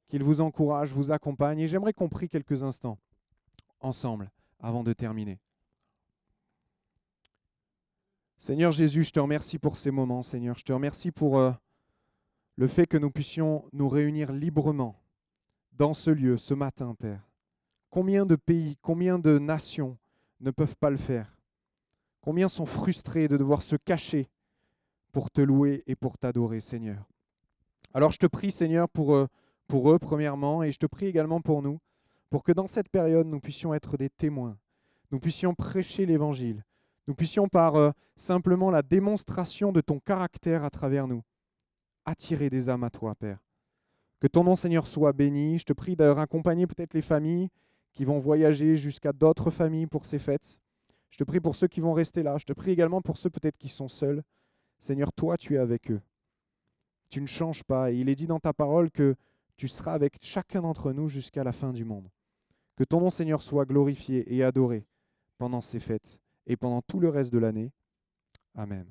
qu'il 0.07 0.23
vous 0.23 0.41
encourage, 0.41 0.93
vous 0.93 1.11
accompagne. 1.11 1.59
Et 1.59 1.67
j'aimerais 1.67 1.93
qu'on 1.93 2.09
prie 2.09 2.29
quelques 2.29 2.63
instants 2.63 2.97
ensemble 3.79 4.31
avant 4.59 4.83
de 4.83 4.93
terminer. 4.93 5.39
Seigneur 8.37 8.71
Jésus, 8.71 9.03
je 9.03 9.11
te 9.11 9.19
remercie 9.19 9.57
pour 9.59 9.77
ces 9.77 9.91
moments, 9.91 10.21
Seigneur. 10.21 10.57
Je 10.57 10.63
te 10.63 10.71
remercie 10.71 11.11
pour 11.11 11.39
euh, 11.39 11.51
le 12.55 12.67
fait 12.67 12.85
que 12.85 12.97
nous 12.97 13.11
puissions 13.11 13.65
nous 13.73 13.89
réunir 13.89 14.31
librement 14.31 14.99
dans 15.73 15.93
ce 15.93 16.11
lieu 16.11 16.37
ce 16.37 16.53
matin, 16.53 16.95
Père. 16.95 17.21
Combien 17.89 18.25
de 18.25 18.35
pays, 18.35 18.77
combien 18.81 19.17
de 19.19 19.39
nations 19.39 19.97
ne 20.39 20.51
peuvent 20.51 20.75
pas 20.75 20.89
le 20.89 20.97
faire? 20.97 21.35
Combien 22.21 22.47
sont 22.47 22.65
frustrés 22.65 23.27
de 23.27 23.37
devoir 23.37 23.61
se 23.61 23.75
cacher 23.75 24.29
pour 25.11 25.31
te 25.31 25.41
louer 25.41 25.83
et 25.87 25.95
pour 25.95 26.17
t'adorer, 26.17 26.61
Seigneur 26.61 27.07
Alors 27.93 28.11
je 28.11 28.19
te 28.19 28.27
prie, 28.27 28.51
Seigneur, 28.51 28.89
pour, 28.89 29.15
euh, 29.15 29.27
pour 29.67 29.91
eux, 29.91 29.99
premièrement, 29.99 30.63
et 30.63 30.71
je 30.71 30.79
te 30.79 30.85
prie 30.85 31.05
également 31.05 31.41
pour 31.41 31.61
nous, 31.61 31.79
pour 32.29 32.43
que 32.43 32.51
dans 32.51 32.67
cette 32.67 32.89
période, 32.89 33.27
nous 33.27 33.39
puissions 33.39 33.73
être 33.73 33.97
des 33.97 34.09
témoins, 34.09 34.57
nous 35.11 35.19
puissions 35.19 35.53
prêcher 35.53 36.05
l'Évangile, 36.05 36.63
nous 37.07 37.15
puissions 37.15 37.47
par 37.47 37.75
euh, 37.75 37.91
simplement 38.15 38.71
la 38.71 38.81
démonstration 38.81 39.71
de 39.71 39.81
ton 39.81 39.99
caractère 39.99 40.63
à 40.63 40.69
travers 40.69 41.07
nous, 41.07 41.23
attirer 42.05 42.49
des 42.49 42.69
âmes 42.69 42.83
à 42.83 42.89
toi, 42.89 43.15
Père. 43.15 43.39
Que 44.19 44.27
ton 44.27 44.43
nom, 44.43 44.55
Seigneur, 44.55 44.87
soit 44.87 45.13
béni. 45.13 45.59
Je 45.59 45.65
te 45.65 45.73
prie 45.73 45.95
d'ailleurs 45.95 46.19
accompagner 46.19 46.65
peut-être 46.65 46.95
les 46.95 47.01
familles 47.01 47.49
qui 47.93 48.03
vont 48.03 48.17
voyager 48.17 48.75
jusqu'à 48.75 49.13
d'autres 49.13 49.51
familles 49.51 49.85
pour 49.85 50.05
ces 50.05 50.17
fêtes. 50.17 50.59
Je 51.11 51.17
te 51.17 51.23
prie 51.23 51.39
pour 51.39 51.55
ceux 51.55 51.67
qui 51.67 51.81
vont 51.81 51.93
rester 51.93 52.23
là. 52.23 52.37
Je 52.37 52.45
te 52.45 52.53
prie 52.53 52.71
également 52.71 53.01
pour 53.01 53.17
ceux 53.17 53.29
peut-être 53.29 53.57
qui 53.57 53.69
sont 53.69 53.87
seuls. 53.87 54.23
Seigneur, 54.79 55.13
toi, 55.13 55.37
tu 55.37 55.55
es 55.55 55.57
avec 55.57 55.91
eux. 55.91 56.01
Tu 57.09 57.21
ne 57.21 57.27
changes 57.27 57.63
pas. 57.63 57.91
Et 57.91 57.97
il 57.97 58.09
est 58.09 58.15
dit 58.15 58.27
dans 58.27 58.39
ta 58.39 58.53
parole 58.53 58.89
que 58.89 59.15
tu 59.57 59.67
seras 59.67 59.93
avec 59.93 60.17
chacun 60.21 60.61
d'entre 60.61 60.91
nous 60.93 61.09
jusqu'à 61.09 61.43
la 61.43 61.51
fin 61.51 61.73
du 61.73 61.83
monde. 61.83 62.09
Que 62.75 62.83
ton 62.83 63.01
nom, 63.01 63.09
Seigneur, 63.09 63.41
soit 63.41 63.65
glorifié 63.65 64.33
et 64.33 64.43
adoré 64.43 64.85
pendant 65.37 65.61
ces 65.61 65.79
fêtes 65.79 66.21
et 66.45 66.55
pendant 66.55 66.81
tout 66.81 66.99
le 66.99 67.09
reste 67.09 67.33
de 67.33 67.39
l'année. 67.39 67.71
Amen. 68.55 68.85